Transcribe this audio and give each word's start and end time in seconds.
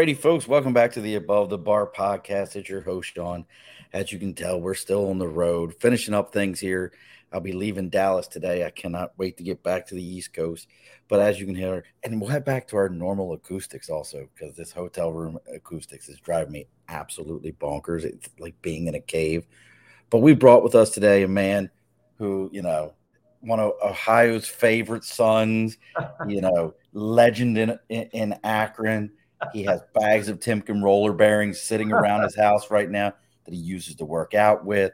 Alrighty, 0.00 0.16
folks, 0.16 0.48
welcome 0.48 0.72
back 0.72 0.92
to 0.92 1.02
the 1.02 1.16
Above 1.16 1.50
the 1.50 1.58
Bar 1.58 1.86
podcast. 1.94 2.56
It's 2.56 2.70
your 2.70 2.80
host, 2.80 3.12
Sean. 3.14 3.44
As 3.92 4.10
you 4.10 4.18
can 4.18 4.32
tell, 4.32 4.58
we're 4.58 4.72
still 4.72 5.10
on 5.10 5.18
the 5.18 5.28
road, 5.28 5.74
finishing 5.74 6.14
up 6.14 6.32
things 6.32 6.58
here. 6.58 6.94
I'll 7.30 7.40
be 7.42 7.52
leaving 7.52 7.90
Dallas 7.90 8.26
today. 8.26 8.64
I 8.64 8.70
cannot 8.70 9.12
wait 9.18 9.36
to 9.36 9.42
get 9.42 9.62
back 9.62 9.86
to 9.88 9.94
the 9.94 10.02
East 10.02 10.32
Coast. 10.32 10.68
But 11.08 11.20
as 11.20 11.38
you 11.38 11.44
can 11.44 11.54
hear, 11.54 11.84
and 12.02 12.18
we'll 12.18 12.30
head 12.30 12.46
back 12.46 12.66
to 12.68 12.78
our 12.78 12.88
normal 12.88 13.34
acoustics 13.34 13.90
also, 13.90 14.26
because 14.32 14.56
this 14.56 14.72
hotel 14.72 15.12
room 15.12 15.38
acoustics 15.54 16.08
is 16.08 16.18
driving 16.18 16.52
me 16.52 16.66
absolutely 16.88 17.52
bonkers. 17.52 18.04
It's 18.04 18.30
like 18.38 18.54
being 18.62 18.86
in 18.86 18.94
a 18.94 19.00
cave. 19.00 19.46
But 20.08 20.20
we 20.20 20.32
brought 20.32 20.62
with 20.62 20.74
us 20.74 20.88
today 20.88 21.24
a 21.24 21.28
man 21.28 21.68
who, 22.16 22.48
you 22.54 22.62
know, 22.62 22.94
one 23.40 23.60
of 23.60 23.72
Ohio's 23.84 24.48
favorite 24.48 25.04
sons, 25.04 25.76
you 26.26 26.40
know, 26.40 26.72
legend 26.94 27.58
in, 27.58 27.78
in, 27.90 28.08
in 28.12 28.40
Akron 28.44 29.12
he 29.52 29.62
has 29.64 29.80
bags 29.94 30.28
of 30.28 30.38
Timken 30.38 30.82
roller 30.82 31.12
bearings 31.12 31.60
sitting 31.60 31.92
around 31.92 32.22
his 32.22 32.36
house 32.36 32.70
right 32.70 32.90
now 32.90 33.12
that 33.44 33.54
he 33.54 33.60
uses 33.60 33.96
to 33.96 34.04
work 34.04 34.34
out 34.34 34.64
with. 34.64 34.92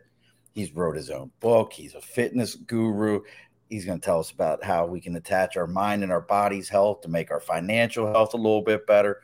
He's 0.55 0.75
wrote 0.75 0.97
his 0.97 1.11
own 1.11 1.30
book. 1.41 1.72
He's 1.72 1.94
a 1.94 2.00
fitness 2.00 2.55
guru. 2.55 3.20
He's 3.69 3.84
going 3.84 4.00
to 4.00 4.05
tell 4.05 4.20
us 4.20 4.30
about 4.30 4.64
how 4.64 4.86
we 4.86 5.00
can 5.00 5.17
attach 5.17 5.56
our 5.56 5.67
mind 5.67 6.02
and 6.02 6.12
our 6.12 6.20
body's 6.20 6.69
health 6.69 7.02
to 7.02 7.08
make 7.08 7.30
our 7.30 7.41
financial 7.41 8.06
health 8.06 8.33
a 8.34 8.39
little 8.39 8.62
bit 8.62 8.86
better. 8.86 9.20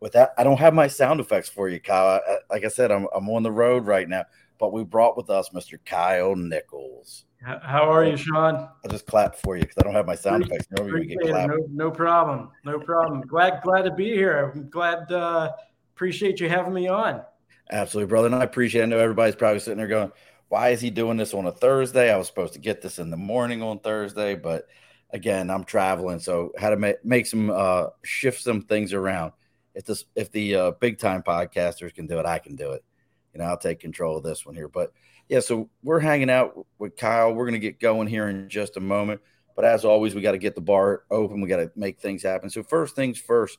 With 0.00 0.12
that, 0.12 0.32
I 0.36 0.42
don't 0.42 0.58
have 0.58 0.74
my 0.74 0.88
sound 0.88 1.20
effects 1.20 1.48
for 1.48 1.68
you, 1.68 1.78
Kyle. 1.78 2.20
Like 2.50 2.64
I 2.64 2.68
said, 2.68 2.90
I'm, 2.90 3.06
I'm 3.14 3.28
on 3.28 3.44
the 3.44 3.52
road 3.52 3.86
right 3.86 4.08
now, 4.08 4.24
but 4.58 4.72
we 4.72 4.82
brought 4.82 5.16
with 5.16 5.30
us 5.30 5.50
Mr. 5.50 5.78
Kyle 5.84 6.34
Nichols. 6.34 7.24
How 7.44 7.90
are 7.90 8.04
you, 8.04 8.16
Sean? 8.16 8.68
I'll 8.84 8.90
just 8.90 9.06
clap 9.06 9.36
for 9.36 9.56
you 9.56 9.62
because 9.62 9.76
I 9.78 9.82
don't 9.82 9.94
have 9.94 10.06
my 10.06 10.14
sound 10.14 10.44
effects. 10.44 10.66
Normally 10.70 11.16
No, 11.20 11.58
no, 11.70 11.90
problem. 11.90 12.50
No 12.64 12.78
problem. 12.78 13.22
Glad 13.22 13.62
glad 13.62 13.82
to 13.82 13.90
be 13.90 14.14
here. 14.14 14.52
I'm 14.54 14.70
glad. 14.70 15.10
Uh, 15.10 15.50
appreciate 15.94 16.40
you 16.40 16.48
having 16.48 16.72
me 16.72 16.88
on. 16.88 17.22
Absolutely, 17.70 18.08
brother. 18.08 18.26
And 18.26 18.36
I 18.36 18.44
appreciate. 18.44 18.82
I 18.82 18.86
know 18.86 18.98
everybody's 18.98 19.34
probably 19.34 19.58
sitting 19.58 19.78
there 19.78 19.88
going, 19.88 20.12
"Why 20.48 20.68
is 20.68 20.80
he 20.80 20.90
doing 20.90 21.16
this 21.16 21.34
on 21.34 21.46
a 21.46 21.52
Thursday? 21.52 22.12
I 22.12 22.16
was 22.16 22.28
supposed 22.28 22.52
to 22.52 22.60
get 22.60 22.80
this 22.80 22.98
in 22.98 23.10
the 23.10 23.16
morning 23.16 23.60
on 23.60 23.80
Thursday, 23.80 24.36
but 24.36 24.68
again, 25.12 25.50
I'm 25.50 25.64
traveling, 25.64 26.18
so 26.18 26.52
had 26.56 26.70
to 26.70 26.76
make, 26.76 27.04
make 27.04 27.26
some 27.26 27.50
uh, 27.50 27.86
shift 28.02 28.42
some 28.42 28.62
things 28.62 28.92
around. 28.92 29.32
If 29.74 29.84
this, 29.84 30.04
if 30.14 30.30
the 30.32 30.54
uh, 30.54 30.70
big 30.72 30.98
time 30.98 31.22
podcasters 31.22 31.94
can 31.94 32.06
do 32.06 32.18
it, 32.18 32.26
I 32.26 32.38
can 32.38 32.56
do 32.56 32.72
it. 32.72 32.84
You 33.32 33.40
know, 33.40 33.46
I'll 33.46 33.58
take 33.58 33.80
control 33.80 34.16
of 34.16 34.22
this 34.22 34.44
one 34.44 34.54
here, 34.54 34.68
but 34.68 34.92
yeah, 35.32 35.40
so 35.40 35.70
we're 35.82 35.98
hanging 35.98 36.28
out 36.28 36.66
with 36.78 36.94
Kyle. 36.94 37.32
We're 37.32 37.46
going 37.46 37.54
to 37.54 37.58
get 37.58 37.80
going 37.80 38.06
here 38.06 38.28
in 38.28 38.50
just 38.50 38.76
a 38.76 38.80
moment. 38.80 39.22
But 39.56 39.64
as 39.64 39.82
always, 39.82 40.14
we 40.14 40.20
got 40.20 40.32
to 40.32 40.38
get 40.38 40.54
the 40.54 40.60
bar 40.60 41.04
open. 41.10 41.40
We 41.40 41.48
got 41.48 41.56
to 41.56 41.72
make 41.74 41.98
things 41.98 42.22
happen. 42.22 42.50
So, 42.50 42.62
first 42.62 42.94
things 42.94 43.18
first, 43.18 43.56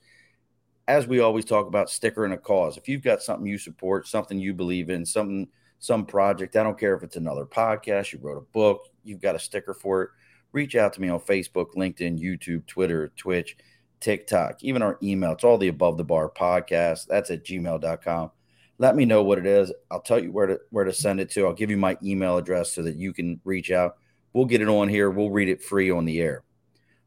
as 0.88 1.08
we 1.08 1.20
always 1.20 1.46
talk 1.46 1.66
about, 1.66 1.90
sticker 1.90 2.26
and 2.26 2.34
a 2.36 2.38
cause. 2.38 2.78
If 2.78 2.88
you've 2.88 3.02
got 3.02 3.24
something 3.24 3.48
you 3.48 3.58
support, 3.58 4.08
something 4.08 4.38
you 4.38 4.54
believe 4.54 4.92
in, 4.92 5.04
something, 5.04 5.48
some 5.80 6.06
project, 6.06 6.56
I 6.56 6.62
don't 6.62 6.78
care 6.78 6.94
if 6.94 7.02
it's 7.02 7.16
another 7.16 7.46
podcast, 7.46 8.14
you 8.14 8.20
wrote 8.22 8.38
a 8.38 8.54
book, 8.54 8.88
you've 9.04 9.22
got 9.22 9.36
a 9.36 9.40
sticker 9.40 9.74
for 9.74 10.04
it, 10.04 10.10
reach 10.52 10.76
out 10.76 10.94
to 10.94 11.02
me 11.02 11.10
on 11.10 11.22
Facebook, 11.22 11.74
LinkedIn, 11.76 12.22
YouTube, 12.22 12.68
Twitter, 12.68 13.12
Twitch, 13.18 13.58
TikTok, 14.00 14.64
even 14.64 14.84
our 14.84 15.00
email. 15.02 15.32
It's 15.32 15.44
all 15.44 15.58
the 15.58 15.70
above 15.70 15.98
the 15.98 16.04
bar 16.04 16.30
podcast. 16.30 17.08
That's 17.08 17.32
at 17.32 17.44
gmail.com 17.44 18.30
let 18.78 18.96
me 18.96 19.06
know 19.06 19.24
what 19.24 19.38
it 19.38 19.46
is. 19.46 19.72
I'll 19.92 20.02
tell 20.02 20.22
you 20.22 20.32
where 20.32 20.48
to 20.48 20.60
where 20.72 20.86
to 20.86 20.94
send 20.94 21.20
it 21.20 21.30
to. 21.32 21.46
I'll 21.46 21.54
give 21.54 21.70
you 21.70 21.78
my 21.78 21.98
email 22.04 22.38
address 22.38 22.72
so 22.72 22.82
that 22.84 22.96
you 22.96 23.14
can 23.14 23.40
reach 23.44 23.72
out. 23.72 23.98
We'll 24.34 24.46
get 24.46 24.62
it 24.62 24.68
on 24.68 24.90
here. 24.90 25.10
We'll 25.10 25.30
read 25.30 25.50
it 25.50 25.62
free 25.62 25.92
on 25.92 26.06
the 26.06 26.20
air. 26.20 26.44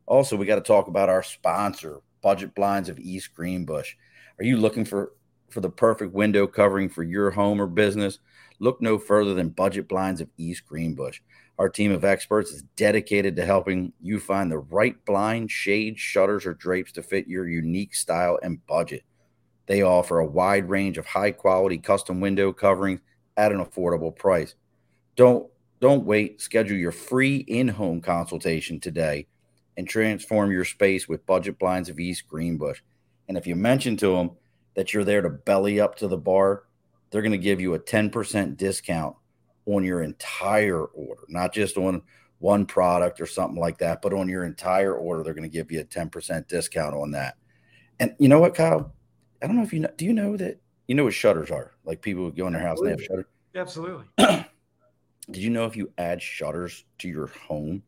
Also, 0.07 0.37
we 0.37 0.47
got 0.47 0.57
to 0.57 0.61
talk 0.61 0.87
about 0.87 1.09
our 1.09 1.23
sponsor, 1.23 2.01
Budget 2.23 2.55
Blinds 2.55 2.89
of 2.89 2.99
East 3.01 3.35
Greenbush. 3.35 3.95
Are 4.39 4.45
you 4.45 4.57
looking 4.57 4.85
for 4.85 5.13
for 5.49 5.61
the 5.61 5.71
perfect 5.71 6.13
window 6.13 6.47
covering 6.47 6.89
for 6.89 7.03
your 7.03 7.31
home 7.31 7.61
or 7.61 7.67
business? 7.67 8.21
Look 8.59 8.81
no 8.81 8.99
further 8.99 9.35
than 9.35 9.51
Budget 9.51 9.89
Blinds 9.89 10.21
of 10.21 10.29
East 10.39 10.67
Greenbush. 10.67 11.21
Our 11.59 11.69
team 11.69 11.91
of 11.91 12.05
experts 12.05 12.51
is 12.53 12.63
dedicated 12.77 13.37
to 13.37 13.45
helping 13.45 13.93
you 14.01 14.21
find 14.21 14.51
the 14.51 14.59
right 14.59 15.03
blind, 15.07 15.51
shades, 15.51 15.99
shutters, 15.99 16.47
or 16.47 16.55
drapes 16.55 16.93
to 16.93 17.03
fit 17.03 17.27
your 17.27 17.49
unique 17.49 17.95
style 17.95 18.39
and 18.43 18.65
budget. 18.67 19.05
They 19.67 19.83
offer 19.83 20.19
a 20.19 20.27
wide 20.27 20.69
range 20.69 20.99
of 20.99 21.07
high 21.07 21.33
quality 21.33 21.79
custom 21.79 22.21
window 22.21 22.53
coverings 22.53 23.01
at 23.37 23.53
an 23.53 23.65
affordable 23.65 24.15
price. 24.15 24.55
Don't 25.17 25.49
don't 25.81 26.07
wait. 26.07 26.41
Schedule 26.41 26.77
your 26.77 26.93
free 26.93 27.37
in-home 27.37 28.01
consultation 28.01 28.81
today 28.81 29.27
and 29.77 29.87
transform 29.87 30.51
your 30.51 30.65
space 30.65 31.07
with 31.07 31.27
budget 31.27 31.59
blinds 31.59 31.91
of 31.91 32.01
East 32.01 32.27
Greenbush. 32.27 32.81
And 33.29 33.37
if 33.37 33.47
you 33.47 33.57
mention 33.57 33.97
to 33.99 34.09
them 34.09 34.31
that 34.75 34.95
you're 34.95 35.05
there 35.05 35.21
to 35.21 35.29
belly 35.29 35.81
up 35.81 35.97
to 35.97 36.09
the 36.09 36.17
bar, 36.17 36.65
they're 37.11 37.23
going 37.23 37.33
to 37.33 37.39
give 37.39 37.61
you 37.61 37.75
a 37.75 37.79
10% 37.79 38.57
discount 38.57 39.17
on 39.67 39.85
your 39.85 40.03
entire 40.03 40.85
order, 40.85 41.23
not 41.29 41.53
just 41.53 41.77
on 41.77 42.03
one 42.39 42.67
product 42.67 43.21
or 43.21 43.27
something 43.27 43.61
like 43.61 43.79
that, 43.79 44.01
but 44.01 44.13
on 44.13 44.29
your 44.29 44.45
entire 44.45 44.95
order, 44.95 45.23
they're 45.23 45.35
going 45.35 45.43
to 45.43 45.49
give 45.49 45.71
you 45.71 45.81
a 45.81 45.85
10% 45.85 46.49
discount 46.49 46.95
on 46.95 47.11
that. 47.11 47.37
And 47.99 48.15
you 48.19 48.29
know 48.29 48.41
what, 48.41 48.55
Kyle? 48.55 48.95
I 49.43 49.47
don't 49.47 49.57
know 49.57 49.63
if 49.63 49.73
you 49.73 49.81
know. 49.81 49.91
Do 49.97 50.05
you 50.05 50.13
know 50.13 50.37
that 50.37 50.61
you 50.87 50.95
know 50.95 51.05
what 51.05 51.15
shutters 51.15 51.51
are? 51.51 51.73
Like 51.85 52.03
people 52.03 52.31
go 52.31 52.47
in 52.47 52.53
their 52.53 52.63
house 52.63 52.79
Absolutely. 52.85 52.91
and 52.91 52.99
they 52.99 53.59
have 53.59 53.71
shutters. 53.71 54.07
Absolutely. 54.19 54.45
Did 55.31 55.43
you 55.43 55.51
know 55.51 55.65
if 55.65 55.77
you 55.77 55.93
add 55.99 56.23
shutters 56.23 56.85
to 56.99 57.09
your 57.09 57.27
home, 57.27 57.83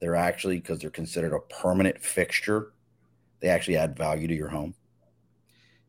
they're 0.00 0.16
actually 0.16 0.56
because 0.56 0.78
they're 0.78 0.90
considered 0.90 1.34
a 1.34 1.40
permanent 1.40 2.00
fixture, 2.00 2.72
they 3.40 3.48
actually 3.48 3.76
add 3.76 3.96
value 3.96 4.28
to 4.28 4.34
your 4.34 4.48
home. 4.48 4.74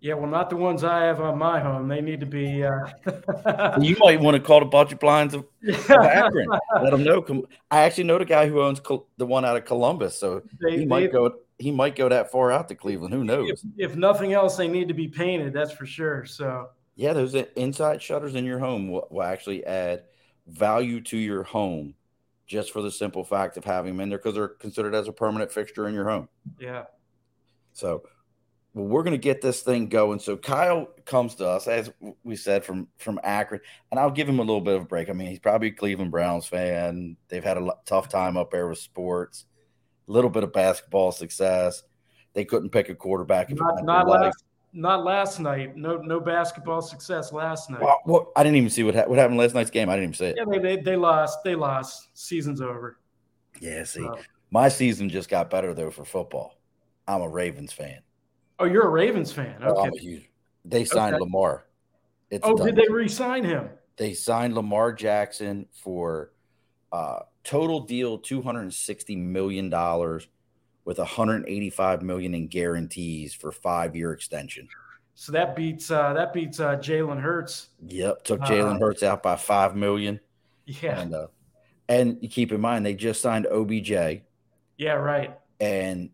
Yeah, 0.03 0.15
well, 0.15 0.29
not 0.29 0.49
the 0.49 0.57
ones 0.57 0.83
I 0.83 1.05
have 1.05 1.21
on 1.21 1.37
my 1.37 1.61
home. 1.61 1.87
They 1.87 2.01
need 2.01 2.19
to 2.19 2.25
be. 2.25 2.61
Uh... 2.61 3.79
you 3.79 3.95
might 4.01 4.19
want 4.19 4.35
to 4.35 4.43
call 4.45 4.59
the 4.59 4.65
budget 4.65 4.99
blinds 4.99 5.33
of, 5.33 5.45
of 5.65 5.91
Akron. 5.91 6.47
Let 6.81 6.91
them 6.91 7.03
know. 7.03 7.45
I 7.71 7.83
actually 7.83 8.03
know 8.03 8.17
the 8.17 8.25
guy 8.25 8.49
who 8.49 8.61
owns 8.61 8.81
the 9.17 9.25
one 9.25 9.45
out 9.45 9.55
of 9.55 9.63
Columbus, 9.63 10.17
so 10.19 10.41
they, 10.61 10.79
he 10.79 10.85
might 10.85 11.13
go 11.13 11.33
he 11.59 11.71
might 11.71 11.95
go 11.95 12.09
that 12.09 12.31
far 12.31 12.51
out 12.51 12.67
to 12.69 12.75
Cleveland. 12.75 13.13
Who 13.13 13.23
knows? 13.23 13.49
If, 13.77 13.91
if, 13.91 13.95
nothing 13.95 14.33
else, 14.33 14.57
they 14.57 14.67
need 14.67 14.87
to 14.87 14.93
be 14.93 15.07
painted. 15.07 15.53
That's 15.53 15.71
for 15.71 15.85
sure. 15.85 16.25
So 16.25 16.69
yeah, 16.95 17.13
those 17.13 17.35
inside 17.55 18.01
shutters 18.01 18.35
in 18.35 18.45
your 18.45 18.59
home 18.59 18.89
will, 18.89 19.07
will 19.09 19.23
actually 19.23 19.65
add 19.65 20.03
value 20.47 21.01
to 21.01 21.17
your 21.17 21.43
home, 21.43 21.95
just 22.45 22.71
for 22.71 22.81
the 22.81 22.91
simple 22.91 23.23
fact 23.23 23.57
of 23.57 23.65
having 23.65 23.93
them 23.93 24.01
in 24.01 24.09
there 24.09 24.17
because 24.17 24.35
they're 24.35 24.47
considered 24.47 24.95
as 24.95 25.07
a 25.07 25.13
permanent 25.13 25.51
fixture 25.51 25.87
in 25.87 25.93
your 25.93 26.09
home. 26.09 26.27
Yeah. 26.59 26.85
So, 27.73 28.03
well, 28.73 28.85
we're 28.85 29.03
going 29.03 29.13
to 29.13 29.17
get 29.17 29.41
this 29.41 29.61
thing 29.61 29.87
going. 29.87 30.19
So 30.19 30.37
Kyle 30.37 30.87
comes 31.05 31.35
to 31.35 31.47
us, 31.47 31.67
as 31.67 31.91
we 32.23 32.35
said, 32.35 32.63
from 32.63 32.87
from 32.97 33.19
Akron, 33.23 33.61
and 33.91 33.99
I'll 33.99 34.11
give 34.11 34.27
him 34.27 34.39
a 34.39 34.43
little 34.43 34.61
bit 34.61 34.75
of 34.75 34.83
a 34.83 34.85
break. 34.85 35.09
I 35.09 35.13
mean, 35.13 35.27
he's 35.27 35.39
probably 35.39 35.69
a 35.69 35.71
Cleveland 35.71 36.11
Browns 36.11 36.45
fan. 36.45 37.15
They've 37.29 37.43
had 37.43 37.57
a 37.57 37.71
tough 37.85 38.09
time 38.09 38.37
up 38.37 38.51
there 38.51 38.67
with 38.67 38.79
sports 38.79 39.45
little 40.07 40.29
bit 40.29 40.43
of 40.43 40.53
basketball 40.53 41.11
success. 41.11 41.83
They 42.33 42.45
couldn't 42.45 42.69
pick 42.69 42.89
a 42.89 42.95
quarterback. 42.95 43.49
Not, 43.51 43.83
not 43.83 44.07
last, 44.07 44.43
not 44.73 45.03
last 45.03 45.39
night. 45.39 45.77
No, 45.77 45.97
no 45.97 46.19
basketball 46.19 46.81
success 46.81 47.31
last 47.31 47.69
night. 47.69 47.81
Well, 47.81 47.99
well, 48.05 48.31
I 48.35 48.43
didn't 48.43 48.57
even 48.57 48.69
see 48.69 48.83
what 48.83 48.95
ha- 48.95 49.05
what 49.05 49.19
happened 49.19 49.37
last 49.37 49.53
night's 49.53 49.69
game. 49.69 49.89
I 49.89 49.95
didn't 49.95 50.03
even 50.03 50.13
see 50.15 50.25
it. 50.25 50.35
Yeah, 50.37 50.45
they, 50.49 50.75
they, 50.75 50.81
they 50.81 50.95
lost. 50.95 51.39
They 51.43 51.55
lost. 51.55 52.09
Season's 52.13 52.59
over. 52.61 52.99
Yeah, 53.59 53.83
see, 53.83 54.07
my 54.49 54.67
season 54.67 55.09
just 55.09 55.29
got 55.29 55.49
better 55.49 55.73
though 55.73 55.91
for 55.91 56.05
football. 56.05 56.59
I'm 57.07 57.21
a 57.21 57.29
Ravens 57.29 57.71
fan. 57.71 57.99
Oh, 58.59 58.65
you're 58.65 58.87
a 58.87 58.89
Ravens 58.89 59.31
fan. 59.31 59.55
Oh, 59.61 59.71
okay. 59.71 59.89
Oh, 59.93 59.97
huge, 59.97 60.29
they 60.65 60.85
signed 60.85 61.15
okay. 61.15 61.21
Lamar. 61.21 61.65
It's 62.29 62.47
oh, 62.47 62.55
did 62.55 62.75
they 62.75 62.87
re-sign 62.89 63.43
him? 63.43 63.69
They 63.95 64.15
signed 64.15 64.55
Lamar 64.55 64.91
Jackson 64.91 65.67
for 65.71 66.31
uh, 66.91 67.19
total 67.43 67.81
deal 67.81 68.17
260 68.17 69.15
million 69.15 69.69
dollars 69.69 70.27
with 70.85 70.97
185 70.97 72.01
million 72.01 72.33
in 72.35 72.47
guarantees 72.47 73.33
for 73.33 73.51
five 73.51 73.95
year 73.95 74.11
extension. 74.11 74.67
So 75.15 75.31
that 75.31 75.55
beats 75.55 75.91
uh, 75.91 76.13
that 76.13 76.33
beats 76.33 76.59
uh, 76.59 76.75
Jalen 76.77 77.21
Hurts. 77.21 77.69
Yep, 77.85 78.23
took 78.23 78.41
Jalen 78.41 78.75
uh, 78.75 78.79
Hurts 78.79 79.03
out 79.03 79.21
by 79.23 79.35
five 79.35 79.75
million. 79.75 80.19
Yeah, 80.65 80.99
and 80.99 81.13
uh, 81.13 81.27
and 81.87 82.19
keep 82.31 82.51
in 82.51 82.61
mind 82.61 82.85
they 82.85 82.95
just 82.95 83.21
signed 83.21 83.45
OBJ. 83.45 84.21
Yeah, 84.77 84.93
right. 84.93 85.37
And 85.59 86.09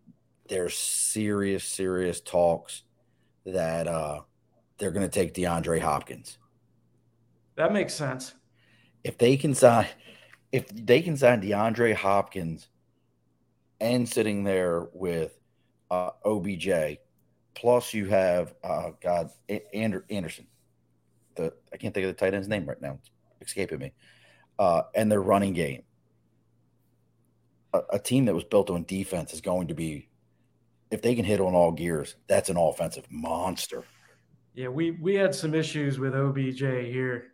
there's 0.48 0.76
serious, 0.78 1.64
serious 1.64 2.20
talks 2.22 2.84
that 3.46 3.88
uh, 3.88 4.22
they're 4.78 4.92
going 4.92 5.08
to 5.08 5.12
take 5.12 5.34
DeAndre 5.34 5.80
Hopkins. 5.81 6.38
That 7.56 7.72
makes 7.72 7.94
sense. 7.94 8.34
if 9.04 9.18
they 9.18 9.38
can 9.38 9.54
sign, 9.56 9.88
if 10.51 10.68
they 10.69 11.01
can 11.01 11.18
sign 11.18 11.42
DeAndre 11.42 11.94
Hopkins 11.94 12.68
and 13.80 14.07
sitting 14.07 14.44
there 14.44 14.88
with 14.94 15.38
uh, 15.92 16.12
OBJ, 16.25 17.00
plus 17.56 17.94
you 17.94 18.06
have 18.07 18.54
uh, 18.63 18.92
God 19.01 19.30
Andrew 19.74 20.01
Anderson. 20.10 20.48
The 21.36 21.54
I 21.72 21.78
can't 21.78 21.94
think 21.94 22.06
of 22.06 22.16
the 22.16 22.19
tight 22.19 22.34
end's 22.34 22.48
name 22.48 22.66
right 22.66 22.81
now. 22.81 23.00
It's 23.40 23.51
escaping 23.51 23.80
me. 23.80 23.94
Uh, 24.57 24.84
and 24.96 25.12
their 25.12 25.22
running 25.22 25.54
game. 25.54 25.84
A, 27.74 27.81
a 27.94 28.00
team 28.00 28.25
that 28.25 28.36
was 28.36 28.44
built 28.44 28.69
on 28.69 28.84
defense 28.84 29.34
is 29.34 29.42
going 29.42 29.68
to 29.68 29.74
be, 29.74 30.10
if 30.92 31.02
they 31.02 31.16
can 31.16 31.24
hit 31.24 31.40
on 31.40 31.54
all 31.54 31.72
gears, 31.72 32.16
that's 32.28 32.50
an 32.50 32.57
offensive 32.57 33.06
monster. 33.10 33.86
Yeah, 34.56 34.69
we 34.69 34.92
we 34.92 35.13
had 35.13 35.34
some 35.34 35.54
issues 35.54 36.00
with 36.00 36.16
OBJ 36.16 36.60
here. 36.60 37.34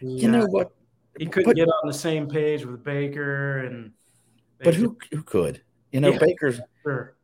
you 0.00 0.28
know 0.28 0.46
what? 0.46 0.72
He 1.18 1.26
couldn't 1.26 1.50
but, 1.50 1.56
get 1.56 1.68
on 1.68 1.86
the 1.88 1.94
same 1.94 2.28
page 2.28 2.64
with 2.64 2.84
Baker 2.84 3.58
and. 3.58 3.92
But 4.62 4.74
who 4.74 4.96
who 5.10 5.22
could? 5.22 5.62
You 5.92 6.00
know, 6.00 6.12
yeah, 6.12 6.18
Baker's. 6.18 6.60
Sure. 6.82 7.16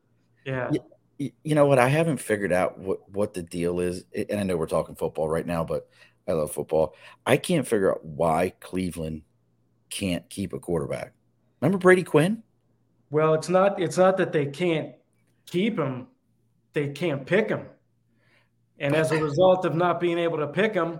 Yeah. 0.44 0.70
You, 1.18 1.30
you 1.44 1.54
know 1.54 1.66
what? 1.66 1.78
I 1.78 1.88
haven't 1.88 2.18
figured 2.18 2.52
out 2.52 2.78
what 2.78 3.08
what 3.10 3.34
the 3.34 3.42
deal 3.42 3.80
is, 3.80 4.04
and 4.14 4.38
I 4.38 4.42
know 4.42 4.56
we're 4.56 4.66
talking 4.66 4.94
football 4.94 5.28
right 5.28 5.46
now, 5.46 5.64
but 5.64 5.88
I 6.26 6.32
love 6.32 6.52
football. 6.52 6.94
I 7.26 7.36
can't 7.36 7.66
figure 7.66 7.90
out 7.92 8.04
why 8.04 8.54
Cleveland 8.60 9.22
can't 9.90 10.28
keep 10.28 10.52
a 10.52 10.58
quarterback. 10.58 11.12
Remember 11.60 11.78
Brady 11.78 12.02
Quinn? 12.02 12.42
Well, 13.10 13.34
it's 13.34 13.48
not 13.48 13.80
it's 13.80 13.98
not 13.98 14.16
that 14.16 14.32
they 14.32 14.46
can't 14.46 14.94
keep 15.46 15.78
him; 15.78 16.08
they 16.72 16.88
can't 16.88 17.26
pick 17.26 17.48
him. 17.48 17.66
And 18.78 18.96
as 18.96 19.12
a 19.12 19.22
result 19.22 19.64
of 19.64 19.74
not 19.74 20.00
being 20.00 20.18
able 20.18 20.38
to 20.38 20.48
pick 20.48 20.74
him, 20.74 20.98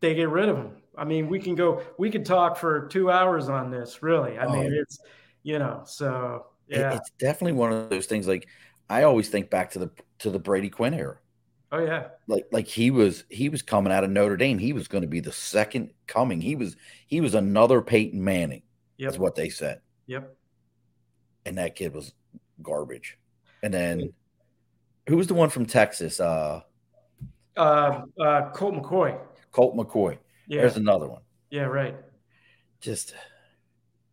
they 0.00 0.14
get 0.14 0.30
rid 0.30 0.48
of 0.48 0.56
him. 0.56 0.70
I 0.96 1.04
mean, 1.04 1.28
we 1.28 1.38
can 1.38 1.54
go, 1.54 1.82
we 1.98 2.10
could 2.10 2.24
talk 2.24 2.56
for 2.56 2.86
two 2.88 3.10
hours 3.10 3.48
on 3.48 3.70
this, 3.70 4.02
really. 4.02 4.38
I 4.38 4.46
oh, 4.46 4.52
mean, 4.52 4.72
it's, 4.72 4.98
you 5.42 5.58
know, 5.58 5.82
so 5.84 6.46
yeah. 6.68 6.94
It's 6.94 7.10
definitely 7.18 7.52
one 7.52 7.72
of 7.72 7.90
those 7.90 8.06
things. 8.06 8.26
Like, 8.26 8.48
I 8.88 9.02
always 9.02 9.28
think 9.28 9.50
back 9.50 9.70
to 9.72 9.78
the, 9.78 9.90
to 10.20 10.30
the 10.30 10.38
Brady 10.38 10.70
Quinn 10.70 10.94
era. 10.94 11.18
Oh 11.72 11.80
yeah. 11.80 12.08
Like 12.28 12.44
like 12.52 12.68
he 12.68 12.90
was 12.90 13.24
he 13.28 13.48
was 13.48 13.60
coming 13.60 13.92
out 13.92 14.04
of 14.04 14.10
Notre 14.10 14.36
Dame. 14.36 14.58
He 14.58 14.72
was 14.72 14.86
going 14.86 15.02
to 15.02 15.08
be 15.08 15.20
the 15.20 15.32
second 15.32 15.90
coming. 16.06 16.40
He 16.40 16.54
was 16.54 16.76
he 17.06 17.20
was 17.20 17.34
another 17.34 17.82
Peyton 17.82 18.22
Manning. 18.22 18.62
Yep. 18.98 19.12
Is 19.12 19.18
what 19.18 19.34
they 19.34 19.48
said. 19.48 19.80
Yep. 20.06 20.34
And 21.44 21.58
that 21.58 21.74
kid 21.74 21.92
was 21.92 22.12
garbage. 22.62 23.18
And 23.62 23.74
then 23.74 24.12
who 25.08 25.16
was 25.16 25.26
the 25.26 25.34
one 25.34 25.50
from 25.50 25.66
Texas? 25.66 26.20
Uh 26.20 26.62
uh, 27.56 28.02
uh, 28.20 28.50
Colt 28.50 28.74
McCoy. 28.74 29.18
Colt 29.50 29.76
McCoy. 29.76 30.18
Yeah. 30.46 30.62
There's 30.62 30.76
another 30.76 31.06
one. 31.08 31.22
Yeah, 31.50 31.64
right. 31.64 31.96
Just. 32.80 33.14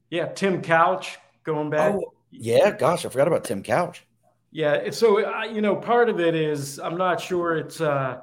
Yeah, 0.10 0.28
Tim 0.28 0.62
Couch 0.62 1.18
going 1.44 1.70
back. 1.70 1.96
Oh, 1.96 2.14
yeah, 2.32 2.72
gosh, 2.72 3.06
I 3.06 3.10
forgot 3.10 3.28
about 3.28 3.44
Tim 3.44 3.64
Couch. 3.64 4.06
Yeah, 4.52 4.92
so 4.92 5.26
uh, 5.26 5.44
you 5.46 5.62
know, 5.62 5.76
part 5.76 6.10
of 6.10 6.20
it 6.20 6.36
is 6.36 6.80
I'm 6.80 6.98
not 6.98 7.20
sure 7.20 7.58
it's 7.58 7.82
uh, 7.82 8.22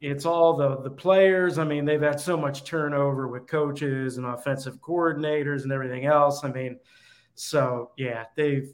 it's 0.00 0.24
all 0.24 0.56
the 0.56 0.76
the 0.82 0.90
players. 0.90 1.58
I 1.58 1.64
mean, 1.64 1.84
they've 1.84 2.00
had 2.00 2.20
so 2.20 2.36
much 2.36 2.62
turnover 2.64 3.26
with 3.26 3.48
coaches 3.48 4.16
and 4.16 4.26
offensive 4.26 4.80
coordinators 4.80 5.64
and 5.64 5.72
everything 5.72 6.06
else. 6.06 6.44
I 6.44 6.52
mean, 6.52 6.78
so 7.34 7.90
yeah, 7.96 8.26
they've 8.36 8.72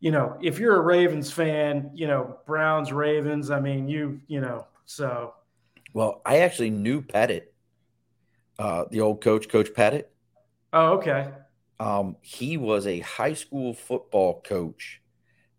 you 0.00 0.10
know, 0.12 0.36
if 0.40 0.58
you're 0.58 0.76
a 0.76 0.80
Ravens 0.80 1.30
fan, 1.30 1.90
you 1.94 2.06
know, 2.06 2.38
Browns, 2.46 2.92
Ravens, 2.92 3.50
I 3.50 3.60
mean, 3.60 3.88
you, 3.88 4.20
you 4.28 4.40
know, 4.40 4.66
so. 4.86 5.34
Well, 5.92 6.22
I 6.24 6.38
actually 6.38 6.70
knew 6.70 7.02
Pettine, 7.02 7.42
uh, 8.58 8.84
the 8.90 9.00
old 9.00 9.20
coach, 9.22 9.48
Coach 9.48 9.72
Pettine. 9.74 10.04
Oh, 10.72 10.94
okay. 10.98 11.30
Um, 11.80 12.16
he 12.20 12.56
was 12.56 12.86
a 12.86 13.00
high 13.00 13.34
school 13.34 13.72
football 13.72 14.40
coach 14.42 15.00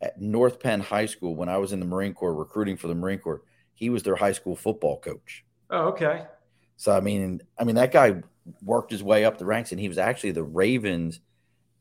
at 0.01 0.19
North 0.22 0.60
Penn 0.60 0.81
High 0.81 1.06
School 1.06 1.36
when 1.36 1.50
I 1.50 1.57
was 1.57 1.72
in 1.72 1.80
the 1.80 1.86
Marine 1.86 2.13
Corps 2.13 2.34
recruiting 2.34 2.78
for 2.78 2.88
the 2.88 2.96
Marine 2.96 3.19
Corps. 3.19 3.42
He 3.74 3.90
was 3.90 4.04
their 4.04 4.16
high 4.16 4.34
school 4.34 4.56
football 4.56 5.00
coach. 5.00 5.46
Oh, 5.69 5.90
okay. 5.90 6.25
So 6.78 6.96
I 6.96 7.00
mean, 7.00 7.42
I 7.57 7.63
mean 7.63 7.75
that 7.75 7.92
guy 7.92 8.22
worked 8.63 8.92
his 8.92 9.04
way 9.04 9.25
up 9.25 9.38
the 9.38 9.46
ranks, 9.46 9.72
and 9.72 9.80
he 9.80 9.88
was 9.88 9.98
actually 9.98 10.31
the 10.31 10.44
Ravens 10.44 11.19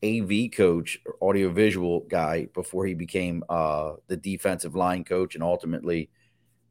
AV 0.05 0.51
coach, 0.53 0.99
or 1.05 1.17
audiovisual 1.31 2.01
guy, 2.09 2.47
before 2.55 2.87
he 2.87 2.95
became 2.95 3.43
uh, 3.49 3.95
the 4.07 4.17
defensive 4.17 4.77
line 4.77 5.05
coach, 5.05 5.35
and 5.35 5.43
ultimately 5.43 6.11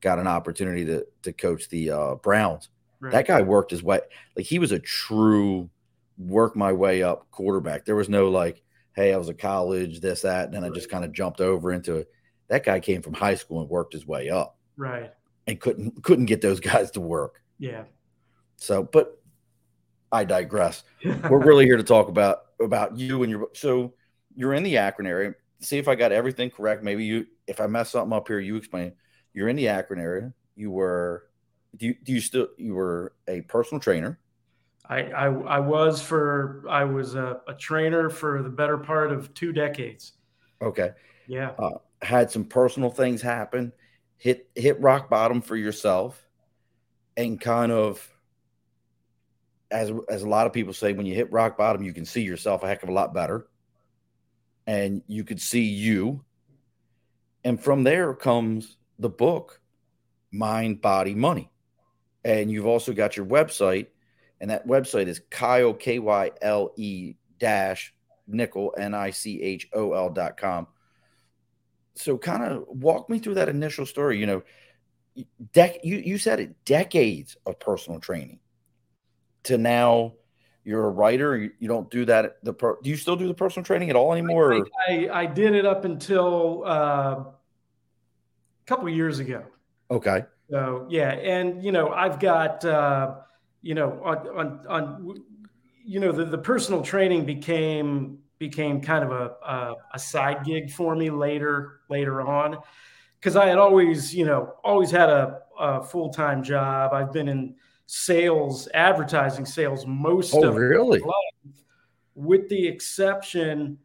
got 0.01 0.19
an 0.19 0.27
opportunity 0.27 0.85
to 0.85 1.05
to 1.23 1.33
coach 1.33 1.69
the 1.69 1.91
uh, 1.91 2.15
Browns. 2.15 2.69
Right. 2.99 3.11
That 3.11 3.27
guy 3.27 3.41
worked 3.41 3.71
his 3.71 3.83
way 3.83 3.99
like 4.35 4.45
he 4.45 4.59
was 4.59 4.71
a 4.71 4.79
true 4.79 5.69
work 6.17 6.55
my 6.55 6.73
way 6.73 7.03
up 7.03 7.29
quarterback. 7.31 7.85
There 7.85 7.95
was 7.95 8.09
no 8.09 8.29
like, 8.29 8.63
hey, 8.95 9.13
I 9.13 9.17
was 9.17 9.29
a 9.29 9.33
college, 9.33 9.99
this, 9.99 10.23
that, 10.23 10.45
and 10.45 10.53
then 10.53 10.63
right. 10.63 10.71
I 10.71 10.75
just 10.75 10.89
kind 10.89 11.05
of 11.05 11.13
jumped 11.13 11.41
over 11.41 11.71
into 11.71 11.97
it. 11.97 12.09
That 12.47 12.65
guy 12.65 12.79
came 12.79 13.01
from 13.01 13.13
high 13.13 13.35
school 13.35 13.61
and 13.61 13.69
worked 13.69 13.93
his 13.93 14.07
way 14.07 14.29
up. 14.29 14.57
Right. 14.77 15.11
And 15.45 15.59
couldn't 15.59 16.03
couldn't 16.03 16.25
get 16.25 16.41
those 16.41 16.59
guys 16.61 16.91
to 16.91 17.01
work. 17.01 17.41
Yeah. 17.59 17.83
So, 18.57 18.83
but 18.83 19.21
I 20.11 20.23
digress. 20.23 20.83
We're 21.03 21.43
really 21.43 21.65
here 21.65 21.77
to 21.77 21.83
talk 21.83 22.09
about 22.09 22.39
about 22.59 22.97
you 22.97 23.23
and 23.23 23.31
your 23.31 23.49
so 23.53 23.93
you're 24.35 24.53
in 24.53 24.63
the 24.63 24.77
Akron 24.77 25.07
area. 25.07 25.33
See 25.59 25.77
if 25.77 25.87
I 25.87 25.95
got 25.95 26.11
everything 26.11 26.49
correct. 26.49 26.83
Maybe 26.83 27.05
you 27.05 27.27
if 27.47 27.61
I 27.61 27.67
mess 27.67 27.91
something 27.91 28.15
up 28.15 28.27
here, 28.27 28.39
you 28.39 28.55
explain. 28.55 28.93
You're 29.33 29.49
in 29.49 29.55
the 29.55 29.67
Akron 29.67 29.99
area. 29.99 30.33
You 30.55 30.71
were 30.71 31.25
do 31.75 31.87
you, 31.87 31.95
do 32.03 32.13
you 32.13 32.21
still 32.21 32.47
you 32.57 32.73
were 32.73 33.13
a 33.27 33.41
personal 33.41 33.79
trainer? 33.79 34.19
I, 34.89 35.03
I, 35.03 35.25
I 35.25 35.59
was 35.59 36.01
for 36.01 36.63
I 36.69 36.85
was 36.85 37.15
a, 37.15 37.41
a, 37.47 37.53
trainer 37.53 38.09
for 38.09 38.41
the 38.41 38.49
better 38.49 38.77
part 38.77 39.11
of 39.11 39.33
two 39.33 39.51
decades. 39.51 40.13
Okay. 40.61 40.91
Yeah. 41.27 41.51
Uh, 41.59 41.79
had 42.01 42.31
some 42.31 42.45
personal 42.45 42.89
things 42.89 43.21
happen, 43.21 43.73
hit 44.17 44.49
hit 44.55 44.79
rock 44.79 45.09
bottom 45.09 45.41
for 45.41 45.55
yourself, 45.55 46.25
and 47.17 47.39
kind 47.39 47.71
of 47.71 48.07
as 49.71 49.91
as 50.09 50.23
a 50.23 50.29
lot 50.29 50.47
of 50.47 50.53
people 50.53 50.73
say, 50.73 50.93
when 50.93 51.05
you 51.05 51.15
hit 51.15 51.31
rock 51.31 51.57
bottom, 51.57 51.83
you 51.83 51.93
can 51.93 52.05
see 52.05 52.21
yourself 52.21 52.63
a 52.63 52.67
heck 52.67 52.83
of 52.83 52.89
a 52.89 52.93
lot 52.93 53.13
better, 53.13 53.47
and 54.65 55.01
you 55.07 55.23
could 55.23 55.41
see 55.41 55.63
you. 55.63 56.23
And 57.43 57.61
from 57.61 57.83
there 57.83 58.13
comes 58.13 58.77
the 58.99 59.09
book, 59.09 59.61
Mind, 60.31 60.81
Body, 60.81 61.13
Money, 61.13 61.51
and 62.27 62.51
you've 62.51 62.67
also 62.67 62.91
got 62.91 63.15
your 63.15 63.25
website, 63.25 63.87
and 64.41 64.51
that 64.51 64.67
website 64.67 65.07
is 65.07 65.21
Kyle 65.29 65.73
K 65.73 65.97
Y 65.97 66.31
L 66.41 66.73
E 66.75 67.15
dash 67.39 67.93
Nichol 68.27 68.75
N 68.77 68.93
I 68.93 69.11
C 69.11 69.41
H 69.41 69.69
O 69.73 69.93
L 69.93 70.09
dot 70.09 70.35
com. 70.35 70.67
So, 71.95 72.17
kind 72.17 72.43
of 72.43 72.65
walk 72.67 73.09
me 73.09 73.19
through 73.19 73.35
that 73.35 73.47
initial 73.47 73.85
story. 73.85 74.19
You 74.19 74.25
know, 74.25 74.43
dec- 75.53 75.79
you 75.83 75.97
you 75.97 76.17
said 76.17 76.41
it 76.41 76.65
decades 76.65 77.37
of 77.45 77.59
personal 77.61 78.01
training 78.01 78.39
to 79.43 79.57
now 79.57 80.13
you're 80.65 80.85
a 80.85 80.89
writer 80.89 81.37
you 81.37 81.67
don't 81.67 81.89
do 81.89 82.03
that 82.03 82.43
the 82.43 82.51
pro, 82.51 82.75
do 82.83 82.89
you 82.89 82.97
still 82.97 83.15
do 83.15 83.27
the 83.27 83.33
personal 83.33 83.63
training 83.63 83.89
at 83.89 83.95
all 83.95 84.11
anymore 84.11 84.53
I, 84.53 85.07
I, 85.07 85.21
I 85.21 85.25
did 85.25 85.55
it 85.55 85.65
up 85.65 85.85
until 85.85 86.63
uh, 86.65 86.69
a 86.69 87.33
couple 88.65 88.89
years 88.89 89.19
ago 89.19 89.45
okay 89.89 90.25
so 90.49 90.85
yeah 90.89 91.11
and 91.11 91.63
you 91.63 91.71
know 91.71 91.89
i've 91.89 92.19
got 92.19 92.63
uh, 92.65 93.15
you 93.61 93.73
know 93.73 94.01
on 94.03 94.17
on, 94.29 94.67
on 94.67 95.23
you 95.83 95.99
know 95.99 96.11
the, 96.11 96.25
the 96.25 96.37
personal 96.37 96.81
training 96.81 97.25
became 97.25 98.19
became 98.39 98.79
kind 98.79 99.03
of 99.03 99.11
a, 99.11 99.35
a, 99.45 99.75
a 99.95 99.99
side 99.99 100.45
gig 100.45 100.69
for 100.69 100.95
me 100.95 101.09
later 101.09 101.81
later 101.89 102.21
on 102.21 102.57
because 103.19 103.35
i 103.35 103.47
had 103.47 103.57
always 103.57 104.13
you 104.13 104.25
know 104.25 104.53
always 104.63 104.91
had 104.91 105.09
a, 105.09 105.39
a 105.59 105.83
full-time 105.83 106.43
job 106.43 106.93
i've 106.93 107.11
been 107.11 107.27
in 107.27 107.55
sales, 107.87 108.67
advertising 108.73 109.45
sales 109.45 109.85
most 109.87 110.33
oh, 110.35 110.43
of 110.43 110.55
really? 110.55 110.99
life, 110.99 111.55
with 112.15 112.47
the 112.49 112.67
exception 112.67 113.77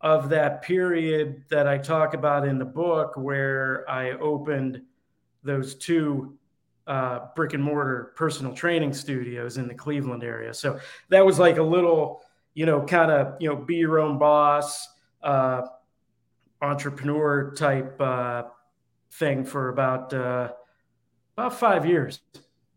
of 0.00 0.28
that 0.30 0.62
period 0.62 1.44
that 1.50 1.66
I 1.66 1.78
talk 1.78 2.14
about 2.14 2.46
in 2.46 2.58
the 2.58 2.64
book 2.64 3.14
where 3.16 3.88
I 3.90 4.12
opened 4.12 4.82
those 5.42 5.74
two 5.74 6.36
uh, 6.86 7.26
brick 7.36 7.54
and 7.54 7.62
mortar 7.62 8.12
personal 8.16 8.52
training 8.52 8.92
studios 8.92 9.56
in 9.56 9.68
the 9.68 9.74
Cleveland 9.74 10.24
area. 10.24 10.52
So 10.52 10.80
that 11.10 11.24
was 11.24 11.38
like 11.38 11.58
a 11.58 11.62
little, 11.62 12.22
you 12.54 12.66
know, 12.66 12.82
kind 12.82 13.10
of, 13.10 13.36
you 13.40 13.48
know, 13.48 13.56
be 13.56 13.76
your 13.76 14.00
own 14.00 14.18
boss, 14.18 14.88
uh, 15.22 15.62
entrepreneur 16.60 17.52
type 17.52 18.00
uh, 18.00 18.44
thing 19.12 19.44
for 19.44 19.68
about 19.68 20.12
uh, 20.12 20.52
about 21.36 21.54
five 21.58 21.86
years. 21.86 22.20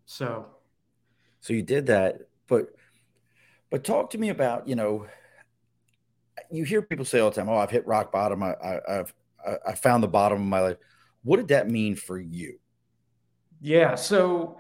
So 0.06 0.48
so 1.40 1.54
you 1.54 1.62
did 1.62 1.88
that, 1.88 2.22
but 2.48 2.70
but 3.70 3.84
talk 3.84 4.12
to 4.12 4.18
me 4.18 4.30
about 4.30 4.68
you 4.68 4.76
know 4.76 5.08
you 6.52 6.64
hear 6.64 6.82
people 6.82 7.06
say 7.06 7.20
all 7.20 7.30
the 7.30 7.36
time, 7.36 7.50
"Oh, 7.50 7.58
I've 7.58 7.72
hit 7.72 7.86
rock 7.88 8.12
bottom. 8.12 8.44
I, 8.44 8.56
I, 8.64 8.80
have 8.88 9.14
I 9.68 9.76
found 9.76 10.04
the 10.04 10.08
bottom 10.08 10.42
of 10.42 10.48
my 10.48 10.60
life." 10.62 10.78
What 11.26 11.38
did 11.38 11.48
that 11.48 11.68
mean 11.68 11.96
for 11.96 12.20
you? 12.20 12.60
Yeah, 13.60 13.96
so 13.96 14.60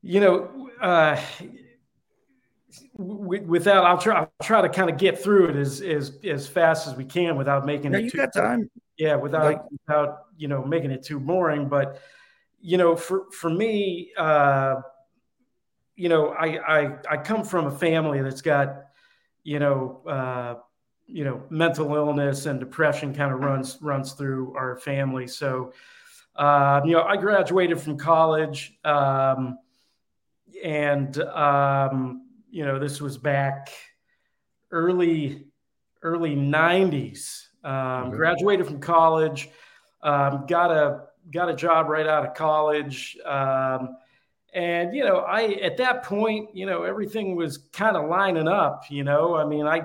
you 0.00 0.18
know, 0.18 0.70
uh, 0.80 1.20
without 2.94 3.84
I'll 3.84 3.98
try 3.98 4.20
I'll 4.20 4.32
try 4.42 4.62
to 4.62 4.68
kind 4.70 4.88
of 4.88 4.96
get 4.96 5.22
through 5.22 5.50
it 5.50 5.56
as 5.56 5.82
as 5.82 6.18
as 6.24 6.48
fast 6.48 6.88
as 6.88 6.94
we 6.94 7.04
can 7.04 7.36
without 7.36 7.66
making 7.66 7.92
no, 7.92 7.98
it 7.98 8.04
you 8.04 8.10
too, 8.10 8.16
got 8.16 8.32
time. 8.32 8.70
Yeah, 8.96 9.16
without 9.16 9.44
like, 9.44 9.62
without 9.70 10.20
you 10.38 10.48
know 10.48 10.64
making 10.64 10.90
it 10.90 11.02
too 11.02 11.20
boring. 11.20 11.68
But 11.68 12.00
you 12.60 12.78
know, 12.78 12.96
for 12.96 13.30
for 13.30 13.50
me, 13.50 14.12
uh, 14.16 14.76
you 15.96 16.08
know, 16.08 16.30
I 16.30 16.78
I 16.78 16.98
I 17.10 17.16
come 17.18 17.44
from 17.44 17.66
a 17.66 17.78
family 17.78 18.22
that's 18.22 18.40
got 18.40 18.84
you 19.44 19.58
know 19.58 20.02
uh, 20.08 20.54
you 21.08 21.24
know 21.24 21.42
mental 21.50 21.94
illness 21.94 22.46
and 22.46 22.60
depression 22.60 23.14
kind 23.14 23.32
of 23.32 23.40
runs 23.40 23.78
runs 23.80 24.12
through 24.12 24.54
our 24.54 24.76
family. 24.76 25.26
So 25.26 25.72
uh, 26.36 26.82
you 26.84 26.92
know, 26.92 27.02
I 27.02 27.16
graduated 27.16 27.80
from 27.80 27.98
college. 27.98 28.78
Um, 28.84 29.58
and 30.62 31.18
um, 31.20 32.26
you 32.50 32.64
know 32.64 32.78
this 32.78 33.00
was 33.00 33.18
back 33.18 33.70
early 34.70 35.46
early 36.02 36.36
90s 36.36 37.46
um, 37.64 38.10
graduated 38.10 38.66
from 38.66 38.80
college 38.80 39.48
um, 40.02 40.44
got 40.46 40.70
a 40.70 41.04
got 41.32 41.48
a 41.48 41.54
job 41.54 41.88
right 41.88 42.06
out 42.06 42.26
of 42.26 42.34
college 42.34 43.16
um, 43.24 43.96
and 44.54 44.94
you 44.94 45.04
know 45.04 45.18
i 45.18 45.44
at 45.62 45.76
that 45.76 46.02
point 46.02 46.48
you 46.54 46.66
know 46.66 46.84
everything 46.84 47.36
was 47.36 47.58
kind 47.72 47.96
of 47.96 48.08
lining 48.08 48.48
up 48.48 48.84
you 48.88 49.04
know 49.04 49.36
i 49.36 49.44
mean 49.44 49.66
i 49.66 49.82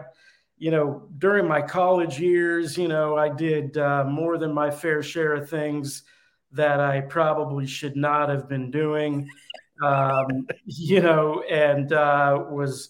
you 0.63 0.71
know 0.71 1.03
during 1.17 1.47
my 1.47 1.61
college 1.61 2.19
years 2.19 2.77
you 2.77 2.87
know 2.87 3.17
i 3.17 3.27
did 3.27 3.77
uh, 3.77 4.03
more 4.05 4.37
than 4.37 4.53
my 4.53 4.69
fair 4.71 5.03
share 5.03 5.33
of 5.33 5.49
things 5.49 6.03
that 6.51 6.79
i 6.79 7.01
probably 7.01 7.65
should 7.67 7.95
not 7.95 8.29
have 8.29 8.47
been 8.47 8.71
doing 8.71 9.27
um, 9.81 10.47
you 10.65 11.01
know, 11.01 11.41
and 11.43 11.91
uh, 11.93 12.45
was 12.49 12.89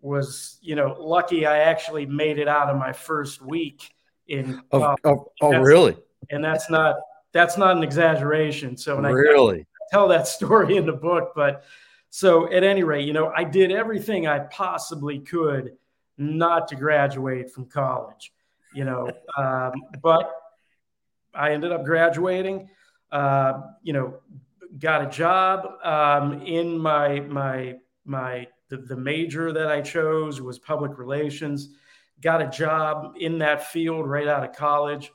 was 0.00 0.58
you 0.60 0.76
know 0.76 0.96
lucky 0.98 1.46
I 1.46 1.58
actually 1.58 2.06
made 2.06 2.38
it 2.38 2.48
out 2.48 2.68
of 2.68 2.76
my 2.76 2.92
first 2.92 3.42
week 3.42 3.90
in. 4.28 4.60
Oh, 4.72 4.96
oh, 5.04 5.32
oh 5.40 5.58
really? 5.58 5.96
And 6.30 6.44
that's 6.44 6.70
not 6.70 6.96
that's 7.32 7.56
not 7.56 7.76
an 7.76 7.82
exaggeration. 7.82 8.76
So 8.76 8.96
when 8.96 9.04
really 9.04 9.60
I 9.60 9.84
tell 9.90 10.08
that 10.08 10.26
story 10.28 10.76
in 10.76 10.86
the 10.86 10.92
book, 10.92 11.32
but 11.34 11.64
so 12.10 12.50
at 12.52 12.62
any 12.62 12.82
rate, 12.82 13.06
you 13.06 13.12
know, 13.12 13.32
I 13.34 13.44
did 13.44 13.70
everything 13.70 14.26
I 14.26 14.40
possibly 14.40 15.18
could 15.18 15.72
not 16.18 16.68
to 16.68 16.76
graduate 16.76 17.50
from 17.50 17.66
college. 17.66 18.32
You 18.74 18.84
know, 18.84 19.10
um, 19.38 19.72
but 20.02 20.30
I 21.34 21.52
ended 21.52 21.72
up 21.72 21.84
graduating. 21.84 22.68
Uh, 23.10 23.62
you 23.82 23.92
know, 23.92 24.14
got 24.78 25.02
a 25.02 25.06
job 25.06 25.66
um, 25.84 26.42
in 26.42 26.78
my 26.78 27.20
my 27.20 27.76
my 28.04 28.46
the, 28.68 28.78
the 28.78 28.96
major 28.96 29.52
that 29.52 29.68
I 29.68 29.80
chose 29.80 30.40
was 30.40 30.58
public 30.58 30.98
relations. 30.98 31.70
Got 32.20 32.42
a 32.42 32.48
job 32.48 33.14
in 33.18 33.38
that 33.38 33.66
field 33.66 34.08
right 34.08 34.26
out 34.26 34.42
of 34.42 34.54
college. 34.54 35.12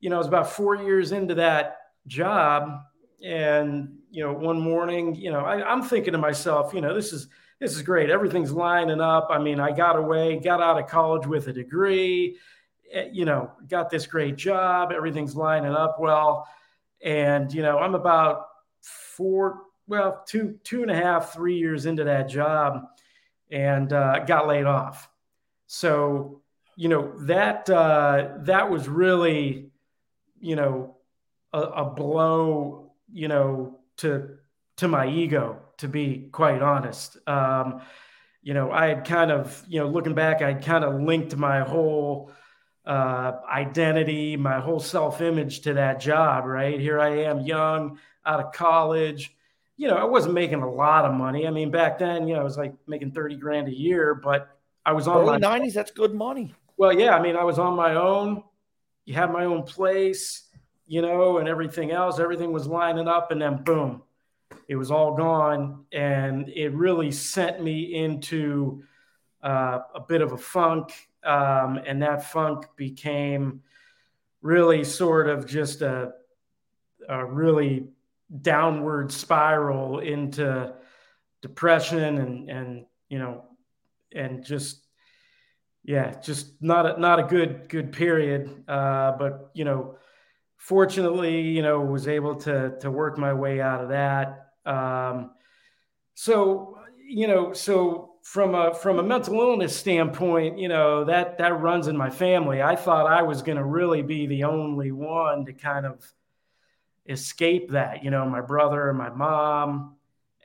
You 0.00 0.10
know, 0.10 0.16
I 0.16 0.18
was 0.18 0.28
about 0.28 0.50
four 0.50 0.76
years 0.76 1.12
into 1.12 1.34
that 1.36 1.78
job, 2.06 2.80
and 3.24 3.98
you 4.10 4.24
know, 4.24 4.32
one 4.32 4.60
morning, 4.60 5.14
you 5.14 5.30
know, 5.30 5.40
I, 5.40 5.62
I'm 5.70 5.82
thinking 5.82 6.12
to 6.12 6.18
myself, 6.18 6.72
you 6.72 6.80
know, 6.80 6.94
this 6.94 7.12
is 7.12 7.28
this 7.60 7.74
is 7.74 7.82
great. 7.82 8.10
Everything's 8.10 8.52
lining 8.52 9.00
up. 9.00 9.28
I 9.30 9.38
mean, 9.38 9.58
I 9.58 9.72
got 9.72 9.96
away, 9.96 10.38
got 10.38 10.62
out 10.62 10.78
of 10.78 10.86
college 10.88 11.26
with 11.26 11.48
a 11.48 11.52
degree, 11.52 12.36
eh, 12.92 13.08
you 13.12 13.24
know, 13.24 13.50
got 13.68 13.90
this 13.90 14.06
great 14.06 14.36
job. 14.36 14.92
Everything's 14.92 15.34
lining 15.34 15.72
up 15.72 15.98
well. 15.98 16.46
And, 17.02 17.52
you 17.52 17.62
know, 17.62 17.78
I'm 17.78 17.94
about 17.94 18.46
four, 18.80 19.62
well, 19.86 20.22
two, 20.26 20.58
two 20.62 20.82
and 20.82 20.90
a 20.90 20.94
half, 20.94 21.32
three 21.32 21.58
years 21.58 21.86
into 21.86 22.04
that 22.04 22.28
job 22.28 22.84
and 23.50 23.92
uh, 23.92 24.20
got 24.20 24.46
laid 24.46 24.66
off. 24.66 25.08
So, 25.66 26.42
you 26.76 26.88
know, 26.88 27.12
that, 27.22 27.68
uh, 27.68 28.34
that 28.42 28.70
was 28.70 28.88
really, 28.88 29.70
you 30.40 30.54
know, 30.54 30.96
a, 31.52 31.60
a 31.60 31.84
blow, 31.90 32.92
you 33.12 33.26
know, 33.26 33.80
to, 33.98 34.36
to 34.76 34.86
my 34.86 35.08
ego, 35.08 35.60
to 35.78 35.88
be 35.88 36.28
quite 36.32 36.62
honest. 36.62 37.16
Um, 37.28 37.80
you 38.42 38.54
know, 38.54 38.70
I 38.70 38.88
had 38.88 39.04
kind 39.04 39.30
of, 39.30 39.64
you 39.68 39.80
know, 39.80 39.88
looking 39.88 40.14
back, 40.14 40.42
I'd 40.42 40.64
kind 40.64 40.84
of 40.84 41.00
linked 41.00 41.36
my 41.36 41.60
whole 41.60 42.30
uh, 42.86 43.32
identity, 43.50 44.36
my 44.36 44.60
whole 44.60 44.80
self 44.80 45.20
image 45.20 45.60
to 45.62 45.74
that 45.74 46.00
job, 46.00 46.44
right? 46.46 46.80
Here 46.80 47.00
I 47.00 47.24
am, 47.24 47.40
young, 47.40 47.98
out 48.24 48.40
of 48.40 48.52
college. 48.52 49.34
You 49.76 49.88
know, 49.88 49.96
I 49.96 50.04
wasn't 50.04 50.34
making 50.34 50.62
a 50.62 50.70
lot 50.70 51.04
of 51.04 51.14
money. 51.14 51.46
I 51.46 51.50
mean, 51.50 51.70
back 51.70 51.98
then, 51.98 52.26
you 52.26 52.34
know, 52.34 52.40
I 52.40 52.44
was 52.44 52.56
like 52.56 52.74
making 52.86 53.12
30 53.12 53.36
grand 53.36 53.68
a 53.68 53.74
year, 53.74 54.14
but 54.14 54.48
I 54.84 54.92
was 54.92 55.06
on 55.06 55.18
Early 55.18 55.38
my 55.38 55.58
90s. 55.58 55.74
That's 55.74 55.90
good 55.90 56.14
money. 56.14 56.54
Well, 56.76 56.98
yeah. 56.98 57.14
I 57.14 57.22
mean, 57.22 57.36
I 57.36 57.44
was 57.44 57.58
on 57.58 57.76
my 57.76 57.94
own. 57.94 58.42
You 59.04 59.14
had 59.14 59.30
my 59.30 59.44
own 59.44 59.62
place, 59.64 60.44
you 60.86 61.02
know, 61.02 61.38
and 61.38 61.48
everything 61.48 61.90
else. 61.90 62.18
Everything 62.18 62.52
was 62.52 62.66
lining 62.66 63.06
up, 63.06 63.30
and 63.30 63.40
then 63.40 63.62
boom, 63.62 64.02
it 64.68 64.76
was 64.76 64.90
all 64.90 65.16
gone. 65.16 65.84
And 65.92 66.48
it 66.48 66.72
really 66.72 67.10
sent 67.10 67.62
me 67.62 67.94
into 67.94 68.82
uh, 69.42 69.80
a 69.94 70.00
bit 70.00 70.20
of 70.20 70.32
a 70.32 70.38
funk. 70.38 71.08
Um, 71.24 71.78
and 71.86 72.02
that 72.02 72.30
funk 72.30 72.66
became 72.76 73.62
really 74.42 74.84
sort 74.84 75.28
of 75.28 75.46
just 75.46 75.82
a, 75.82 76.12
a 77.08 77.24
really 77.24 77.88
downward 78.42 79.10
spiral 79.10 80.00
into 80.00 80.72
depression 81.40 82.18
and 82.18 82.50
and 82.50 82.86
you 83.08 83.18
know 83.18 83.44
and 84.14 84.44
just 84.44 84.86
yeah 85.84 86.12
just 86.20 86.60
not 86.60 86.84
a 86.84 87.00
not 87.00 87.18
a 87.18 87.22
good 87.22 87.68
good 87.68 87.92
period 87.92 88.64
uh, 88.68 89.12
but 89.12 89.50
you 89.54 89.64
know 89.64 89.96
fortunately 90.58 91.40
you 91.40 91.62
know 91.62 91.80
was 91.80 92.06
able 92.06 92.34
to 92.34 92.76
to 92.80 92.90
work 92.90 93.16
my 93.16 93.32
way 93.32 93.60
out 93.60 93.82
of 93.82 93.88
that 93.88 94.50
um, 94.66 95.30
so 96.14 96.78
you 97.02 97.26
know 97.26 97.52
so 97.52 98.12
from 98.22 98.54
a 98.54 98.74
from 98.74 98.98
a 98.98 99.02
mental 99.02 99.40
illness 99.40 99.74
standpoint 99.74 100.58
you 100.58 100.68
know 100.68 101.04
that 101.04 101.38
that 101.38 101.58
runs 101.60 101.88
in 101.88 101.96
my 101.96 102.10
family 102.10 102.60
i 102.60 102.76
thought 102.76 103.06
i 103.06 103.22
was 103.22 103.40
going 103.40 103.56
to 103.56 103.64
really 103.64 104.02
be 104.02 104.26
the 104.26 104.44
only 104.44 104.92
one 104.92 105.46
to 105.46 105.52
kind 105.54 105.86
of 105.86 106.12
escape 107.08 107.70
that, 107.70 108.04
you 108.04 108.10
know, 108.10 108.24
my 108.26 108.40
brother 108.40 108.88
and 108.88 108.98
my 108.98 109.10
mom. 109.10 109.96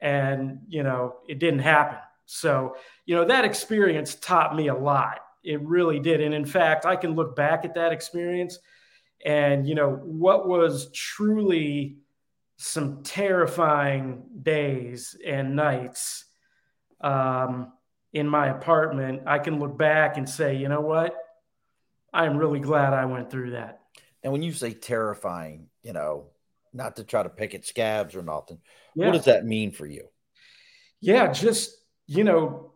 And, 0.01 0.60
you 0.67 0.84
know, 0.84 1.15
it 1.27 1.39
didn't 1.39 1.60
happen. 1.60 2.00
So, 2.25 2.75
you 3.05 3.15
know, 3.15 3.25
that 3.25 3.46
experience 3.46 4.15
taught 4.15 4.55
me 4.55 4.67
a 4.67 4.75
lot. 4.75 5.20
It 5.43 5.62
really 5.62 6.00
did. 6.00 6.22
And 6.22 6.34
in 6.34 6.46
fact, 6.46 6.86
I 6.86 6.96
can 6.96 7.15
look 7.15 7.36
back 7.36 7.65
at 7.65 7.75
that 7.75 7.91
experience 7.91 8.60
and, 9.25 9.68
you 9.68 9.75
know, 9.75 9.92
what 9.92 10.48
was 10.48 10.92
truly 10.92 11.98
some 12.58 13.03
terrifying 13.03 14.24
days 14.42 15.15
and 15.25 15.56
nights 15.56 16.25
um, 17.01 17.74
in 18.13 18.27
my 18.27 18.48
apartment, 18.48 19.24
I 19.25 19.39
can 19.39 19.60
look 19.60 19.77
back 19.77 20.18
and 20.18 20.30
say, 20.30 20.56
you 20.56 20.70
know 20.70 20.82
what? 20.82 21.15
I'm 22.13 22.38
really 22.38 22.60
glad 22.60 22.94
I 22.94 23.06
went 23.06 23.32
through 23.32 23.51
that. 23.51 23.82
And 24.22 24.32
when 24.32 24.44
you 24.44 24.53
say 24.53 24.74
terrifying, 24.74 25.68
you 25.82 25.94
know, 25.94 26.27
not 26.74 26.96
to 26.96 27.03
try 27.03 27.24
to 27.24 27.30
pick 27.30 27.53
at 27.53 27.65
scabs 27.65 28.15
or 28.15 28.22
nothing. 28.22 28.60
Yeah. 28.96 29.08
What 29.08 29.13
does 29.13 29.25
that 29.25 29.46
mean 29.46 29.72
for 29.72 29.86
you? 29.86 30.08
Yeah, 31.01 31.32
just 31.32 31.75
you 32.08 32.24
know, 32.24 32.74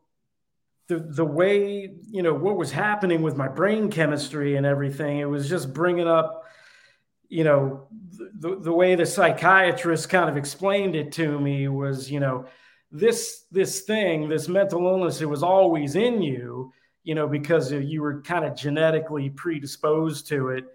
the 0.88 1.00
the 1.00 1.26
way 1.26 1.96
you 2.10 2.24
know 2.24 2.34
what 2.34 2.58
was 2.58 2.72
happening 2.72 3.22
with 3.22 3.36
my 3.36 3.48
brain 3.48 3.90
chemistry 3.90 4.56
and 4.56 4.66
everything. 4.66 5.20
It 5.20 5.30
was 5.30 5.50
just 5.50 5.74
bringing 5.74 6.08
up, 6.08 6.37
you 7.30 7.44
know, 7.44 7.88
the 8.12 8.58
the 8.60 8.74
way 8.74 8.96
the 8.96 9.06
psychiatrist 9.06 10.10
kind 10.10 10.30
of 10.30 10.38
explained 10.38 10.96
it 10.96 11.12
to 11.14 11.40
me 11.40 11.68
was, 11.68 12.10
you 12.10 12.20
know, 12.20 12.46
this 12.92 13.46
this 13.52 13.82
thing, 13.82 14.30
this 14.30 14.48
mental 14.48 14.88
illness, 14.88 15.22
it 15.22 15.30
was 15.30 15.44
always 15.44 15.96
in 15.96 16.22
you, 16.22 16.72
you 17.04 17.16
know, 17.16 17.28
because 17.28 17.72
you 17.72 18.02
were 18.02 18.22
kind 18.22 18.46
of 18.46 18.56
genetically 18.56 19.30
predisposed 19.30 20.28
to 20.28 20.50
it 20.50 20.66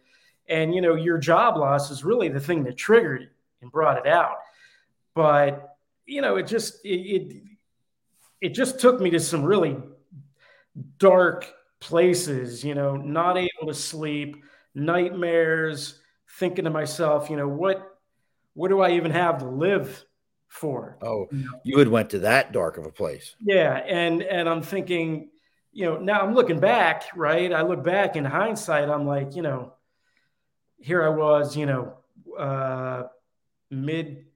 and, 0.48 0.74
you 0.74 0.80
know, 0.80 0.94
your 0.94 1.18
job 1.18 1.56
loss 1.56 1.90
is 1.90 2.04
really 2.04 2.28
the 2.28 2.40
thing 2.40 2.64
that 2.64 2.76
triggered 2.76 3.22
it 3.22 3.32
and 3.60 3.70
brought 3.70 3.98
it 3.98 4.06
out. 4.06 4.36
But, 5.14 5.76
you 6.06 6.20
know, 6.20 6.36
it 6.36 6.46
just, 6.46 6.84
it, 6.84 6.88
it, 6.88 7.42
it 8.40 8.48
just 8.50 8.80
took 8.80 9.00
me 9.00 9.10
to 9.10 9.20
some 9.20 9.44
really 9.44 9.78
dark 10.98 11.50
places, 11.80 12.64
you 12.64 12.74
know, 12.74 12.96
not 12.96 13.38
able 13.38 13.66
to 13.68 13.74
sleep, 13.74 14.44
nightmares, 14.74 16.00
thinking 16.38 16.64
to 16.64 16.70
myself, 16.70 17.30
you 17.30 17.36
know, 17.36 17.48
what, 17.48 17.98
what 18.54 18.68
do 18.68 18.80
I 18.80 18.92
even 18.92 19.10
have 19.10 19.38
to 19.38 19.48
live 19.48 20.04
for? 20.48 20.98
Oh, 21.00 21.28
you 21.64 21.78
had 21.78 21.88
went 21.88 22.10
to 22.10 22.20
that 22.20 22.52
dark 22.52 22.76
of 22.78 22.86
a 22.86 22.92
place. 22.92 23.34
Yeah. 23.40 23.74
And, 23.74 24.22
and 24.22 24.48
I'm 24.48 24.62
thinking, 24.62 25.30
you 25.72 25.86
know, 25.86 25.98
now 25.98 26.20
I'm 26.20 26.34
looking 26.34 26.60
back, 26.60 27.04
right? 27.16 27.52
I 27.52 27.62
look 27.62 27.82
back 27.82 28.16
in 28.16 28.24
hindsight, 28.24 28.88
I'm 28.90 29.06
like, 29.06 29.34
you 29.34 29.42
know, 29.42 29.74
here 30.78 31.02
I 31.02 31.08
was, 31.08 31.56
you 31.56 31.66
know, 31.66 31.96
uh, 32.36 33.04
mid 33.70 34.26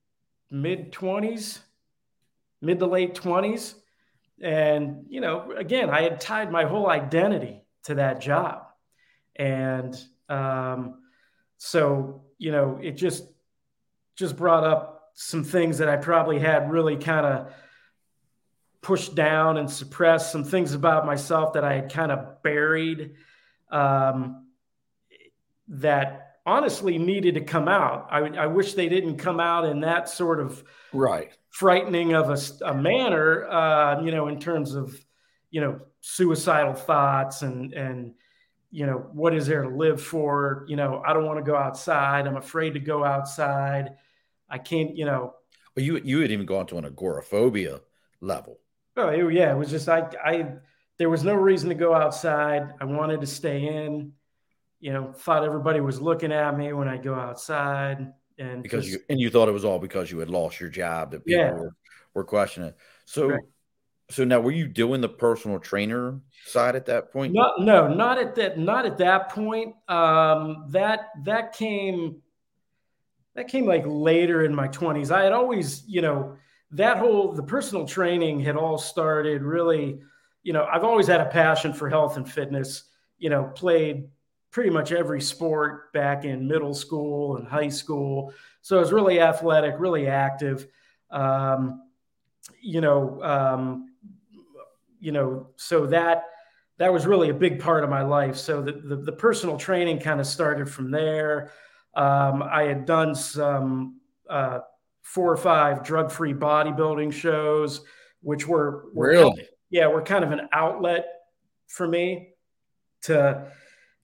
mid 0.50 0.92
twenties, 0.92 1.60
mid 2.62 2.78
to 2.78 2.86
late 2.86 3.14
twenties, 3.14 3.74
and 4.40 5.04
you 5.08 5.20
know, 5.20 5.52
again, 5.56 5.90
I 5.90 6.02
had 6.02 6.20
tied 6.20 6.50
my 6.50 6.64
whole 6.64 6.88
identity 6.88 7.64
to 7.84 7.96
that 7.96 8.20
job, 8.20 8.66
and 9.34 10.00
um, 10.28 11.02
so 11.58 12.22
you 12.38 12.52
know, 12.52 12.78
it 12.82 12.92
just 12.92 13.24
just 14.16 14.36
brought 14.36 14.64
up 14.64 15.10
some 15.14 15.44
things 15.44 15.78
that 15.78 15.88
I 15.88 15.96
probably 15.96 16.38
had 16.38 16.70
really 16.70 16.96
kind 16.96 17.26
of 17.26 17.52
pushed 18.82 19.14
down 19.14 19.56
and 19.56 19.70
suppressed 19.70 20.30
some 20.30 20.44
things 20.44 20.74
about 20.74 21.06
myself 21.06 21.54
that 21.54 21.64
I 21.64 21.74
had 21.74 21.92
kind 21.92 22.12
of 22.12 22.42
buried 22.42 23.14
um, 23.70 24.46
that 25.68 26.36
honestly 26.44 26.98
needed 26.98 27.34
to 27.34 27.40
come 27.40 27.66
out. 27.66 28.08
I, 28.10 28.20
I, 28.20 28.46
wish 28.46 28.74
they 28.74 28.88
didn't 28.88 29.16
come 29.16 29.40
out 29.40 29.64
in 29.64 29.80
that 29.80 30.08
sort 30.08 30.38
of 30.38 30.62
right 30.92 31.36
frightening 31.50 32.14
of 32.14 32.30
a, 32.30 32.64
a 32.64 32.74
manner, 32.74 33.44
uh, 33.46 34.02
you 34.02 34.12
know, 34.12 34.28
in 34.28 34.38
terms 34.38 34.74
of, 34.74 34.96
you 35.50 35.60
know, 35.60 35.80
suicidal 36.00 36.74
thoughts 36.74 37.42
and, 37.42 37.72
and, 37.72 38.14
you 38.76 38.84
know, 38.84 39.08
what 39.14 39.32
is 39.34 39.46
there 39.46 39.62
to 39.62 39.70
live 39.74 40.02
for? 40.02 40.66
You 40.68 40.76
know, 40.76 41.02
I 41.02 41.14
don't 41.14 41.24
want 41.24 41.38
to 41.38 41.50
go 41.50 41.56
outside. 41.56 42.26
I'm 42.26 42.36
afraid 42.36 42.74
to 42.74 42.78
go 42.78 43.04
outside. 43.04 43.96
I 44.50 44.58
can't, 44.58 44.94
you 44.94 45.06
know. 45.06 45.32
Well, 45.74 45.82
you, 45.82 45.96
you 46.04 46.20
had 46.20 46.30
even 46.30 46.44
gone 46.44 46.66
to 46.66 46.76
an 46.76 46.84
agoraphobia 46.84 47.80
level. 48.20 48.58
Oh 48.98 49.08
yeah. 49.10 49.52
It 49.52 49.56
was 49.56 49.70
just, 49.70 49.88
I, 49.88 50.10
I, 50.22 50.52
there 50.98 51.08
was 51.08 51.24
no 51.24 51.32
reason 51.32 51.70
to 51.70 51.74
go 51.74 51.94
outside. 51.94 52.74
I 52.78 52.84
wanted 52.84 53.22
to 53.22 53.26
stay 53.26 53.66
in, 53.66 54.12
you 54.80 54.92
know, 54.92 55.10
thought 55.10 55.42
everybody 55.42 55.80
was 55.80 55.98
looking 55.98 56.30
at 56.30 56.54
me 56.54 56.74
when 56.74 56.86
I 56.86 56.98
go 56.98 57.14
outside 57.14 58.12
and 58.38 58.62
because 58.62 58.84
just, 58.84 58.98
you 58.98 59.04
and 59.08 59.18
you 59.18 59.30
thought 59.30 59.48
it 59.48 59.52
was 59.52 59.64
all 59.64 59.78
because 59.78 60.12
you 60.12 60.18
had 60.18 60.28
lost 60.28 60.60
your 60.60 60.68
job 60.68 61.12
that 61.12 61.24
people 61.24 61.40
yeah. 61.40 61.52
were, 61.52 61.74
were 62.12 62.24
questioning. 62.24 62.74
So 63.06 63.28
right. 63.28 63.40
So 64.08 64.24
now 64.24 64.40
were 64.40 64.52
you 64.52 64.68
doing 64.68 65.00
the 65.00 65.08
personal 65.08 65.58
trainer 65.58 66.20
side 66.46 66.76
at 66.76 66.86
that 66.86 67.12
point? 67.12 67.34
No, 67.34 67.52
no, 67.58 67.88
not 67.88 68.18
at 68.18 68.34
that 68.36 68.58
not 68.58 68.86
at 68.86 68.98
that 68.98 69.30
point. 69.30 69.74
Um 69.88 70.66
that 70.68 71.08
that 71.24 71.52
came 71.52 72.22
that 73.34 73.48
came 73.48 73.66
like 73.66 73.84
later 73.86 74.44
in 74.44 74.54
my 74.54 74.68
20s. 74.68 75.10
I 75.10 75.24
had 75.24 75.32
always, 75.32 75.84
you 75.86 76.02
know, 76.02 76.36
that 76.70 76.98
whole 76.98 77.32
the 77.32 77.42
personal 77.42 77.86
training 77.86 78.40
had 78.40 78.56
all 78.56 78.78
started 78.78 79.42
really, 79.42 79.98
you 80.42 80.52
know, 80.52 80.64
I've 80.64 80.84
always 80.84 81.06
had 81.06 81.20
a 81.20 81.26
passion 81.26 81.72
for 81.72 81.88
health 81.88 82.16
and 82.16 82.30
fitness, 82.30 82.84
you 83.18 83.28
know, 83.28 83.44
played 83.54 84.08
pretty 84.50 84.70
much 84.70 84.92
every 84.92 85.20
sport 85.20 85.92
back 85.92 86.24
in 86.24 86.48
middle 86.48 86.74
school 86.74 87.36
and 87.36 87.46
high 87.46 87.68
school. 87.68 88.32
So 88.62 88.76
I 88.76 88.80
was 88.80 88.92
really 88.92 89.20
athletic, 89.20 89.74
really 89.78 90.06
active. 90.06 90.66
Um, 91.10 91.82
you 92.60 92.80
know, 92.80 93.22
um, 93.22 93.88
you 95.00 95.12
know, 95.12 95.48
so 95.56 95.86
that 95.86 96.24
that 96.78 96.92
was 96.92 97.06
really 97.06 97.30
a 97.30 97.34
big 97.34 97.60
part 97.60 97.84
of 97.84 97.90
my 97.90 98.02
life. 98.02 98.36
So 98.36 98.62
the 98.62 98.72
the, 98.72 98.96
the 98.96 99.12
personal 99.12 99.56
training 99.56 100.00
kind 100.00 100.20
of 100.20 100.26
started 100.26 100.68
from 100.68 100.90
there. 100.90 101.52
Um, 101.94 102.42
I 102.42 102.64
had 102.64 102.84
done 102.84 103.14
some 103.14 104.00
uh, 104.28 104.60
four 105.02 105.32
or 105.32 105.36
five 105.36 105.82
drug-free 105.82 106.34
bodybuilding 106.34 107.12
shows, 107.12 107.80
which 108.20 108.46
were, 108.46 108.86
were 108.92 109.08
really 109.08 109.30
kind 109.30 109.40
of, 109.40 109.46
yeah, 109.70 109.86
were 109.86 110.02
kind 110.02 110.24
of 110.24 110.32
an 110.32 110.48
outlet 110.52 111.06
for 111.68 111.88
me 111.88 112.34
to 113.02 113.50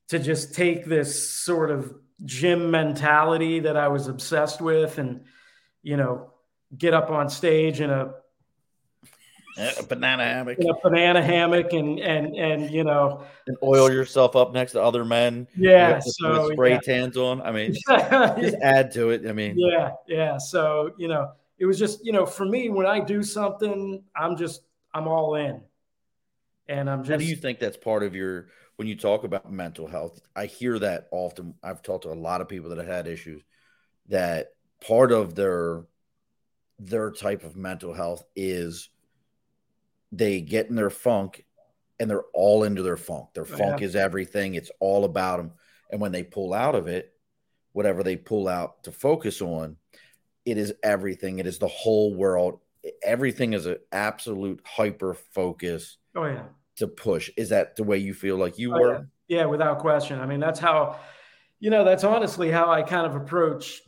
to 0.08 0.18
just 0.18 0.54
take 0.54 0.84
this 0.84 1.30
sort 1.30 1.70
of 1.70 1.92
gym 2.24 2.70
mentality 2.70 3.60
that 3.60 3.76
I 3.76 3.88
was 3.88 4.08
obsessed 4.08 4.60
with 4.60 4.98
and, 4.98 5.24
you 5.82 5.96
know, 5.96 6.30
get 6.76 6.94
up 6.94 7.10
on 7.10 7.28
stage 7.28 7.80
in 7.80 7.90
a, 7.90 8.12
a 9.56 9.82
banana 9.82 10.24
hammock, 10.24 10.58
in 10.58 10.68
a 10.68 10.74
banana 10.82 11.22
hammock 11.22 11.72
and, 11.72 11.98
and, 12.00 12.34
and, 12.36 12.70
you 12.70 12.84
know, 12.84 13.24
and 13.46 13.56
oil 13.62 13.90
yourself 13.90 14.36
up 14.36 14.52
next 14.52 14.72
to 14.72 14.82
other 14.82 15.04
men. 15.04 15.46
Yeah. 15.56 16.00
So, 16.00 16.50
spray 16.52 16.72
yeah. 16.72 16.80
tans 16.80 17.16
on. 17.16 17.42
I 17.42 17.52
mean, 17.52 17.74
just 17.88 18.56
add 18.62 18.92
to 18.92 19.10
it. 19.10 19.26
I 19.28 19.32
mean, 19.32 19.54
yeah. 19.58 19.92
Yeah. 20.06 20.38
So, 20.38 20.92
you 20.98 21.08
know, 21.08 21.32
it 21.58 21.66
was 21.66 21.78
just, 21.78 22.04
you 22.04 22.12
know, 22.12 22.26
for 22.26 22.44
me, 22.44 22.68
when 22.68 22.86
I 22.86 23.00
do 23.00 23.22
something, 23.22 24.02
I'm 24.16 24.36
just, 24.36 24.62
I'm 24.94 25.08
all 25.08 25.34
in. 25.34 25.60
And 26.68 26.88
I'm 26.88 27.02
just. 27.02 27.10
How 27.10 27.16
do 27.18 27.24
you 27.24 27.36
think 27.36 27.58
that's 27.58 27.76
part 27.76 28.02
of 28.02 28.14
your, 28.14 28.48
when 28.76 28.88
you 28.88 28.96
talk 28.96 29.24
about 29.24 29.52
mental 29.52 29.86
health, 29.86 30.20
I 30.34 30.46
hear 30.46 30.78
that 30.78 31.08
often. 31.10 31.54
I've 31.62 31.82
talked 31.82 32.04
to 32.04 32.12
a 32.12 32.14
lot 32.14 32.40
of 32.40 32.48
people 32.48 32.70
that 32.70 32.78
have 32.78 32.86
had 32.86 33.06
issues 33.06 33.42
that 34.08 34.48
part 34.86 35.12
of 35.12 35.34
their 35.34 35.84
their 36.78 37.10
type 37.10 37.44
of 37.44 37.56
mental 37.56 37.94
health 37.94 38.24
is 38.34 38.88
they 40.12 40.40
get 40.40 40.68
in 40.68 40.76
their 40.76 40.90
funk 40.90 41.44
and 41.98 42.08
they're 42.08 42.24
all 42.34 42.64
into 42.64 42.82
their 42.82 42.96
funk. 42.96 43.34
Their 43.34 43.44
funk 43.44 43.82
is 43.82 43.96
everything. 43.96 44.54
It's 44.54 44.70
all 44.78 45.04
about 45.04 45.38
them. 45.38 45.52
And 45.90 46.00
when 46.00 46.12
they 46.12 46.22
pull 46.22 46.52
out 46.52 46.74
of 46.74 46.86
it, 46.86 47.12
whatever 47.72 48.02
they 48.02 48.16
pull 48.16 48.48
out 48.48 48.84
to 48.84 48.92
focus 48.92 49.40
on, 49.40 49.76
it 50.44 50.58
is 50.58 50.74
everything. 50.82 51.38
It 51.38 51.46
is 51.46 51.58
the 51.58 51.68
whole 51.68 52.14
world. 52.14 52.60
Everything 53.02 53.52
is 53.52 53.66
an 53.66 53.78
absolute 53.90 54.60
hyper 54.64 55.14
focus. 55.14 55.96
Oh 56.14 56.26
yeah 56.26 56.44
to 56.76 56.86
push. 56.86 57.30
Is 57.36 57.50
that 57.50 57.76
the 57.76 57.84
way 57.84 57.98
you 57.98 58.14
feel 58.14 58.36
like 58.36 58.58
you 58.58 58.74
oh, 58.74 58.80
were? 58.80 59.08
Yeah. 59.28 59.38
yeah, 59.38 59.44
without 59.46 59.78
question. 59.78 60.20
I 60.20 60.26
mean, 60.26 60.40
that's 60.40 60.60
how, 60.60 60.98
you 61.60 61.70
know, 61.70 61.84
that's 61.84 62.04
honestly 62.04 62.50
how 62.50 62.70
I 62.70 62.82
kind 62.82 63.06
of 63.06 63.14
approach 63.14 63.82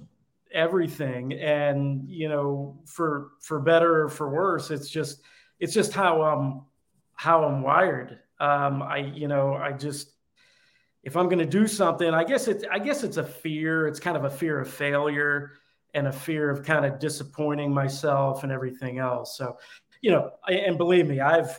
everything. 0.53 1.33
And, 1.35 2.09
you 2.09 2.29
know, 2.29 2.81
for 2.87 3.31
for 3.41 3.59
better 3.61 4.05
or 4.05 4.09
for 4.09 4.29
worse, 4.29 4.71
it's 4.71 4.89
just 4.89 5.23
it's 5.65 5.73
just 5.73 5.95
how 5.95 6.21
I'm 6.21 6.61
how 7.15 7.45
I'm 7.45 7.63
wired. 7.63 8.19
Um, 8.39 8.83
I, 8.83 8.99
you 8.99 9.29
know, 9.29 9.55
I 9.55 9.73
just 9.73 10.11
if 11.03 11.17
I'm 11.17 11.25
going 11.25 11.39
to 11.39 11.47
do 11.47 11.67
something, 11.67 12.13
I 12.13 12.23
guess 12.23 12.49
it's 12.49 12.65
I 12.71 12.79
guess 12.79 13.03
it's 13.03 13.17
a 13.17 13.25
fear. 13.25 13.89
It's 13.89 13.99
kind 13.99 14.15
of 14.15 14.25
a 14.25 14.31
fear 14.31 14.61
of 14.61 14.69
failure 14.69 15.53
and 15.95 16.07
a 16.07 16.13
fear 16.13 16.51
of 16.51 16.67
kind 16.67 16.85
of 16.85 16.99
disappointing 16.99 17.73
myself 17.73 18.43
and 18.43 18.53
everything 18.53 18.99
else. 18.99 19.39
So, 19.39 19.57
you 20.03 20.11
know, 20.11 20.33
I, 20.47 20.53
and 20.53 20.77
believe 20.77 21.07
me, 21.07 21.21
I've 21.21 21.59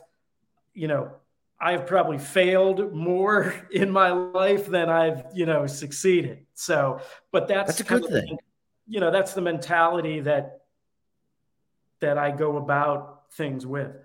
you 0.76 0.88
know, 0.88 1.14
I've 1.60 1.88
probably 1.88 2.20
failed 2.20 2.94
more 2.94 3.56
in 3.72 3.90
my 3.90 4.12
life 4.12 4.68
than 4.68 4.88
I've, 4.88 5.24
you 5.34 5.48
know, 5.48 5.66
succeeded. 5.66 6.46
So, 6.54 7.02
but 7.32 7.48
that's, 7.48 7.78
that's 7.78 7.80
a 7.80 7.84
good 7.86 8.06
thing. 8.06 8.38
You 8.88 9.00
know, 9.00 9.10
that's 9.10 9.34
the 9.34 9.42
mentality 9.42 10.20
that 10.20 10.60
that 12.02 12.20
I 12.20 12.30
go 12.30 12.58
about 12.58 13.15
things 13.36 13.66
with. 13.66 13.96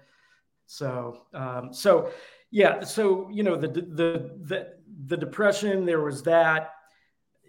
So, 0.66 1.22
um, 1.34 1.72
so 1.72 2.10
yeah, 2.50 2.84
so 2.84 3.28
you 3.30 3.42
know, 3.42 3.56
the 3.56 3.68
the 3.68 4.30
the 4.42 4.72
the 5.06 5.16
depression, 5.16 5.84
there 5.84 6.00
was 6.00 6.22
that. 6.24 6.72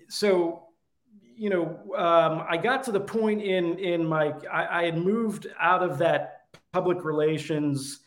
So, 0.09 0.67
you 1.35 1.49
know, 1.49 1.95
um, 1.95 2.45
I 2.47 2.57
got 2.57 2.83
to 2.83 2.91
the 2.91 2.99
point 2.99 3.41
in 3.41 3.77
in 3.79 4.05
my 4.05 4.33
I, 4.51 4.81
I 4.81 4.85
had 4.85 4.97
moved 4.97 5.47
out 5.59 5.83
of 5.83 5.97
that 5.99 6.43
public 6.71 7.03
relations 7.03 7.99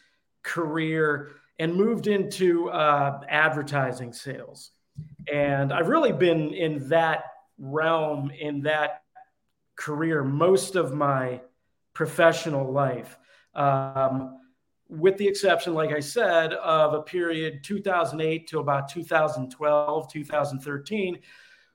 career 0.43 1.33
and 1.59 1.75
moved 1.75 2.07
into 2.07 2.71
uh, 2.71 3.21
advertising 3.29 4.13
sales. 4.13 4.71
And 5.33 5.73
I've 5.73 5.89
really 5.89 6.13
been 6.13 6.53
in 6.53 6.89
that 6.89 7.25
realm, 7.59 8.31
in 8.31 8.63
that 8.63 9.03
career, 9.77 10.23
most 10.23 10.77
of 10.77 10.93
my 10.93 11.41
professional 11.95 12.71
life, 12.71 13.19
um, 13.55 14.39
with 14.89 15.17
the 15.17 15.27
exception, 15.27 15.75
like 15.75 15.93
I 15.93 16.01
said, 16.01 16.53
of 16.55 16.95
a 16.95 17.03
period 17.03 17.65
2008 17.65 18.47
to 18.49 18.59
about 18.59 18.89
2012, 18.89 20.13
2013, 20.13 21.19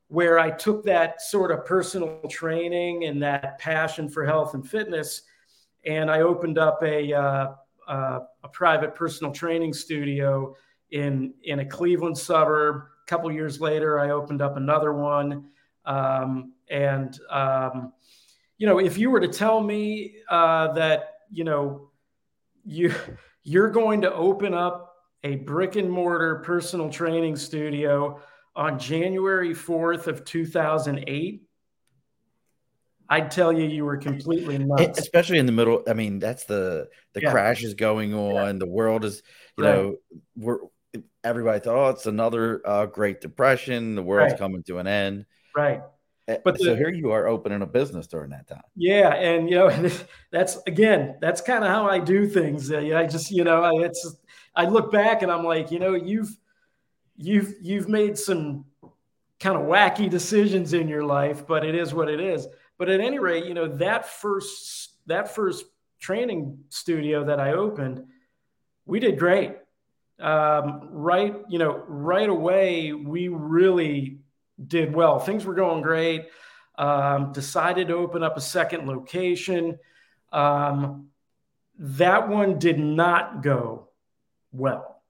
where 0.08 0.40
I 0.40 0.50
took 0.52 0.84
that 0.86 1.22
sort 1.22 1.52
of 1.52 1.66
personal 1.66 2.22
training 2.30 3.06
and 3.06 3.22
that 3.24 3.60
passion 3.60 4.10
for 4.10 4.26
health 4.26 4.54
and 4.54 4.68
fitness, 4.68 5.24
and 5.86 6.10
I 6.10 6.22
opened 6.22 6.58
up 6.58 6.82
a 6.84 7.14
uh, 7.14 7.48
uh, 7.88 8.20
a 8.44 8.50
private 8.50 8.96
personal 8.96 9.32
training 9.32 9.74
studio 9.74 10.56
in 10.92 11.34
in 11.44 11.60
a 11.60 11.66
Cleveland 11.66 12.18
suburb. 12.18 12.84
A 13.06 13.10
couple 13.10 13.32
years 13.32 13.60
later, 13.60 14.00
I 14.00 14.12
opened 14.12 14.42
up 14.42 14.58
another 14.58 14.94
one, 14.94 15.46
um, 15.86 16.54
and 16.70 17.20
um, 17.30 17.94
you 18.58 18.68
know, 18.68 18.80
if 18.80 18.98
you 18.98 19.10
were 19.10 19.20
to 19.20 19.28
tell 19.28 19.62
me 19.62 20.16
uh, 20.30 20.74
that 20.74 21.19
you 21.32 21.44
know 21.44 21.90
you 22.66 22.94
you're 23.44 23.70
going 23.70 24.02
to 24.02 24.14
open 24.14 24.54
up 24.54 24.94
a 25.24 25.36
brick 25.36 25.76
and 25.76 25.90
mortar 25.90 26.38
personal 26.46 26.90
training 26.90 27.36
studio 27.36 28.20
on 28.56 28.80
January 28.80 29.54
4th 29.54 30.08
of 30.08 30.26
2008 30.26 31.44
I'd 33.12 33.32
tell 33.32 33.52
you 33.52 33.66
you 33.66 33.86
were 33.86 33.98
completely 33.98 34.60
nuts. 34.60 35.00
Especially 35.00 35.40
in 35.40 35.48
the 35.48 35.52
middle. 35.52 35.84
I 35.88 35.94
mean, 35.94 36.20
that's 36.20 36.46
the 36.46 36.90
the 37.14 37.22
yeah. 37.22 37.32
crash 37.32 37.64
is 37.64 37.74
going 37.74 38.14
on. 38.14 38.56
Yeah. 38.56 38.60
The 38.60 38.68
world 38.68 39.04
is, 39.04 39.24
you 39.58 39.64
right. 39.64 39.74
know, 39.76 39.96
we're 40.36 40.60
everybody 41.24 41.60
thought, 41.60 41.76
oh, 41.76 41.90
it's 41.90 42.06
another 42.06 42.62
uh, 42.66 42.86
Great 42.86 43.20
Depression. 43.20 43.96
The 43.96 44.04
world's 44.04 44.34
right. 44.34 44.40
coming 44.40 44.64
to 44.64 44.78
an 44.78 44.88
end. 44.88 45.26
Right. 45.56 45.82
Eh, 46.30 46.38
but 46.44 46.60
the, 46.60 46.64
so 46.64 46.76
here 46.76 46.90
you 46.90 47.12
are 47.12 47.28
opening 47.28 47.64
a 47.64 47.66
business 47.66 48.06
during 48.06 48.30
that 48.30 48.48
time. 48.48 48.62
Yeah, 48.76 49.16
and 49.16 49.50
you 49.50 49.56
know 49.56 49.92
that's 50.32 50.60
again 50.68 51.18
that's 51.20 51.42
kind 51.42 51.64
of 51.64 51.72
how 51.72 51.88
I 51.88 52.00
do 52.00 52.28
things. 52.28 52.72
I 52.72 53.08
just 53.08 53.32
you 53.32 53.44
know 53.44 53.80
it's 53.80 54.16
I 54.56 54.66
look 54.66 54.92
back 54.92 55.24
and 55.24 55.32
I'm 55.32 55.44
like 55.44 55.72
you 55.72 55.80
know 55.80 55.96
you've 55.96 56.30
you've 57.18 57.56
you've 57.62 57.90
made 57.90 58.18
some 58.18 58.66
kind 59.40 59.58
of 59.58 59.64
wacky 59.64 60.08
decisions 60.08 60.74
in 60.74 60.88
your 60.88 61.04
life, 61.04 61.48
but 61.48 61.66
it 61.66 61.74
is 61.74 61.96
what 61.96 62.10
it 62.10 62.20
is. 62.20 62.48
But 62.78 62.90
at 62.90 63.02
any 63.02 63.18
rate, 63.18 63.46
you 63.46 63.56
know 63.56 63.68
that 63.78 64.08
first 64.08 64.94
that 65.08 65.34
first 65.34 65.66
training 66.00 66.60
studio 66.70 67.24
that 67.26 67.40
I 67.40 67.54
opened, 67.54 68.06
we 68.86 69.00
did 69.00 69.18
great. 69.18 69.56
Um, 70.20 70.90
right, 70.92 71.34
you 71.48 71.58
know, 71.58 71.82
right 71.88 72.30
away 72.30 72.94
we 72.94 73.30
really 73.30 74.20
did 74.68 74.94
well. 74.94 75.20
Things 75.20 75.46
were 75.46 75.54
going 75.54 75.82
great. 75.82 76.28
Um, 76.78 77.34
decided 77.34 77.90
to 77.90 77.96
open 77.96 78.24
up 78.24 78.38
a 78.38 78.42
second 78.42 78.88
location. 78.88 79.80
Um, 80.32 81.10
that 81.78 82.28
one 82.30 82.60
did 82.60 82.80
not 82.80 83.42
go 83.42 83.90
well. 84.52 85.02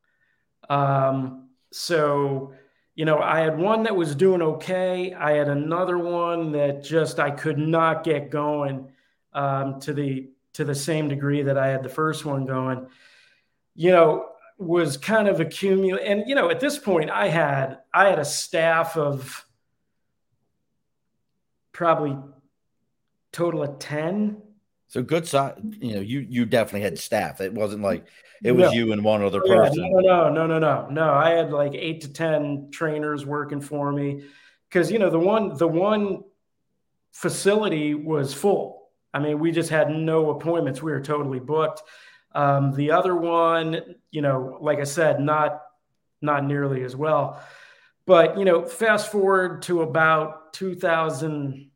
Um, 0.70 1.50
so, 1.72 2.54
you 2.96 3.06
know, 3.06 3.20
I 3.20 3.40
had 3.40 3.58
one 3.58 3.84
that 3.84 3.96
was 3.96 4.16
doing 4.16 4.42
okay. 4.42 5.14
I 5.14 5.34
had 5.34 5.48
another 5.48 5.98
one 5.98 6.52
that 6.54 6.84
just 6.84 7.20
I 7.20 7.32
could 7.32 7.58
not 7.58 8.04
get 8.04 8.30
going 8.30 8.92
um, 9.34 9.80
to 9.82 9.94
the 9.94 10.30
to 10.54 10.66
the 10.66 10.76
same 10.76 11.08
degree 11.08 11.44
that 11.44 11.58
I 11.58 11.68
had 11.68 11.84
the 11.84 11.90
first 11.90 12.26
one 12.26 12.46
going. 12.46 12.88
You 13.76 13.92
know, 13.92 14.29
was 14.60 14.98
kind 14.98 15.28
of 15.28 15.40
accumulate 15.40 16.06
and 16.06 16.24
you 16.28 16.36
know 16.36 16.50
at 16.50 16.60
this 16.60 16.78
point 16.78 17.10
i 17.10 17.28
had 17.28 17.78
i 17.94 18.10
had 18.10 18.20
a 18.20 18.26
staff 18.26 18.98
of 18.98 19.46
probably 21.72 22.16
total 23.32 23.64
of 23.64 23.80
10 23.80 24.42
so 24.90 25.04
good 25.04 25.26
size 25.26 25.54
you 25.80 25.96
know 25.96 26.02
you 26.02 26.26
you 26.28 26.46
definitely 26.46 26.82
had 26.82 26.98
staff. 26.98 27.42
It 27.42 27.54
wasn't 27.54 27.84
like 27.84 28.06
it 28.44 28.52
was 28.52 28.66
no. 28.66 28.72
you 28.72 28.92
and 28.92 29.04
one 29.04 29.22
other 29.22 29.40
oh, 29.44 29.48
person. 29.48 29.88
No 29.92 30.30
no 30.30 30.30
no 30.30 30.48
no 30.48 30.60
no. 30.60 30.88
No 30.90 31.14
i 31.14 31.30
had 31.30 31.52
like 31.52 31.76
8 31.76 32.02
to 32.02 32.12
10 32.12 32.70
trainers 32.72 33.24
working 33.24 33.62
for 33.62 33.92
me 33.92 34.24
cuz 34.72 34.92
you 34.92 34.98
know 34.98 35.12
the 35.12 35.20
one 35.20 35.56
the 35.56 35.68
one 35.68 36.24
facility 37.12 37.94
was 37.94 38.34
full. 38.34 38.90
I 39.14 39.20
mean 39.20 39.38
we 39.38 39.52
just 39.52 39.70
had 39.70 39.92
no 39.92 40.32
appointments. 40.32 40.82
We 40.82 40.92
were 40.92 41.02
totally 41.02 41.40
booked 41.40 41.84
um, 42.34 42.74
the 42.74 42.92
other 42.92 43.16
one, 43.16 43.96
you 44.12 44.22
know, 44.22 44.58
like 44.62 44.80
I 44.80 44.84
said, 44.84 45.20
not 45.20 45.62
not 46.22 46.46
nearly 46.46 46.84
as 46.84 46.96
well. 46.96 47.42
But 48.06 48.38
you 48.38 48.46
know, 48.46 48.66
fast 48.66 49.12
forward 49.12 49.62
to 49.64 49.82
about 49.82 50.54
2000, 50.54 51.70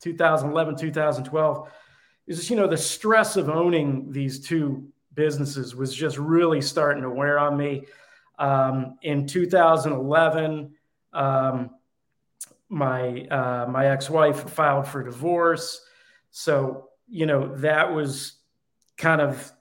2011, 0.00 0.76
2012, 0.76 1.72
is 2.26 2.50
you 2.50 2.56
know 2.56 2.66
the 2.66 2.76
stress 2.76 3.36
of 3.36 3.48
owning 3.48 4.12
these 4.12 4.40
two 4.40 4.88
businesses 5.14 5.74
was 5.74 5.94
just 5.94 6.18
really 6.18 6.60
starting 6.60 7.02
to 7.02 7.10
wear 7.10 7.38
on 7.38 7.56
me. 7.56 7.86
Um, 8.38 8.98
in 9.02 9.26
2011, 9.26 10.74
um, 11.12 11.70
my 12.68 13.26
uh, 13.26 13.66
my 13.68 13.86
ex-wife 13.86 14.50
filed 14.50 14.86
for 14.86 15.02
divorce, 15.02 15.84
so 16.30 16.90
you 17.08 17.26
know 17.26 17.56
that 17.56 17.92
was 17.92 18.37
kind 18.98 19.22
of 19.22 19.52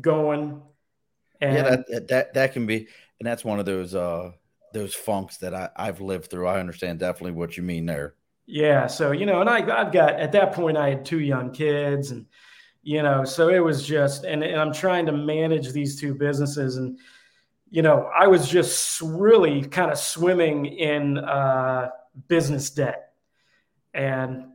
going. 0.00 0.62
And 1.42 1.54
yeah, 1.54 1.62
that, 1.62 2.08
that 2.08 2.34
that 2.34 2.52
can 2.54 2.66
be, 2.66 2.88
and 3.18 3.26
that's 3.26 3.44
one 3.44 3.60
of 3.60 3.66
those 3.66 3.94
uh 3.94 4.32
those 4.72 4.94
funks 4.94 5.38
that 5.38 5.52
I, 5.54 5.68
I've 5.76 6.00
lived 6.00 6.30
through. 6.30 6.46
I 6.46 6.60
understand 6.60 7.00
definitely 7.00 7.32
what 7.32 7.56
you 7.56 7.62
mean 7.62 7.86
there. 7.86 8.14
Yeah. 8.46 8.86
So, 8.86 9.10
you 9.12 9.26
know, 9.26 9.40
and 9.40 9.50
I, 9.50 9.58
I've 9.58 9.92
got 9.92 10.14
at 10.18 10.32
that 10.32 10.52
point, 10.52 10.76
I 10.76 10.90
had 10.90 11.04
two 11.04 11.20
young 11.20 11.52
kids 11.52 12.10
and, 12.10 12.26
you 12.82 13.02
know, 13.02 13.24
so 13.24 13.48
it 13.48 13.58
was 13.58 13.86
just, 13.86 14.24
and, 14.24 14.42
and 14.42 14.60
I'm 14.60 14.72
trying 14.72 15.06
to 15.06 15.12
manage 15.12 15.72
these 15.72 16.00
two 16.00 16.14
businesses. 16.14 16.76
And, 16.76 16.98
you 17.68 17.82
know, 17.82 18.10
I 18.16 18.26
was 18.26 18.48
just 18.48 19.00
really 19.00 19.62
kind 19.62 19.90
of 19.90 19.98
swimming 19.98 20.66
in 20.66 21.18
uh, 21.18 21.90
business 22.28 22.70
debt. 22.70 23.12
And, 23.94 24.46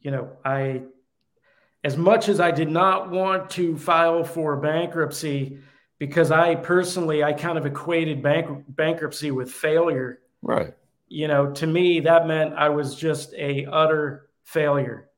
you 0.00 0.10
know, 0.10 0.30
I 0.44 0.82
as 1.84 1.96
much 1.96 2.28
as 2.28 2.40
I 2.40 2.50
did 2.50 2.70
not 2.70 3.10
want 3.10 3.50
to 3.50 3.76
file 3.76 4.24
for 4.24 4.56
bankruptcy 4.56 5.58
because 5.98 6.30
I 6.30 6.54
personally 6.54 7.22
I 7.22 7.32
kind 7.32 7.58
of 7.58 7.66
equated 7.66 8.22
bank, 8.22 8.64
bankruptcy 8.68 9.30
with 9.30 9.50
failure. 9.50 10.20
Right. 10.42 10.74
You 11.08 11.28
know, 11.28 11.52
to 11.52 11.66
me 11.66 12.00
that 12.00 12.26
meant 12.26 12.54
I 12.54 12.68
was 12.68 12.94
just 12.96 13.32
a 13.34 13.66
utter 13.66 14.28
failure 14.44 15.08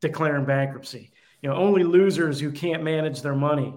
declaring 0.00 0.44
bankruptcy. 0.44 1.12
You 1.42 1.50
know, 1.50 1.56
only 1.56 1.84
losers 1.84 2.40
who 2.40 2.50
can't 2.50 2.82
manage 2.82 3.22
their 3.22 3.34
money 3.34 3.74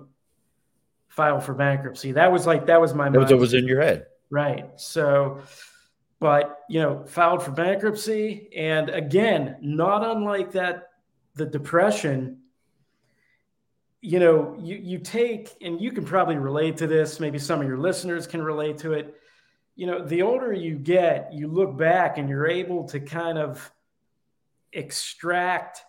file 1.09 1.39
for 1.39 1.53
bankruptcy. 1.53 2.13
That 2.13 2.31
was 2.31 2.47
like 2.47 2.65
that 2.67 2.79
was 2.81 2.93
my. 2.93 3.09
That 3.09 3.37
was 3.37 3.53
in 3.53 3.67
your 3.67 3.81
head. 3.81 4.07
Right. 4.29 4.69
So 4.77 5.41
but 6.19 6.59
you 6.67 6.81
know, 6.81 7.05
filed 7.05 7.43
for 7.43 7.51
bankruptcy 7.51 8.49
and 8.55 8.89
again, 8.89 9.57
not 9.61 10.05
unlike 10.05 10.51
that 10.51 10.88
the 11.35 11.45
depression 11.45 12.39
you 14.01 14.19
know 14.19 14.55
you, 14.59 14.77
you 14.77 14.99
take 14.99 15.49
and 15.61 15.81
you 15.81 15.91
can 15.91 16.05
probably 16.05 16.37
relate 16.37 16.77
to 16.77 16.87
this 16.87 17.19
maybe 17.19 17.37
some 17.37 17.59
of 17.59 17.67
your 17.67 17.77
listeners 17.77 18.27
can 18.27 18.41
relate 18.41 18.77
to 18.79 18.93
it. 18.93 19.15
You 19.75 19.87
know 19.87 20.05
the 20.05 20.21
older 20.21 20.53
you 20.53 20.75
get 20.75 21.33
you 21.33 21.47
look 21.47 21.77
back 21.77 22.17
and 22.17 22.29
you're 22.29 22.47
able 22.47 22.85
to 22.89 22.99
kind 22.99 23.37
of 23.37 23.71
extract 24.71 25.83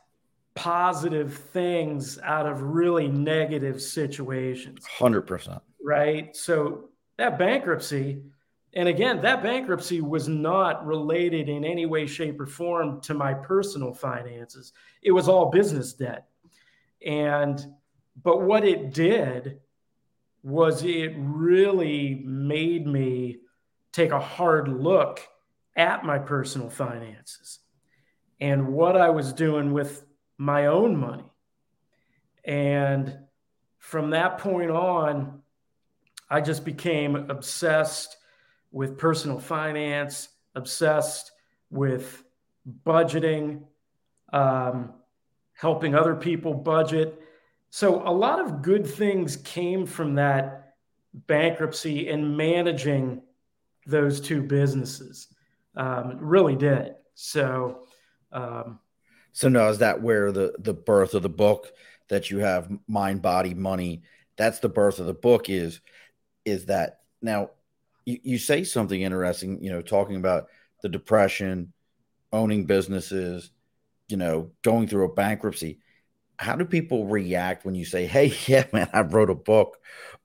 positive 0.55 1.35
things 1.35 2.19
out 2.19 2.47
of 2.47 2.63
really 2.63 3.09
negative 3.09 3.81
situations. 3.81 4.85
100% 4.99 5.61
right? 5.83 6.35
So 6.37 6.91
that 7.19 7.39
bankruptcy 7.39 8.23
and 8.73 8.89
again, 8.89 9.23
that 9.23 9.43
bankruptcy 9.43 10.01
was 10.01 10.29
not 10.29 10.87
related 10.87 11.49
in 11.49 11.65
any 11.65 11.87
way, 11.87 12.07
shape, 12.07 12.41
or 12.41 12.47
form 12.47 13.01
to 13.03 13.15
my 13.15 13.35
personal 13.35 13.93
finances. 13.93 14.73
It 15.03 15.11
was 15.11 15.29
all 15.29 15.51
business 15.51 15.93
debt. 15.93 16.29
And, 17.05 17.65
but 18.23 18.43
what 18.43 18.65
it 18.65 18.93
did 18.93 19.61
was 20.43 20.85
it 20.85 21.15
really 21.17 22.23
made 22.25 22.87
me 22.87 23.39
take 23.93 24.13
a 24.13 24.21
hard 24.21 24.69
look 24.69 25.21
at 25.77 26.05
my 26.05 26.19
personal 26.19 26.71
finances 26.71 27.59
and 28.41 28.69
what 28.69 28.97
I 28.97 29.11
was 29.11 29.33
doing 29.33 29.73
with 29.73 30.05
my 30.39 30.67
own 30.67 30.97
money. 30.97 31.25
And 32.45 33.19
from 33.79 34.11
that 34.11 34.39
point 34.39 34.71
on, 34.71 35.43
I 36.31 36.41
just 36.41 36.65
became 36.65 37.17
obsessed 37.17 38.17
with 38.73 38.99
personal 38.99 39.39
finance, 39.39 40.29
obsessed 40.55 41.33
with 41.71 42.23
budgeting, 42.85 43.63
um, 44.33 44.95
helping 45.55 45.95
other 45.95 46.15
people 46.15 46.55
budget. 46.55 47.21
So, 47.71 48.07
a 48.07 48.13
lot 48.13 48.41
of 48.41 48.63
good 48.63 48.87
things 48.87 49.37
came 49.37 49.87
from 49.87 50.15
that 50.17 50.75
bankruptcy 51.15 52.09
and 52.09 52.37
managing 52.37 53.23
those 53.87 54.21
two 54.21 54.43
businesses. 54.43 55.29
Um, 55.77 56.19
really 56.19 56.57
did. 56.57 56.95
So, 57.15 57.87
um, 58.33 58.79
so 59.33 59.49
now 59.49 59.69
is 59.69 59.79
that 59.79 60.03
where 60.03 60.33
the 60.33 60.55
the 60.59 60.75
birth 60.75 61.15
of 61.15 61.23
the 61.23 61.29
book 61.29 61.73
that 62.09 62.31
you 62.31 62.39
have 62.39 62.71
mind, 62.89 63.23
body, 63.23 63.55
money? 63.55 64.03
That's 64.37 64.59
the 64.59 64.69
birth 64.69 64.99
of 64.99 65.07
the 65.07 65.15
book. 65.15 65.49
Is 65.49 65.81
is 66.45 66.67
that 66.67 67.01
now? 67.23 67.51
You, 68.05 68.19
you 68.23 68.39
say 68.39 68.65
something 68.65 69.01
interesting, 69.01 69.63
you 69.63 69.71
know, 69.71 69.83
talking 69.83 70.17
about 70.17 70.49
the 70.83 70.89
depression, 70.89 71.73
owning 72.33 72.67
businesses, 72.67 73.51
you 74.09 74.17
know, 74.17 74.51
going 74.63 74.89
through 74.89 75.05
a 75.05 75.15
bankruptcy. 75.15 75.79
How 76.39 76.57
do 76.57 76.65
people 76.65 77.07
react 77.07 77.65
when 77.65 77.75
you 77.75 77.85
say, 77.85 78.07
"Hey, 78.07 78.33
yeah, 78.47 78.65
man, 78.73 78.89
I 78.93 79.03
wrote 79.03 79.31
a 79.31 79.35
book 79.35 79.79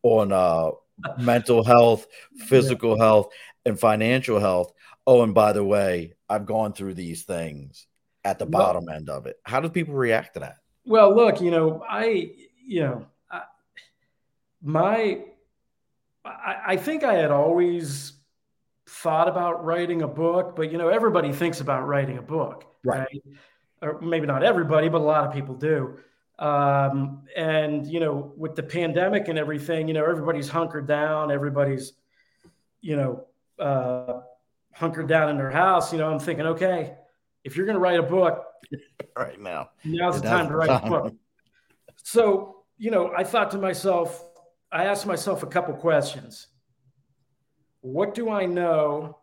on 0.04 0.32
uh, 0.32 0.72
mental 1.20 1.64
health, 1.64 2.08
physical 2.48 2.98
yeah. 2.98 3.04
health, 3.04 3.34
and 3.66 3.80
financial 3.80 4.40
health. 4.40 4.72
Oh, 5.08 5.22
and 5.22 5.34
by 5.34 5.54
the 5.54 5.64
way, 5.64 6.14
I've 6.30 6.46
gone 6.46 6.74
through 6.74 6.96
these 6.96 7.24
things 7.24 7.86
at 8.24 8.40
the 8.40 8.46
bottom 8.46 8.86
well, 8.86 8.96
end 8.96 9.10
of 9.10 9.26
it." 9.26 9.38
How 9.44 9.60
do 9.60 9.70
people 9.70 9.96
react 9.96 10.36
to 10.36 10.40
that? 10.42 10.58
Well, 10.86 11.16
look, 11.16 11.42
you 11.42 11.52
know, 11.52 11.84
I, 11.88 12.32
you 12.64 12.82
know, 12.82 13.06
I, 13.30 13.42
my 14.62 15.26
I, 16.26 16.62
I 16.68 16.78
think 16.78 17.04
I 17.04 17.14
had 17.14 17.32
always 17.32 18.14
thought 18.88 19.28
about 19.28 19.64
writing 19.66 20.02
a 20.02 20.08
book, 20.08 20.56
but 20.56 20.72
you 20.72 20.78
know, 20.78 20.90
everybody 20.90 21.32
thinks 21.32 21.62
about 21.62 21.88
writing 21.88 22.18
a 22.18 22.22
book, 22.22 22.66
right? 22.84 23.00
right? 23.00 23.24
Or 23.82 24.02
maybe 24.02 24.26
not 24.26 24.44
everybody, 24.44 24.90
but 24.90 25.02
a 25.02 25.04
lot 25.04 25.26
of 25.26 25.34
people 25.34 25.56
do. 25.56 25.98
Um, 26.38 27.24
and 27.36 27.88
you 27.88 28.00
know, 28.00 28.34
with 28.36 28.56
the 28.56 28.64
pandemic 28.64 29.28
and 29.28 29.40
everything, 29.40 29.88
you 29.88 29.94
know, 29.94 30.06
everybody's 30.06 30.50
hunkered 30.50 30.88
down, 30.88 31.32
everybody's, 31.32 31.94
you 32.82 32.96
know, 32.98 33.26
uh, 33.58 34.22
hunkered 34.74 35.08
down 35.08 35.30
in 35.30 35.38
their 35.38 35.52
house, 35.52 35.94
you 35.94 36.00
know, 36.00 36.12
I'm 36.12 36.20
thinking, 36.20 36.46
okay, 36.48 36.96
if 37.44 37.56
you're 37.56 37.66
going 37.66 37.76
to 37.76 37.80
write 37.80 38.00
a 38.00 38.04
book 38.04 38.46
right 39.18 39.40
now, 39.40 39.70
now's 39.84 40.22
the 40.22 40.28
time 40.28 40.50
to 40.50 40.56
write 40.56 40.70
a 40.70 40.88
book. 40.88 41.14
So, 42.08 42.58
you 42.78 42.92
know, 42.92 43.12
I 43.18 43.24
thought 43.24 43.50
to 43.52 43.58
myself, 43.58 44.24
I 44.76 44.84
asked 44.88 45.06
myself 45.06 45.42
a 45.42 45.48
couple 45.48 45.74
questions. 45.76 46.48
What 47.80 48.14
do 48.14 48.30
I 48.30 48.46
know? 48.46 49.20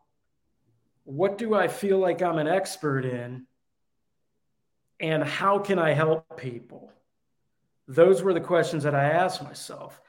What 1.05 1.37
do 1.37 1.55
I 1.55 1.69
feel 1.69 1.99
like 1.99 2.23
I'm 2.23 2.39
an 2.39 2.49
expert 2.49 3.05
in? 3.05 3.45
And 4.99 5.23
how 5.23 5.59
can 5.59 5.79
I 5.79 5.93
help 5.93 6.39
people? 6.39 6.91
Those 7.87 8.23
were 8.23 8.33
the 8.33 8.41
questions 8.41 8.85
that 8.85 8.95
I 8.95 9.11
asked 9.11 9.43
myself. 9.45 10.01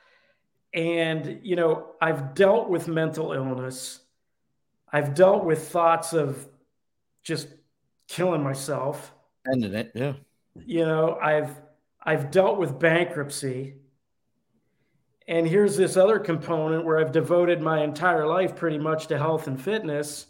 And, 0.74 1.42
you 1.44 1.58
know, 1.58 1.88
I've 2.00 2.36
dealt 2.36 2.70
with 2.70 2.88
mental 2.88 3.34
illness. 3.34 4.00
I've 4.94 5.14
dealt 5.14 5.44
with 5.44 5.68
thoughts 5.68 6.14
of 6.14 6.48
just 7.22 7.50
killing 8.08 8.42
myself. 8.42 9.14
Ending 9.52 9.74
it, 9.74 9.92
yeah. 9.94 10.14
You 10.56 10.86
know, 10.86 11.20
I've 11.22 11.62
I've 12.02 12.32
dealt 12.32 12.60
with 12.60 12.80
bankruptcy. 12.80 13.83
And 15.28 15.48
here's 15.48 15.78
this 15.78 15.96
other 15.96 16.20
component 16.20 16.86
where 16.86 17.00
I've 17.00 17.12
devoted 17.12 17.62
my 17.62 17.84
entire 17.84 18.28
life 18.28 18.56
pretty 18.56 18.78
much 18.78 19.08
to 19.08 19.18
health 19.18 19.48
and 19.48 19.62
fitness. 19.62 20.28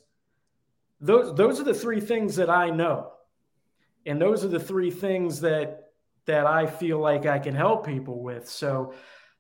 Those 1.02 1.36
those 1.36 1.60
are 1.60 1.64
the 1.64 1.74
three 1.74 2.00
things 2.00 2.36
that 2.36 2.50
I 2.50 2.70
know. 2.70 3.12
And 4.06 4.22
those 4.22 4.46
are 4.46 4.50
the 4.50 4.60
three 4.60 4.92
things 4.92 5.42
that 5.42 5.92
that 6.26 6.46
I 6.46 6.68
feel 6.68 7.00
like 7.00 7.26
I 7.26 7.40
can 7.40 7.56
help 7.56 7.86
people 7.86 8.22
with. 8.22 8.48
So 8.50 8.94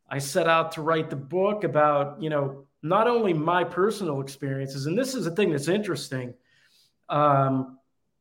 I 0.09 0.19
set 0.19 0.47
out 0.47 0.73
to 0.73 0.81
write 0.81 1.09
the 1.09 1.15
book 1.15 1.63
about, 1.63 2.21
you 2.21 2.29
know, 2.29 2.65
not 2.81 3.07
only 3.07 3.33
my 3.33 3.63
personal 3.63 4.21
experiences, 4.21 4.85
and 4.85 4.97
this 4.97 5.15
is 5.15 5.25
a 5.25 5.31
thing 5.31 5.51
that's 5.51 5.69
interesting 5.69 6.33
um, 7.09 7.77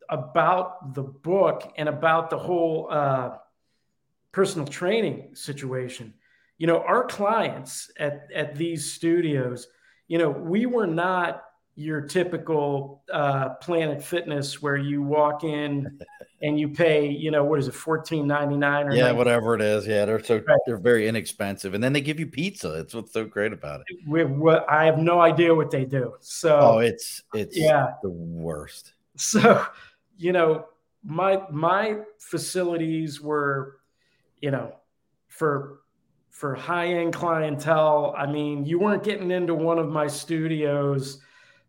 about 0.08 0.94
the 0.94 1.02
book 1.02 1.72
and 1.76 1.88
about 1.88 2.30
the 2.30 2.38
whole 2.38 2.88
uh, 2.90 3.30
personal 4.30 4.66
training 4.66 5.34
situation. 5.34 6.14
You 6.62 6.68
know, 6.68 6.84
our 6.86 7.02
clients 7.02 7.90
at, 7.98 8.28
at 8.32 8.54
these 8.54 8.92
studios, 8.92 9.66
you 10.06 10.16
know, 10.16 10.30
we 10.30 10.66
were 10.66 10.86
not 10.86 11.42
your 11.74 12.02
typical 12.02 13.02
uh, 13.12 13.54
Planet 13.54 14.00
Fitness 14.00 14.62
where 14.62 14.76
you 14.76 15.02
walk 15.02 15.42
in 15.42 15.98
and 16.40 16.60
you 16.60 16.68
pay, 16.68 17.08
you 17.08 17.32
know, 17.32 17.42
what 17.42 17.58
is 17.58 17.66
it, 17.66 17.74
fourteen 17.74 18.28
ninety 18.28 18.56
nine 18.56 18.86
or 18.86 18.94
yeah, 18.94 19.06
90. 19.06 19.18
whatever 19.18 19.56
it 19.56 19.60
is. 19.60 19.88
Yeah, 19.88 20.04
they're 20.04 20.22
so 20.22 20.36
right. 20.36 20.58
they're 20.64 20.76
very 20.76 21.08
inexpensive, 21.08 21.74
and 21.74 21.82
then 21.82 21.92
they 21.92 22.00
give 22.00 22.20
you 22.20 22.28
pizza. 22.28 22.68
That's 22.68 22.94
what's 22.94 23.12
so 23.12 23.24
great 23.24 23.52
about 23.52 23.80
it. 23.80 23.98
We, 24.06 24.24
what 24.24 24.64
I 24.70 24.84
have 24.84 24.98
no 24.98 25.20
idea 25.20 25.52
what 25.52 25.72
they 25.72 25.84
do. 25.84 26.14
So 26.20 26.60
oh, 26.60 26.78
it's 26.78 27.24
it's 27.34 27.58
yeah 27.58 27.94
the 28.04 28.10
worst. 28.10 28.92
So 29.16 29.66
you 30.16 30.30
know, 30.30 30.66
my 31.02 31.42
my 31.50 32.02
facilities 32.20 33.20
were, 33.20 33.80
you 34.40 34.52
know, 34.52 34.76
for 35.26 35.81
for 36.32 36.54
high 36.54 36.86
end 36.86 37.12
clientele. 37.12 38.14
I 38.16 38.26
mean, 38.26 38.64
you 38.64 38.80
weren't 38.80 39.04
getting 39.04 39.30
into 39.30 39.54
one 39.54 39.78
of 39.78 39.88
my 39.88 40.08
studios 40.08 41.20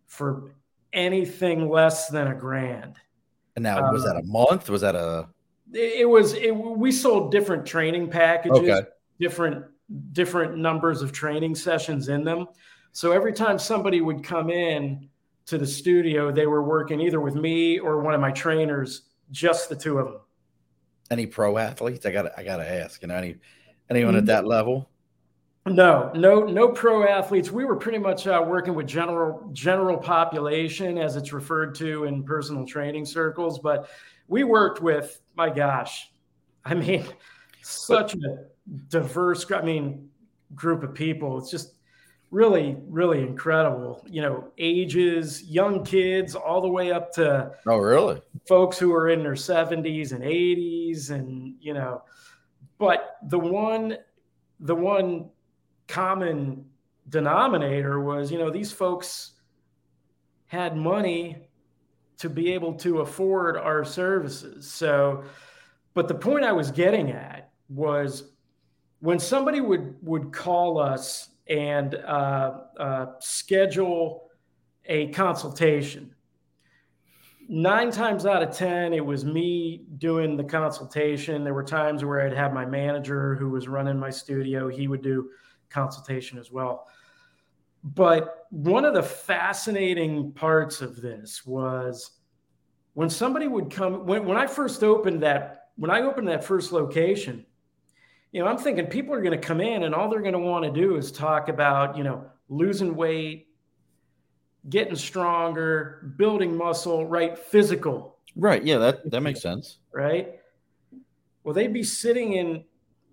for 0.08 0.56
anything 0.94 1.70
less 1.70 2.08
than 2.08 2.28
a 2.28 2.34
grand. 2.34 2.96
And 3.56 3.64
now, 3.64 3.92
was 3.92 4.04
that 4.04 4.16
a 4.16 4.20
um, 4.20 4.32
month? 4.32 4.70
Was 4.70 4.82
that 4.82 4.96
a? 4.96 5.28
It, 5.72 6.10
was. 6.10 6.34
It, 6.34 6.52
we 6.52 6.92
sold 6.92 7.32
different 7.32 7.66
training 7.66 8.10
packages, 8.10 8.58
okay. 8.58 8.88
different 9.20 9.66
different 10.14 10.58
numbers 10.58 11.02
of 11.04 11.12
training 11.12 11.54
sessions 11.54 12.08
in 12.08 12.24
them. 12.24 12.48
So 12.94 13.12
every 13.12 13.34
time 13.34 13.60
somebody 13.60 14.02
would 14.02 14.24
come 14.24 14.50
in 14.50 15.10
to 15.46 15.58
the 15.58 15.68
studio, 15.68 16.32
they 16.32 16.48
were 16.48 16.64
working 16.64 17.02
either 17.02 17.20
with 17.20 17.36
me 17.36 17.80
or 17.80 18.02
one 18.02 18.14
of 18.14 18.22
my 18.22 18.32
trainers, 18.32 19.04
just 19.30 19.68
the 19.68 19.76
two 19.76 20.00
of 20.00 20.06
them. 20.06 20.22
Any 21.12 21.28
pro 21.28 21.58
athletes? 21.58 22.06
I 22.06 22.12
got. 22.12 22.32
I 22.38 22.44
got 22.44 22.58
to 22.58 22.68
ask. 22.68 23.02
You 23.02 23.10
know, 23.10 23.16
any 23.16 23.36
anyone 23.96 24.16
at 24.16 24.26
that 24.28 24.46
level? 24.46 24.90
No, 25.66 26.12
no, 26.14 26.42
no 26.42 26.70
pro 26.70 27.08
athletes. 27.08 27.50
We 27.50 27.64
were 27.64 27.78
pretty 27.78 27.98
much 27.98 28.28
uh, 28.28 28.44
working 28.46 28.76
with 28.76 28.86
general 28.86 29.50
general 29.54 29.98
population, 29.98 30.98
as 30.98 31.16
it's 31.16 31.32
referred 31.32 31.74
to 31.76 32.04
in 32.04 32.24
personal 32.24 32.66
training 32.66 33.06
circles. 33.06 33.60
But 33.60 33.88
we 34.28 34.44
worked 34.44 34.82
with, 34.82 35.22
my 35.36 35.50
gosh, 35.50 36.12
I 36.66 36.74
mean, 36.74 37.06
such 37.62 38.14
a 38.16 38.46
diverse. 38.90 39.50
I 39.52 39.62
mean, 39.62 40.10
group 40.54 40.84
of 40.84 40.94
people. 40.94 41.38
It's 41.38 41.50
just 41.50 41.76
really, 42.30 42.76
really 42.90 43.22
incredible. 43.22 44.06
You 44.10 44.24
know, 44.24 44.52
ages, 44.58 45.44
young 45.44 45.86
kids, 45.86 46.36
all 46.36 46.62
the 46.62 46.68
way 46.68 46.92
up 46.92 47.14
to 47.14 47.52
oh, 47.68 47.78
really, 47.78 48.22
folks 48.50 48.78
who 48.78 48.94
are 48.94 49.10
in 49.10 49.24
their 49.24 49.38
seventies 49.38 50.12
and 50.12 50.26
eighties, 50.26 51.10
and 51.10 51.56
you 51.62 51.74
know, 51.74 52.04
but 52.78 53.18
the 53.28 53.40
one, 53.40 53.98
the 54.60 54.76
one 54.76 55.30
common 55.88 56.66
denominator 57.10 58.00
was, 58.00 58.32
you 58.32 58.38
know, 58.38 58.50
these 58.50 58.72
folks 58.72 59.32
had 60.48 60.76
money 60.76 61.48
to 62.18 62.30
be 62.30 62.54
able 62.54 62.74
to 62.76 63.00
afford 63.00 63.58
our 63.58 63.84
services. 63.84 64.72
So, 64.72 65.24
but 65.94 66.08
the 66.08 66.16
point 66.16 66.46
I 66.46 66.52
was 66.52 66.72
getting 66.72 67.12
at 67.12 67.52
was 67.70 68.32
when 69.00 69.20
somebody 69.20 69.60
would 69.60 69.96
would 70.02 70.32
call 70.32 70.80
us 70.80 71.30
and 71.48 71.96
uh, 71.96 72.62
uh, 72.80 73.06
schedule 73.20 74.30
a 74.86 75.08
consultation. 75.08 76.16
Nine 77.50 77.92
times 77.92 78.26
out 78.26 78.42
of 78.42 78.56
10, 78.56 78.94
it 78.94 79.06
was 79.06 79.26
me 79.26 79.86
doing 79.98 80.38
the 80.38 80.44
consultation. 80.44 81.44
There 81.44 81.54
were 81.54 81.64
times 81.64 82.06
where 82.06 82.26
I'd 82.26 82.34
have 82.34 82.54
my 82.54 82.66
manager 82.66 83.36
who 83.36 83.50
was 83.50 83.68
running 83.68 84.00
my 84.00 84.10
studio, 84.10 84.70
he 84.70 84.88
would 84.88 85.02
do 85.02 85.30
consultation 85.70 86.40
as 86.40 86.52
well. 86.52 86.88
But 87.84 88.46
one 88.50 88.86
of 88.86 88.94
the 88.94 89.04
fascinating 89.04 90.32
parts 90.32 90.82
of 90.82 91.02
this 91.02 91.46
was 91.46 92.12
when 92.94 93.10
somebody 93.10 93.48
would 93.48 93.70
come, 93.70 94.06
when, 94.06 94.26
when 94.26 94.38
I 94.38 94.48
first 94.48 94.84
opened 94.84 95.22
that, 95.24 95.70
when 95.76 95.92
I 95.92 96.02
opened 96.02 96.30
that 96.30 96.46
first 96.46 96.72
location, 96.72 97.46
you 98.32 98.42
know, 98.42 98.48
I'm 98.48 98.58
thinking 98.58 98.88
people 98.88 99.14
are 99.14 99.22
going 99.22 99.40
to 99.40 99.48
come 99.48 99.60
in 99.60 99.84
and 99.84 99.94
all 99.94 100.10
they're 100.10 100.22
going 100.22 100.34
to 100.34 100.40
want 100.40 100.64
to 100.64 100.72
do 100.72 100.96
is 100.96 101.12
talk 101.12 101.50
about, 101.50 101.98
you 101.98 102.04
know, 102.04 102.26
losing 102.48 102.96
weight, 102.96 103.48
getting 104.70 104.96
stronger, 104.96 106.14
building 106.18 106.56
muscle, 106.56 107.06
right? 107.06 107.38
Physical. 107.38 108.18
Right. 108.36 108.64
Yeah, 108.64 108.78
that 108.78 109.12
that 109.12 109.22
makes 109.22 109.42
sense. 109.42 109.80
Right. 109.94 110.40
Well, 111.44 111.54
they'd 111.54 111.74
be 111.74 111.84
sitting 111.84 112.34
in 112.34 112.64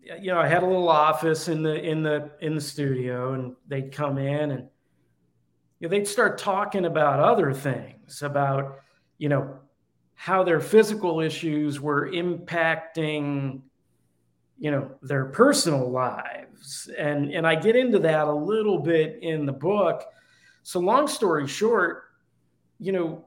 you 0.03 0.33
know, 0.33 0.39
I 0.39 0.49
had 0.49 0.63
a 0.63 0.67
little 0.67 0.89
office 0.89 1.49
in 1.49 1.63
the 1.63 1.75
in 1.83 2.03
the 2.03 2.31
in 2.41 2.55
the 2.55 2.61
studio, 2.61 3.35
and 3.35 3.55
they'd 3.69 3.93
come 3.93 4.19
in 4.19 4.51
and 4.51 4.69
you 5.79 5.89
know, 5.89 5.89
they'd 5.89 6.09
start 6.09 6.39
talking 6.39 6.85
about 6.85 7.21
other 7.21 7.53
things, 7.53 8.23
about 8.23 8.81
you 9.19 9.29
know 9.29 9.59
how 10.15 10.43
their 10.43 10.61
physical 10.61 11.21
issues 11.21 11.81
were 11.81 12.11
impacting 12.11 13.63
you 14.59 14.71
know 14.71 14.91
their 15.03 15.27
personal 15.27 15.91
lives, 15.91 16.91
and 16.99 17.31
and 17.33 17.47
I 17.47 17.55
get 17.55 17.77
into 17.77 17.99
that 18.01 18.27
a 18.27 18.33
little 18.33 18.79
bit 18.79 19.19
in 19.23 19.47
the 19.47 19.53
book. 19.53 20.05
So 20.63 20.81
long 20.81 21.09
story 21.09 21.47
short, 21.47 22.05
you 22.79 22.93
know, 22.93 23.25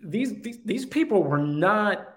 these 0.00 0.40
these, 0.64 0.86
people 0.86 1.22
were 1.22 1.38
not 1.38 2.14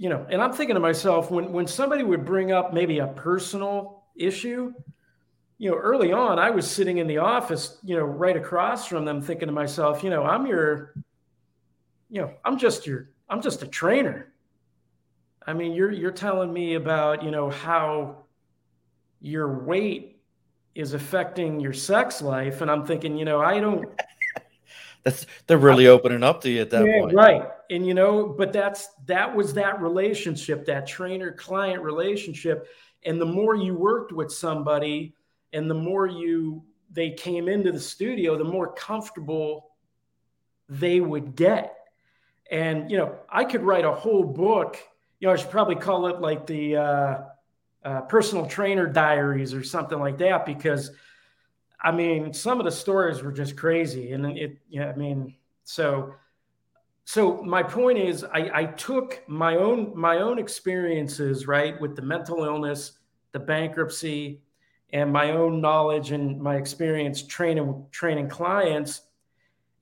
you 0.00 0.08
know, 0.08 0.24
and 0.30 0.40
I'm 0.40 0.52
thinking 0.52 0.74
to 0.74 0.80
myself 0.80 1.30
when 1.30 1.52
when 1.52 1.66
somebody 1.66 2.04
would 2.04 2.24
bring 2.24 2.52
up 2.52 2.72
maybe 2.72 3.00
a 3.00 3.08
personal 3.08 4.04
issue, 4.14 4.72
you 5.58 5.70
know, 5.70 5.76
early 5.76 6.12
on 6.12 6.38
I 6.38 6.50
was 6.50 6.70
sitting 6.70 6.98
in 6.98 7.06
the 7.06 7.18
office, 7.18 7.78
you 7.82 7.96
know, 7.96 8.04
right 8.04 8.36
across 8.36 8.86
from 8.86 9.04
them 9.04 9.20
thinking 9.20 9.48
to 9.48 9.52
myself, 9.52 10.02
you 10.04 10.10
know, 10.10 10.24
I'm 10.24 10.46
your 10.46 10.94
you 12.10 12.20
know, 12.22 12.32
I'm 12.44 12.58
just 12.58 12.86
your 12.86 13.10
I'm 13.28 13.42
just 13.42 13.62
a 13.62 13.66
trainer. 13.66 14.32
I 15.46 15.52
mean, 15.52 15.72
you're 15.72 15.92
you're 15.92 16.10
telling 16.10 16.52
me 16.52 16.74
about, 16.74 17.22
you 17.22 17.30
know, 17.30 17.50
how 17.50 18.24
your 19.20 19.64
weight 19.64 20.17
is 20.78 20.94
affecting 20.94 21.58
your 21.58 21.72
sex 21.72 22.22
life 22.22 22.60
and 22.60 22.70
I'm 22.70 22.86
thinking, 22.86 23.18
you 23.18 23.24
know, 23.24 23.40
I 23.40 23.58
don't 23.58 23.84
that's 25.02 25.26
they're 25.48 25.58
really 25.58 25.88
opening 25.88 26.22
up 26.22 26.40
to 26.42 26.50
you 26.50 26.60
at 26.60 26.70
that 26.70 26.86
yeah, 26.86 27.00
point. 27.00 27.16
Right. 27.16 27.42
And 27.68 27.84
you 27.84 27.94
know, 27.94 28.28
but 28.28 28.52
that's 28.52 28.88
that 29.06 29.34
was 29.34 29.52
that 29.54 29.82
relationship, 29.82 30.64
that 30.66 30.86
trainer 30.86 31.32
client 31.32 31.82
relationship. 31.82 32.68
And 33.04 33.20
the 33.20 33.26
more 33.26 33.56
you 33.56 33.74
worked 33.74 34.12
with 34.12 34.30
somebody 34.30 35.14
and 35.52 35.68
the 35.68 35.74
more 35.74 36.06
you 36.06 36.62
they 36.92 37.10
came 37.10 37.48
into 37.48 37.72
the 37.72 37.80
studio, 37.80 38.38
the 38.38 38.44
more 38.44 38.72
comfortable 38.72 39.72
they 40.68 41.00
would 41.00 41.34
get. 41.34 41.74
And 42.52 42.88
you 42.88 42.98
know, 42.98 43.16
I 43.28 43.44
could 43.44 43.62
write 43.62 43.84
a 43.84 43.92
whole 43.92 44.22
book. 44.22 44.78
You 45.18 45.26
know, 45.26 45.34
I 45.34 45.36
should 45.36 45.50
probably 45.50 45.74
call 45.74 46.06
it 46.06 46.20
like 46.20 46.46
the 46.46 46.76
uh, 46.76 47.18
uh, 47.84 48.02
personal 48.02 48.46
trainer 48.46 48.86
diaries 48.86 49.54
or 49.54 49.62
something 49.62 49.98
like 49.98 50.18
that 50.18 50.44
because 50.44 50.90
I 51.80 51.92
mean, 51.92 52.32
some 52.32 52.58
of 52.58 52.64
the 52.64 52.72
stories 52.72 53.22
were 53.22 53.32
just 53.32 53.56
crazy, 53.56 54.12
and 54.12 54.26
it, 54.36 54.58
yeah, 54.68 54.88
I 54.90 54.96
mean, 54.96 55.36
So, 55.64 56.14
so 57.04 57.42
my 57.42 57.62
point 57.62 57.98
is, 57.98 58.24
I, 58.24 58.50
I 58.52 58.64
took 58.64 59.22
my 59.28 59.56
own 59.56 59.92
my 59.94 60.18
own 60.18 60.38
experiences, 60.38 61.46
right, 61.46 61.80
with 61.80 61.94
the 61.94 62.02
mental 62.02 62.44
illness, 62.44 62.98
the 63.32 63.38
bankruptcy, 63.38 64.42
and 64.92 65.12
my 65.12 65.30
own 65.30 65.60
knowledge 65.60 66.10
and 66.10 66.40
my 66.40 66.56
experience 66.56 67.22
training 67.22 67.86
training 67.92 68.28
clients, 68.28 69.02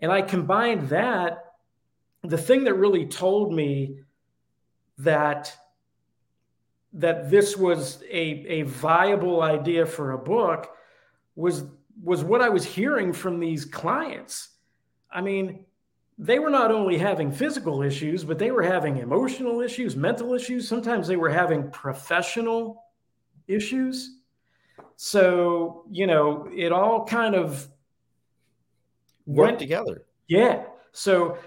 and 0.00 0.12
I 0.12 0.22
combined 0.22 0.88
that. 0.90 1.54
The 2.24 2.38
thing 2.38 2.64
that 2.64 2.74
really 2.74 3.06
told 3.06 3.54
me 3.54 4.00
that 4.98 5.56
that 6.96 7.30
this 7.30 7.56
was 7.56 8.02
a, 8.10 8.46
a 8.48 8.62
viable 8.62 9.42
idea 9.42 9.86
for 9.86 10.12
a 10.12 10.18
book 10.18 10.70
was 11.34 11.64
was 12.02 12.24
what 12.24 12.42
I 12.42 12.48
was 12.48 12.64
hearing 12.64 13.12
from 13.12 13.40
these 13.40 13.64
clients. 13.64 14.50
I 15.10 15.20
mean, 15.22 15.64
they 16.18 16.38
were 16.38 16.50
not 16.50 16.70
only 16.70 16.98
having 16.98 17.30
physical 17.30 17.82
issues, 17.82 18.24
but 18.24 18.38
they 18.38 18.50
were 18.50 18.62
having 18.62 18.98
emotional 18.98 19.60
issues, 19.60 19.96
mental 19.96 20.34
issues. 20.34 20.68
Sometimes 20.68 21.06
they 21.06 21.16
were 21.16 21.30
having 21.30 21.70
professional 21.70 22.84
issues. 23.46 24.18
So, 24.96 25.84
you 25.90 26.06
know, 26.06 26.48
it 26.54 26.72
all 26.72 27.06
kind 27.06 27.34
of 27.34 27.68
worked 29.26 29.52
went 29.52 29.58
together. 29.58 30.06
Yeah. 30.28 30.64
So 30.92 31.38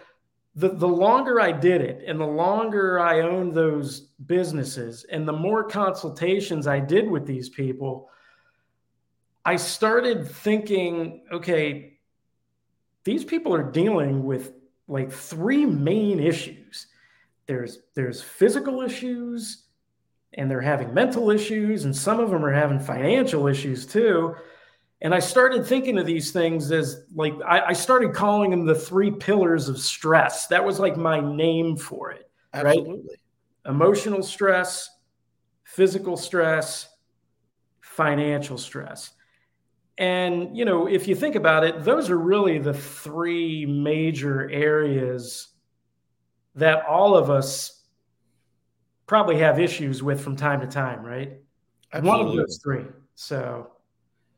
the, 0.60 0.70
the 0.70 0.88
longer 0.88 1.40
I 1.40 1.54
did 1.54 1.80
it 1.80 2.04
and 2.06 2.20
the 2.20 2.26
longer 2.26 3.00
I 3.00 3.22
owned 3.22 3.54
those 3.54 4.02
businesses 4.26 5.06
and 5.06 5.26
the 5.26 5.34
more 5.34 5.64
consultations 5.64 6.68
I 6.68 6.82
did 6.82 7.10
with 7.10 7.26
these 7.26 7.48
people, 7.48 8.10
I 9.46 9.56
started 9.56 10.30
thinking, 10.30 11.22
okay, 11.32 12.00
these 13.06 13.24
people 13.24 13.56
are 13.56 13.72
dealing 13.72 14.26
with 14.26 14.52
like 14.90 15.14
three 15.14 15.66
main 15.66 16.20
issues. 16.20 16.88
There's 17.46 17.80
there's 17.96 18.22
physical 18.22 18.82
issues 18.82 19.64
and 20.34 20.52
they're 20.52 20.60
having 20.60 20.94
mental 20.94 21.32
issues 21.32 21.86
and 21.86 21.96
some 21.96 22.20
of 22.20 22.32
them 22.32 22.44
are 22.44 22.54
having 22.54 22.80
financial 22.80 23.48
issues 23.48 23.86
too. 23.86 24.36
And 25.02 25.16
I 25.16 25.20
started 25.20 25.66
thinking 25.66 25.98
of 25.98 26.06
these 26.06 26.32
things 26.32 26.72
as 26.72 27.06
like 27.16 27.34
I, 27.46 27.68
I 27.68 27.74
started 27.74 28.14
calling 28.14 28.52
them 28.52 28.66
the 28.66 28.76
three 28.76 29.12
pillars 29.12 29.70
of 29.70 29.80
stress. 29.80 30.48
That 30.48 30.64
was 30.64 30.80
like 30.80 30.98
my 30.98 31.20
name 31.22 31.78
for 31.78 32.12
it. 32.12 32.30
Absolutely. 32.54 32.94
Right? 32.94 33.74
Emotional 33.74 34.22
stress, 34.24 34.90
physical 35.64 36.18
stress, 36.18 36.90
financial 37.82 38.58
stress. 38.58 39.12
And, 39.98 40.56
you 40.58 40.64
know, 40.64 40.88
if 40.88 41.08
you 41.08 41.16
think 41.16 41.36
about 41.36 41.66
it, 41.66 41.84
those 41.84 42.10
are 42.10 42.18
really 42.18 42.58
the 42.58 42.74
three 42.74 43.66
major 43.66 44.50
areas 44.50 45.50
that 46.56 46.86
all 46.86 47.16
of 47.16 47.30
us 47.30 47.84
probably 49.08 49.38
have 49.40 49.60
issues 49.60 50.02
with 50.02 50.22
from 50.22 50.36
time 50.36 50.62
to 50.62 50.68
time, 50.68 51.04
right? 51.04 51.40
Absolutely. 51.92 52.26
One 52.26 52.28
of 52.28 52.36
those 52.36 52.60
three. 52.64 52.86
So, 53.16 53.72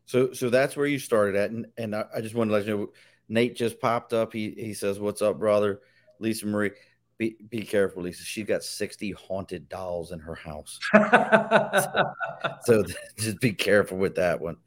so, 0.06 0.34
so 0.34 0.50
that's 0.50 0.76
where 0.76 0.86
you 0.86 1.00
started 1.00 1.36
at. 1.36 1.52
And, 1.52 1.68
and 1.78 1.96
I, 1.96 2.06
I 2.16 2.22
just 2.22 2.36
want 2.36 2.50
to 2.50 2.54
let 2.54 2.66
you 2.66 2.78
know, 2.78 2.90
Nate 3.30 3.56
just 3.56 3.80
popped 3.80 4.14
up. 4.14 4.34
He, 4.34 4.52
he 4.52 4.74
says, 4.74 5.00
What's 5.00 5.22
up, 5.22 5.40
brother? 5.40 5.82
Lisa 6.20 6.46
Marie. 6.46 6.72
Be, 7.18 7.36
be 7.50 7.62
careful, 7.62 8.04
Lisa. 8.04 8.24
She's 8.24 8.46
got 8.46 8.64
60 8.64 9.12
haunted 9.12 9.70
dolls 9.70 10.12
in 10.12 10.20
her 10.20 10.36
house. 10.36 10.80
so, 10.94 12.14
so 12.64 12.84
just 13.18 13.40
be 13.40 13.54
careful 13.54 13.98
with 13.98 14.16
that 14.16 14.42
one. 14.42 14.58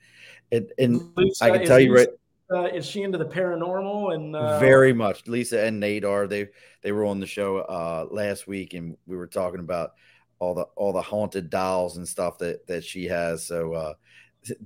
And, 0.53 0.73
and 0.79 1.11
Lisa, 1.17 1.45
I 1.45 1.51
can 1.51 1.67
tell 1.67 1.81
you 1.81 1.95
right. 1.95 2.09
Uh, 2.53 2.67
is 2.67 2.87
she 2.87 3.03
into 3.03 3.19
the 3.19 3.25
paranormal 3.25 4.15
and 4.15 4.37
uh... 4.37 4.59
very 4.59 4.93
much? 4.93 5.27
Lisa 5.27 5.65
and 5.65 5.81
Nate 5.81 6.05
are. 6.05 6.27
They 6.27 6.49
they 6.83 6.93
were 6.93 7.07
on 7.07 7.19
the 7.19 7.27
show 7.27 7.59
uh, 7.59 8.07
last 8.11 8.47
week, 8.47 8.75
and 8.75 8.97
we 9.07 9.17
were 9.17 9.27
talking 9.27 9.61
about 9.61 9.95
all 10.39 10.55
the 10.55 10.65
all 10.77 10.93
the 10.93 11.03
haunted 11.03 11.49
dolls 11.49 11.97
and 11.97 12.07
stuff 12.07 12.39
that 12.39 12.67
that 12.67 12.85
she 12.85 13.07
has. 13.07 13.47
So 13.47 13.73
uh, 13.73 13.95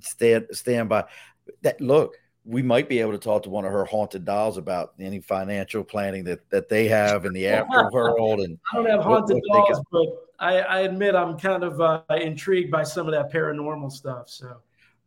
stand 0.01 0.47
stand 0.53 0.88
by. 0.88 1.05
That 1.62 1.81
look, 1.81 2.17
we 2.45 2.62
might 2.62 2.88
be 2.88 2.99
able 3.01 3.12
to 3.12 3.19
talk 3.19 3.43
to 3.43 3.51
one 3.51 3.64
of 3.64 3.73
her 3.73 3.85
haunted 3.85 4.25
dolls 4.25 4.57
about 4.57 4.95
any 4.99 5.21
financial 5.21 5.85
planning 5.85 6.25
that 6.25 6.49
that 6.51 6.69
they 6.69 6.88
have 6.88 7.25
in 7.25 7.33
the 7.33 7.43
afterworld. 7.45 8.45
And 8.45 8.59
I 8.73 8.77
don't 8.77 8.91
have 8.91 9.03
haunted 9.03 9.41
what, 9.47 9.59
what 9.59 9.69
dolls, 9.69 9.85
but 9.93 10.07
I, 10.38 10.61
I, 10.61 10.81
admit 10.81 11.14
I'm 11.14 11.38
kind 11.38 11.64
of 11.64 11.81
uh, 11.81 12.03
intrigued 12.11 12.71
by 12.71 12.85
some 12.85 13.07
of 13.07 13.12
that 13.12 13.33
paranormal 13.33 13.91
stuff. 13.91 14.29
So. 14.29 14.57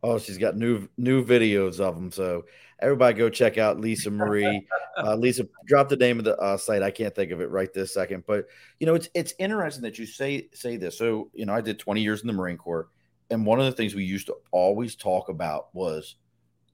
Oh, 0.04 0.18
she's 0.18 0.38
got 0.38 0.56
new 0.56 0.88
new 0.96 1.24
videos 1.24 1.80
of 1.80 1.94
them. 1.94 2.10
So 2.10 2.44
everybody 2.80 3.16
go 3.16 3.30
check 3.30 3.58
out 3.58 3.80
Lisa 3.80 4.10
Marie. 4.10 4.66
Uh, 4.94 5.16
Lisa, 5.16 5.48
drop 5.64 5.88
the 5.88 5.96
name 5.96 6.18
of 6.18 6.24
the 6.26 6.36
uh, 6.36 6.54
site. 6.54 6.82
I 6.82 6.90
can't 6.90 7.14
think 7.14 7.30
of 7.30 7.40
it 7.40 7.48
right 7.48 7.72
this 7.72 7.94
second, 7.94 8.24
but 8.26 8.44
you 8.78 8.86
know 8.86 8.94
it's 8.94 9.08
it's 9.14 9.32
interesting 9.38 9.82
that 9.84 9.98
you 9.98 10.04
say 10.04 10.50
say 10.52 10.76
this. 10.76 10.98
So 10.98 11.30
you 11.32 11.46
know 11.46 11.54
I 11.54 11.62
did 11.62 11.78
20 11.78 12.02
years 12.02 12.20
in 12.20 12.26
the 12.26 12.34
Marine 12.34 12.58
Corps, 12.58 12.88
and 13.32 13.46
one 13.46 13.58
of 13.58 13.66
the 13.66 13.72
things 13.72 13.94
we 13.94 14.04
used 14.04 14.26
to 14.26 14.36
always 14.50 14.94
talk 14.94 15.28
about 15.28 15.74
was 15.74 16.16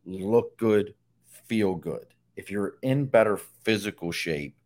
look 0.05 0.57
good, 0.59 0.95
feel 1.47 1.75
good. 1.75 2.07
If 2.37 2.51
you're 2.51 2.75
in 2.83 3.07
better 3.07 3.39
physical 3.63 4.13
shape, 4.13 4.57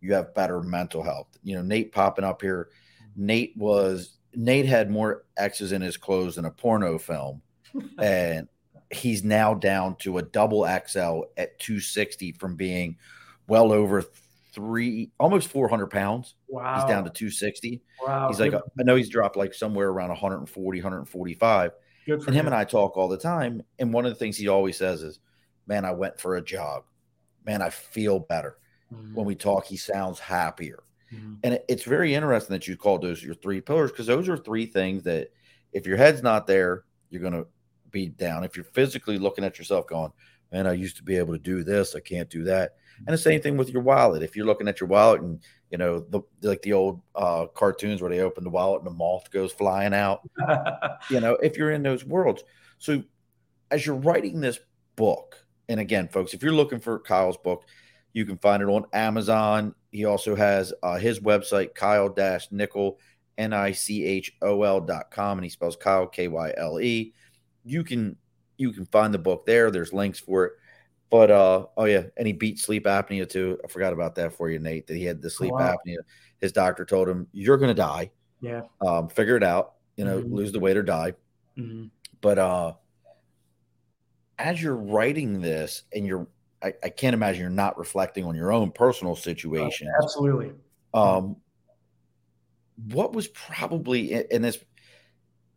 you 0.00 0.14
have 0.14 0.34
better 0.34 0.62
mental 0.62 1.02
health. 1.02 1.28
You 1.42 1.56
know, 1.56 1.62
Nate 1.62 1.92
popping 1.92 2.24
up 2.24 2.42
here. 2.42 2.68
Nate 3.16 3.54
was 3.56 4.18
Nate 4.34 4.66
had 4.66 4.90
more 4.90 5.24
X's 5.36 5.72
in 5.72 5.82
his 5.82 5.96
clothes 5.96 6.36
than 6.36 6.44
a 6.44 6.50
porno 6.50 6.98
film 6.98 7.42
and 7.98 8.48
he's 8.90 9.24
now 9.24 9.54
down 9.54 9.96
to 9.96 10.18
a 10.18 10.22
double 10.22 10.64
XL 10.64 11.22
at 11.36 11.58
260 11.58 12.32
from 12.32 12.56
being 12.56 12.96
well 13.46 13.72
over 13.72 14.04
three, 14.52 15.10
almost 15.18 15.48
400 15.48 15.88
pounds. 15.88 16.34
Wow. 16.48 16.76
He's 16.76 16.84
down 16.84 17.04
to 17.04 17.10
260. 17.10 17.82
Wow. 18.02 18.28
He's 18.28 18.40
like, 18.40 18.54
I 18.54 18.82
know 18.82 18.96
he's 18.96 19.08
dropped 19.08 19.36
like 19.36 19.54
somewhere 19.54 19.88
around 19.88 20.08
140, 20.08 20.78
145. 20.78 21.72
and 22.06 22.22
him, 22.22 22.34
him 22.34 22.46
and 22.46 22.54
I 22.54 22.64
talk 22.64 22.96
all 22.96 23.08
the 23.08 23.18
time. 23.18 23.62
And 23.78 23.92
one 23.92 24.06
of 24.06 24.10
the 24.10 24.16
things 24.16 24.36
he 24.36 24.48
always 24.48 24.76
says 24.76 25.02
is, 25.02 25.20
man, 25.66 25.84
I 25.84 25.92
went 25.92 26.18
for 26.18 26.36
a 26.36 26.42
jog. 26.42 26.84
Man, 27.44 27.62
I 27.62 27.70
feel 27.70 28.18
better. 28.18 28.58
Mm-hmm. 28.92 29.14
When 29.14 29.26
we 29.26 29.34
talk, 29.34 29.66
he 29.66 29.76
sounds 29.76 30.18
happier. 30.18 30.82
Mm-hmm. 31.12 31.34
And 31.42 31.54
it, 31.54 31.64
it's 31.68 31.84
very 31.84 32.14
interesting 32.14 32.54
that 32.54 32.66
you 32.66 32.76
called 32.76 33.02
those 33.02 33.22
your 33.22 33.34
three 33.34 33.60
pillars 33.60 33.90
because 33.90 34.06
those 34.06 34.28
are 34.28 34.36
three 34.36 34.66
things 34.66 35.02
that 35.04 35.28
if 35.72 35.86
your 35.86 35.96
head's 35.96 36.22
not 36.22 36.46
there, 36.46 36.84
you're 37.10 37.22
going 37.22 37.32
to 37.34 37.46
be 37.90 38.08
down. 38.08 38.44
If 38.44 38.56
you're 38.56 38.64
physically 38.64 39.18
looking 39.18 39.44
at 39.44 39.58
yourself 39.58 39.86
going, 39.86 40.12
man, 40.52 40.66
I 40.66 40.72
used 40.72 40.96
to 40.96 41.02
be 41.02 41.16
able 41.16 41.34
to 41.34 41.38
do 41.38 41.62
this, 41.62 41.94
I 41.94 42.00
can't 42.00 42.30
do 42.30 42.44
that. 42.44 42.72
And 43.06 43.14
the 43.14 43.18
same 43.18 43.40
thing 43.40 43.56
with 43.56 43.70
your 43.70 43.82
wallet. 43.82 44.22
If 44.22 44.36
you're 44.36 44.46
looking 44.46 44.68
at 44.68 44.80
your 44.80 44.88
wallet 44.88 45.22
and 45.22 45.40
you 45.70 45.78
know 45.78 46.00
the 46.00 46.20
like 46.42 46.62
the 46.62 46.72
old 46.72 47.00
uh, 47.14 47.46
cartoons 47.46 48.00
where 48.00 48.10
they 48.10 48.20
open 48.20 48.44
the 48.44 48.50
wallet 48.50 48.82
and 48.82 48.86
the 48.86 48.96
moth 48.96 49.30
goes 49.30 49.52
flying 49.52 49.94
out, 49.94 50.28
you 51.10 51.20
know, 51.20 51.34
if 51.34 51.56
you're 51.56 51.72
in 51.72 51.82
those 51.82 52.04
worlds. 52.04 52.42
So 52.78 53.02
as 53.70 53.84
you're 53.84 53.96
writing 53.96 54.40
this 54.40 54.58
book, 54.96 55.36
and 55.68 55.80
again, 55.80 56.08
folks, 56.08 56.34
if 56.34 56.42
you're 56.42 56.52
looking 56.52 56.80
for 56.80 56.98
Kyle's 56.98 57.36
book, 57.36 57.64
you 58.12 58.24
can 58.24 58.38
find 58.38 58.62
it 58.62 58.68
on 58.68 58.86
Amazon. 58.92 59.74
He 59.90 60.04
also 60.04 60.34
has 60.34 60.72
uh, 60.82 60.98
his 60.98 61.20
website, 61.20 61.74
Kyle 61.74 62.14
Nichol, 62.50 62.98
N 63.36 63.52
I 63.52 63.72
C 63.72 64.04
H 64.04 64.32
O 64.42 64.62
L 64.62 64.80
dot 64.80 65.10
com, 65.10 65.38
and 65.38 65.44
he 65.44 65.50
spells 65.50 65.76
Kyle 65.76 66.06
K 66.06 66.28
Y 66.28 66.52
L 66.56 66.80
E 66.80 67.12
you 67.68 67.84
can 67.84 68.16
you 68.56 68.72
can 68.72 68.86
find 68.86 69.14
the 69.14 69.18
book 69.18 69.46
there. 69.46 69.70
There's 69.70 69.92
links 69.92 70.18
for 70.18 70.46
it. 70.46 70.52
But 71.10 71.30
uh 71.30 71.66
oh 71.76 71.84
yeah, 71.84 72.04
and 72.16 72.26
he 72.26 72.32
beat 72.32 72.58
sleep 72.58 72.84
apnea 72.84 73.28
too. 73.28 73.58
I 73.64 73.68
forgot 73.68 73.92
about 73.92 74.14
that 74.16 74.32
for 74.32 74.50
you, 74.50 74.58
Nate. 74.58 74.86
That 74.86 74.96
he 74.96 75.04
had 75.04 75.22
the 75.22 75.30
sleep 75.30 75.52
wow. 75.52 75.74
apnea. 75.74 75.98
His 76.40 76.52
doctor 76.52 76.84
told 76.84 77.08
him, 77.08 77.26
You're 77.32 77.56
gonna 77.56 77.74
die. 77.74 78.10
Yeah. 78.40 78.62
Um, 78.86 79.08
figure 79.08 79.36
it 79.36 79.42
out, 79.42 79.74
you 79.96 80.04
know, 80.04 80.18
mm-hmm. 80.18 80.34
lose 80.34 80.52
the 80.52 80.60
weight 80.60 80.76
or 80.76 80.82
die. 80.82 81.14
Mm-hmm. 81.56 81.86
But 82.20 82.38
uh 82.38 82.72
as 84.38 84.62
you're 84.62 84.76
writing 84.76 85.40
this 85.40 85.82
and 85.92 86.06
you're 86.06 86.28
I, 86.62 86.74
I, 86.82 86.88
can't 86.88 87.14
imagine 87.14 87.40
you're 87.40 87.50
not 87.50 87.78
reflecting 87.78 88.24
on 88.24 88.34
your 88.34 88.52
own 88.52 88.72
personal 88.72 89.14
situation. 89.14 89.88
Oh, 89.88 90.04
absolutely. 90.04 90.52
Um 90.92 91.36
what 92.92 93.12
was 93.12 93.28
probably 93.28 94.12
in 94.12 94.42
this 94.42 94.58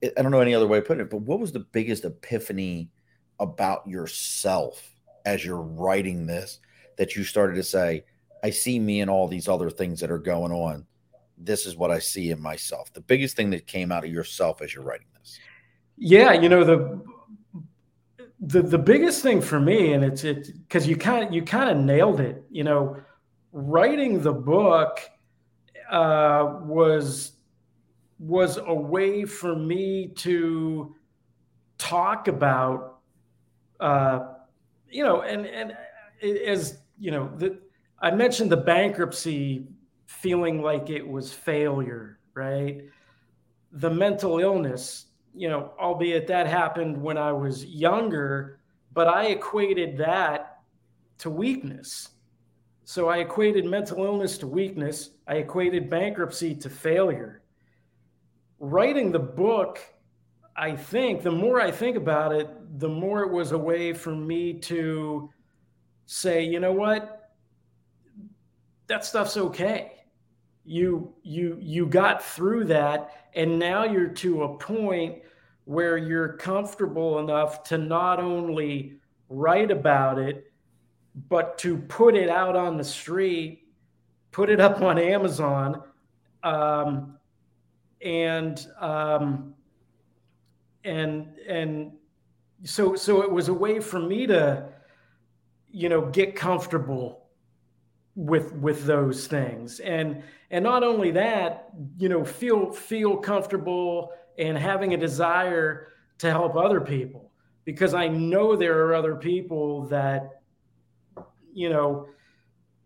I 0.04 0.22
don't 0.22 0.32
know 0.32 0.40
any 0.40 0.56
other 0.56 0.66
way 0.66 0.80
to 0.80 0.86
put 0.86 1.00
it, 1.00 1.10
but 1.10 1.22
what 1.22 1.40
was 1.40 1.52
the 1.52 1.60
biggest 1.60 2.06
epiphany 2.06 2.90
about 3.40 3.88
yourself 3.88 4.90
as 5.26 5.44
you're 5.46 5.62
writing 5.62 6.26
this 6.26 6.60
that 6.98 7.16
you 7.16 7.24
started 7.24 7.56
to 7.56 7.64
say, 7.64 8.04
I 8.44 8.50
see 8.50 8.80
me 8.80 9.02
and 9.02 9.10
all 9.10 9.28
these 9.28 9.48
other 9.48 9.70
things 9.70 10.00
that 10.00 10.12
are 10.12 10.20
going 10.20 10.52
on. 10.52 10.86
This 11.38 11.66
is 11.66 11.76
what 11.76 11.92
I 11.92 12.00
see 12.00 12.32
in 12.32 12.42
myself. 12.42 12.92
The 12.94 13.02
biggest 13.02 13.36
thing 13.36 13.50
that 13.52 13.68
came 13.68 13.92
out 13.92 14.04
of 14.04 14.12
yourself 14.12 14.62
as 14.62 14.74
you're 14.74 14.84
writing 14.84 15.08
this. 15.18 15.40
Yeah, 15.98 16.34
you 16.34 16.50
know 16.50 16.64
the 16.64 17.02
the 18.40 18.62
the 18.62 18.78
biggest 18.78 19.22
thing 19.22 19.42
for 19.42 19.60
me, 19.60 19.94
and 19.94 20.04
it's 20.04 20.24
it 20.24 20.52
because 20.68 20.88
you 20.88 20.96
kind 20.96 21.28
of 21.28 21.34
you 21.34 21.44
kind 21.44 21.70
of 21.70 21.78
nailed 21.78 22.20
it. 22.20 22.44
You 22.50 22.64
know, 22.64 22.98
writing 23.52 24.22
the 24.22 24.34
book 24.34 25.00
uh, 25.90 26.60
was 26.64 27.34
was 28.20 28.58
a 28.58 28.74
way 28.74 29.26
for 29.26 29.56
me 29.56 30.08
to 30.16 30.96
talk 31.78 32.28
about, 32.28 33.00
uh, 33.80 34.31
you 34.92 35.04
know, 35.04 35.22
and 35.22 35.46
and 35.46 35.72
uh, 35.72 36.28
as 36.28 36.80
you 37.00 37.12
know, 37.12 37.32
the, 37.38 37.60
I 38.00 38.12
mentioned 38.12 38.52
the 38.52 38.58
bankruptcy 38.58 39.68
feeling 40.06 40.62
like 40.62 40.90
it 40.90 41.08
was 41.08 41.34
failure, 41.34 42.20
right? 42.34 42.84
The 43.72 43.90
mental 43.90 44.40
illness, 44.40 45.06
you 45.34 45.50
know, 45.50 45.74
albeit 45.80 46.28
that 46.28 46.48
happened 46.48 47.02
when 47.02 47.18
I 47.18 47.32
was 47.32 47.66
younger, 47.66 48.60
but 48.94 49.08
I 49.08 49.28
equated 49.28 49.98
that 49.98 50.60
to 51.20 51.30
weakness. 51.30 52.10
So 52.84 53.08
I 53.08 53.20
equated 53.20 53.66
mental 53.66 54.04
illness 54.04 54.38
to 54.40 54.48
weakness. 54.48 55.12
I 55.28 55.36
equated 55.36 55.90
bankruptcy 55.90 56.56
to 56.56 56.70
failure. 56.70 57.42
Writing 58.60 59.12
the 59.12 59.20
book, 59.20 59.80
I 60.56 60.76
think, 60.76 61.24
the 61.24 61.32
more 61.32 61.62
I 61.62 61.72
think 61.72 61.96
about 61.98 62.34
it, 62.34 62.50
the 62.80 62.90
more 62.90 63.24
it 63.24 63.32
was 63.32 63.52
a 63.52 63.58
way 63.58 63.94
for 63.94 64.16
me 64.16 64.54
to 64.54 65.30
say, 66.06 66.44
you 66.44 66.60
know 66.60 66.74
what? 66.74 67.32
That 68.88 69.06
stuff's 69.06 69.38
okay. 69.38 69.94
You 70.66 71.14
you 71.24 71.58
you 71.60 71.88
got 71.88 72.24
through 72.24 72.66
that 72.66 73.30
and 73.34 73.58
now 73.58 73.84
you're 73.84 74.10
to 74.10 74.44
a 74.44 74.58
point 74.58 75.20
where 75.66 75.98
you're 75.98 76.34
comfortable 76.34 77.20
enough 77.20 77.64
to 77.64 77.78
not 77.78 78.20
only 78.20 79.00
write 79.30 79.72
about 79.72 80.20
it 80.20 80.52
but 81.30 81.58
to 81.60 81.78
put 81.78 82.16
it 82.16 82.30
out 82.30 82.56
on 82.56 82.78
the 82.78 82.84
street, 82.84 83.68
put 84.32 84.50
it 84.50 84.60
up 84.60 84.82
on 84.82 84.98
Amazon, 84.98 85.84
um, 86.44 87.18
and 88.02 88.68
um, 88.80 89.54
and 90.84 91.28
and 91.48 91.92
so 92.64 92.96
so 92.96 93.22
it 93.22 93.32
was 93.32 93.48
a 93.48 93.54
way 93.54 93.80
for 93.80 94.00
me 94.00 94.28
to, 94.28 94.70
you 95.72 95.90
know, 95.90 96.10
get 96.10 96.36
comfortable 96.36 97.26
with 98.16 98.54
with 98.54 98.86
those 98.86 99.28
things, 99.28 99.80
and 99.80 100.24
and 100.50 100.64
not 100.64 100.84
only 100.84 101.12
that, 101.12 101.70
you 101.98 102.10
know, 102.10 102.24
feel 102.24 102.72
feel 102.72 103.18
comfortable 103.18 104.12
and 104.38 104.58
having 104.58 104.94
a 104.94 104.98
desire 104.98 105.88
to 106.18 106.30
help 106.30 106.56
other 106.56 106.82
people 106.82 107.32
because 107.66 107.94
I 107.94 108.08
know 108.08 108.56
there 108.56 108.86
are 108.86 108.96
other 108.96 109.16
people 109.16 109.86
that 109.88 110.42
you 111.54 111.70
know, 111.70 112.08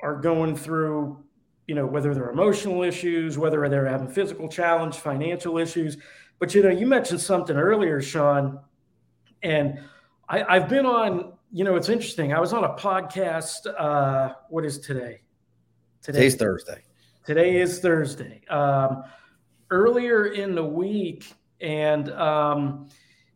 are 0.02 0.16
going 0.16 0.56
through, 0.56 1.24
you 1.68 1.76
know, 1.76 1.86
whether 1.86 2.14
they're 2.14 2.30
emotional 2.30 2.84
issues, 2.84 3.38
whether 3.38 3.68
they're 3.70 3.88
having 3.88 4.08
physical 4.08 4.48
challenge, 4.48 4.96
financial 4.96 5.58
issues. 5.58 5.98
But 6.40 6.54
you 6.54 6.64
know, 6.64 6.70
you 6.70 6.86
mentioned 6.86 7.22
something 7.22 7.56
earlier, 7.56 8.02
Sean, 8.02 8.60
and 9.42 9.80
I, 10.28 10.60
have 10.60 10.70
been 10.70 10.86
on. 10.86 11.34
You 11.52 11.64
know, 11.64 11.76
it's 11.76 11.90
interesting. 11.90 12.34
I 12.34 12.40
was 12.40 12.52
on 12.52 12.64
a 12.64 12.74
podcast. 12.74 13.68
Uh, 13.78 14.34
what 14.50 14.66
is 14.66 14.80
today? 14.80 15.22
Today, 16.02 16.18
Today's 16.18 16.36
Thursday. 16.36 16.84
Today 17.26 17.62
is 17.62 17.80
Thursday. 17.80 18.42
Um, 18.50 19.04
earlier 19.72 20.28
in 20.28 20.56
the 20.56 20.64
week, 20.64 21.34
and 21.62 22.12
um, 22.12 22.90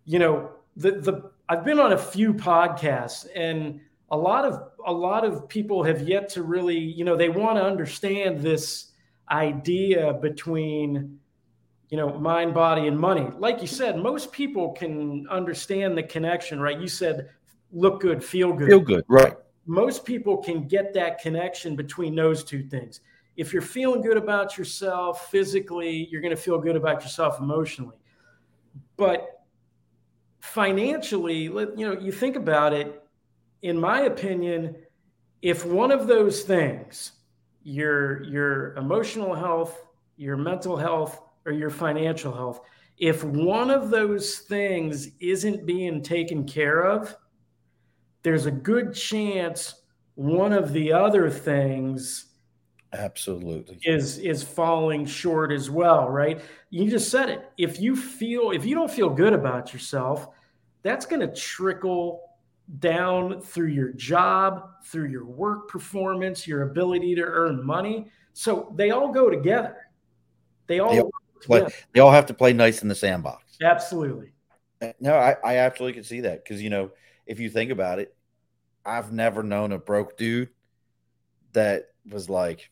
you 0.06 0.20
know, 0.20 0.52
the 0.76 0.92
the 0.92 1.32
I've 1.48 1.64
been 1.64 1.80
on 1.80 1.94
a 1.94 1.98
few 1.98 2.34
podcasts, 2.34 3.28
and 3.36 3.80
a 4.12 4.18
lot 4.18 4.46
of 4.46 4.62
a 4.86 4.94
lot 4.94 5.24
of 5.24 5.48
people 5.48 5.84
have 5.84 6.08
yet 6.08 6.30
to 6.30 6.44
really, 6.44 6.78
you 6.78 7.06
know, 7.06 7.16
they 7.16 7.30
want 7.30 7.58
to 7.58 7.64
understand 7.64 8.40
this 8.40 8.92
idea 9.32 10.14
between 10.14 11.20
you 11.90 11.98
know 11.98 12.18
mind 12.20 12.54
body 12.54 12.88
and 12.88 12.98
money. 13.00 13.28
Like 13.38 13.62
you 13.62 13.68
said 13.68 13.98
most 13.98 14.32
people 14.32 14.72
can 14.72 15.28
understand 15.30 15.98
the 15.98 16.04
connection 16.04 16.60
right? 16.60 16.80
You 16.80 16.88
said 16.88 17.30
look 17.72 18.02
good 18.02 18.24
feel 18.24 18.54
good. 18.54 18.70
Feel 18.70 18.80
good 18.80 19.04
right. 19.08 19.36
Most 19.66 20.06
people 20.06 20.38
can 20.38 20.68
get 20.68 20.94
that 20.94 21.20
connection 21.20 21.76
between 21.76 22.16
those 22.16 22.44
two 22.44 22.64
things. 22.64 23.02
If 23.38 23.54
you're 23.54 23.62
feeling 23.62 24.02
good 24.02 24.18
about 24.18 24.58
yourself 24.58 25.30
physically 25.30 26.08
you're 26.12 26.22
going 26.22 26.36
to 26.36 26.42
feel 26.42 26.60
good 26.60 26.76
about 26.76 27.04
yourself 27.04 27.40
emotionally. 27.40 27.98
But 28.98 29.44
financially 30.40 31.44
you 31.44 31.76
know 31.78 32.00
you 32.00 32.12
think 32.12 32.36
about 32.36 32.74
it 32.74 33.04
in 33.62 33.80
my 33.80 34.02
opinion, 34.02 34.76
if 35.42 35.66
one 35.66 35.92
of 35.92 36.08
those 36.08 36.44
things, 36.44 37.14
your 37.64 38.24
your 38.24 38.76
emotional 38.76 39.34
health, 39.34 39.86
your 40.18 40.38
mental 40.38 40.78
health, 40.78 41.22
or 41.46 41.52
your 41.52 41.70
financial 41.70 42.34
health, 42.34 42.62
if 42.98 43.24
one 43.24 43.70
of 43.70 43.90
those 43.90 44.40
things 44.40 45.10
isn't 45.20 45.66
being 45.66 46.02
taken 46.02 46.46
care 46.46 46.84
of, 46.84 47.16
there's 48.24 48.46
a 48.46 48.52
good 48.52 48.94
chance 48.94 49.82
one 50.16 50.52
of 50.52 50.74
the 50.74 50.92
other 50.92 51.30
things 51.30 52.26
absolutely 52.92 53.78
is 53.84 54.18
is 54.18 54.42
falling 54.42 55.06
short 55.06 55.52
as 55.52 55.70
well 55.70 56.10
right 56.10 56.42
you 56.72 56.90
just 56.90 57.12
said 57.12 57.30
it 57.30 57.52
if 57.56 57.80
you 57.80 57.96
feel 57.96 58.50
if 58.50 58.66
you 58.66 58.74
don't 58.74 58.90
feel 58.90 59.10
good 59.12 59.32
about 59.32 59.72
yourself 59.72 60.28
that's 60.82 61.06
going 61.06 61.20
to 61.20 61.34
trickle 61.34 62.30
down 62.78 63.42
through 63.42 63.68
your 63.68 63.92
job, 63.94 64.70
through 64.86 65.08
your 65.08 65.26
work 65.26 65.68
performance, 65.68 66.48
your 66.48 66.64
ability 66.64 67.16
to 67.16 67.24
earn 67.24 67.66
money. 67.66 68.08
So 68.34 68.72
they 68.76 68.92
all 68.92 69.12
go 69.12 69.30
together. 69.30 69.76
They 70.68 70.80
all, 70.80 70.92
they 70.92 71.02
all, 71.02 71.12
play, 71.48 71.66
they 71.94 72.00
all 72.00 72.12
have 72.12 72.28
to 72.28 72.34
play 72.34 72.54
nice 72.54 72.82
in 72.82 72.88
the 72.88 72.96
sandbox. 72.96 73.58
Absolutely. 73.62 74.34
No, 75.00 75.16
I, 75.16 75.36
I 75.44 75.58
absolutely 75.58 75.94
can 75.94 76.04
see 76.04 76.22
that 76.22 76.44
because 76.44 76.62
you 76.62 76.70
know, 76.70 76.92
if 77.26 77.40
you 77.40 77.50
think 77.50 77.72
about 77.72 78.00
it, 78.00 78.16
I've 78.86 79.12
never 79.12 79.44
known 79.44 79.72
a 79.72 79.78
broke 79.78 80.18
dude 80.18 80.50
that 81.54 81.90
was 82.10 82.30
like, 82.30 82.70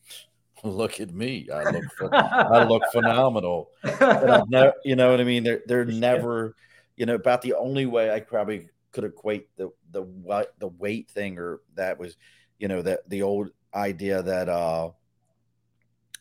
"Look 0.63 0.99
at 0.99 1.13
me, 1.13 1.49
I 1.53 1.69
look, 1.69 1.83
I 2.13 2.63
look 2.63 2.83
phenomenal." 2.91 3.71
Never, 3.83 4.73
you 4.85 4.95
know 4.95 5.11
what 5.11 5.19
I 5.19 5.25
mean? 5.25 5.43
They're 5.43 5.61
they're 5.65 5.85
never, 5.85 6.55
you 6.95 7.05
know, 7.05 7.15
about 7.15 7.41
the 7.41 7.55
only 7.55 7.85
way 7.85 8.09
I 8.11 8.21
probably 8.21 8.69
could 8.91 9.03
equate 9.03 9.55
the 9.57 9.69
the 9.91 10.01
what 10.01 10.53
the 10.59 10.69
weight 10.69 11.09
thing 11.09 11.37
or 11.37 11.61
that 11.75 11.99
was 11.99 12.17
you 12.57 12.67
know 12.67 12.81
that 12.81 13.07
the 13.09 13.21
old 13.21 13.49
idea 13.73 14.23
that 14.23 14.49
uh 14.49 14.89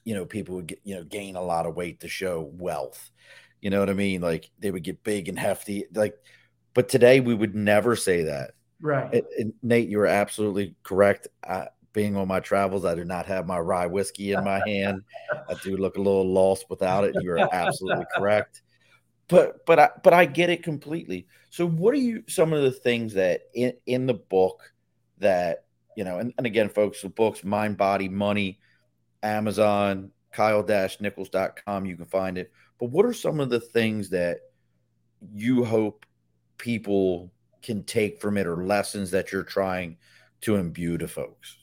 you 0.06 0.14
know 0.14 0.24
people 0.24 0.54
would 0.54 0.68
get 0.68 0.80
you 0.84 0.94
know 0.94 1.04
gain 1.04 1.36
a 1.36 1.42
lot 1.42 1.66
of 1.66 1.74
weight 1.74 2.00
to 2.00 2.08
show 2.08 2.48
wealth. 2.54 3.10
You 3.60 3.70
know 3.70 3.80
what 3.80 3.90
i 3.90 3.94
mean? 3.94 4.22
Like 4.22 4.50
they 4.58 4.70
would 4.70 4.84
get 4.84 5.04
big 5.04 5.28
and 5.28 5.38
hefty 5.38 5.84
like 5.92 6.14
but 6.72 6.88
today 6.88 7.20
we 7.20 7.34
would 7.34 7.54
never 7.54 7.96
say 7.96 8.22
that. 8.22 8.52
Right. 8.80 9.12
It, 9.12 9.26
it, 9.36 9.54
nate 9.62 9.88
you 9.88 10.00
are 10.00 10.06
absolutely 10.06 10.76
correct. 10.82 11.28
I, 11.46 11.68
being 11.92 12.14
on 12.14 12.28
my 12.28 12.40
travels 12.40 12.84
i 12.84 12.94
do 12.94 13.06
not 13.06 13.24
have 13.24 13.46
my 13.46 13.58
rye 13.58 13.86
whiskey 13.86 14.32
in 14.32 14.44
my 14.44 14.60
hand. 14.66 15.02
I 15.48 15.54
do 15.64 15.76
look 15.76 15.96
a 15.96 16.00
little 16.00 16.30
lost 16.30 16.66
without 16.70 17.04
it. 17.04 17.16
You 17.20 17.32
are 17.32 17.48
absolutely 17.52 18.06
correct. 18.16 18.62
But 19.28 19.66
but 19.66 19.80
I 19.80 19.90
but 20.04 20.14
I 20.14 20.24
get 20.24 20.50
it 20.50 20.62
completely. 20.62 21.26
So 21.50 21.66
what 21.66 21.94
are 21.94 21.98
you 21.98 22.22
some 22.28 22.52
of 22.52 22.62
the 22.62 22.70
things 22.70 23.14
that 23.14 23.40
in 23.54 23.72
in 23.86 24.06
the 24.06 24.14
book 24.14 24.72
that 25.18 25.64
you 25.96 26.04
know 26.04 26.18
and, 26.18 26.32
and 26.38 26.46
again 26.46 26.68
folks 26.68 27.02
the 27.02 27.08
books 27.08 27.42
mind 27.42 27.76
body 27.76 28.08
money 28.08 28.60
Amazon 29.26 30.10
Kyle-Nichols.com 30.32 31.86
you 31.86 31.96
can 31.96 32.06
find 32.06 32.38
it. 32.38 32.52
But 32.78 32.90
what 32.90 33.06
are 33.06 33.14
some 33.14 33.40
of 33.40 33.50
the 33.50 33.60
things 33.60 34.10
that 34.10 34.38
you 35.34 35.64
hope 35.64 36.04
people 36.58 37.32
can 37.62 37.82
take 37.84 38.20
from 38.20 38.36
it 38.36 38.46
or 38.46 38.64
lessons 38.64 39.10
that 39.10 39.32
you're 39.32 39.42
trying 39.42 39.96
to 40.42 40.56
imbue 40.56 40.98
to 40.98 41.08
folks? 41.08 41.56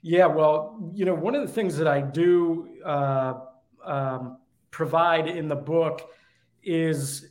Yeah, 0.00 0.26
well, 0.26 0.92
you 0.94 1.04
know, 1.04 1.14
one 1.14 1.34
of 1.34 1.46
the 1.46 1.52
things 1.52 1.76
that 1.76 1.86
I 1.86 2.00
do 2.00 2.68
uh, 2.84 3.34
um, 3.84 4.38
provide 4.70 5.28
in 5.28 5.48
the 5.48 5.56
book 5.56 6.10
is 6.62 7.30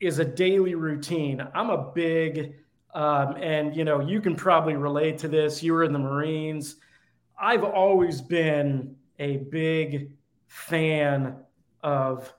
is 0.00 0.18
a 0.18 0.24
daily 0.24 0.74
routine. 0.74 1.46
I'm 1.54 1.70
a 1.70 1.92
big 1.92 2.54
um, 2.94 3.36
and 3.36 3.74
you 3.74 3.84
know 3.84 4.00
you 4.00 4.20
can 4.20 4.36
probably 4.36 4.76
relate 4.76 5.18
to 5.18 5.28
this. 5.28 5.62
You 5.62 5.72
were 5.72 5.84
in 5.84 5.92
the 5.92 5.98
Marines. 5.98 6.76
I've 7.42 7.64
always 7.64 8.22
been 8.22 8.96
a 9.18 9.38
big 9.38 10.12
fan 10.46 11.36
of 11.82 12.32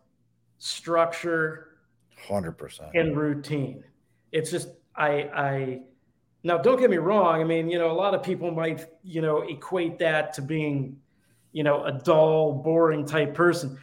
structure, 0.58 1.78
hundred 2.28 2.54
percent, 2.54 2.90
and 2.96 3.16
routine. 3.16 3.84
It's 4.32 4.50
just 4.50 4.70
I 4.96 5.10
I 5.36 5.82
now 6.44 6.58
don't 6.58 6.80
get 6.80 6.90
me 6.90 6.98
wrong. 6.98 7.42
I 7.42 7.44
mean 7.44 7.70
you 7.70 7.78
know 7.78 7.92
a 7.92 7.94
lot 7.94 8.16
of 8.16 8.24
people 8.24 8.50
might 8.50 8.88
you 9.04 9.22
know 9.22 9.42
equate 9.42 10.00
that 10.00 10.34
to 10.36 10.42
being 10.42 10.98
you 11.52 11.64
know 11.64 11.84
a 11.84 11.92
dull, 11.92 12.54
boring 12.54 13.06
type 13.06 13.36
person. 13.36 13.78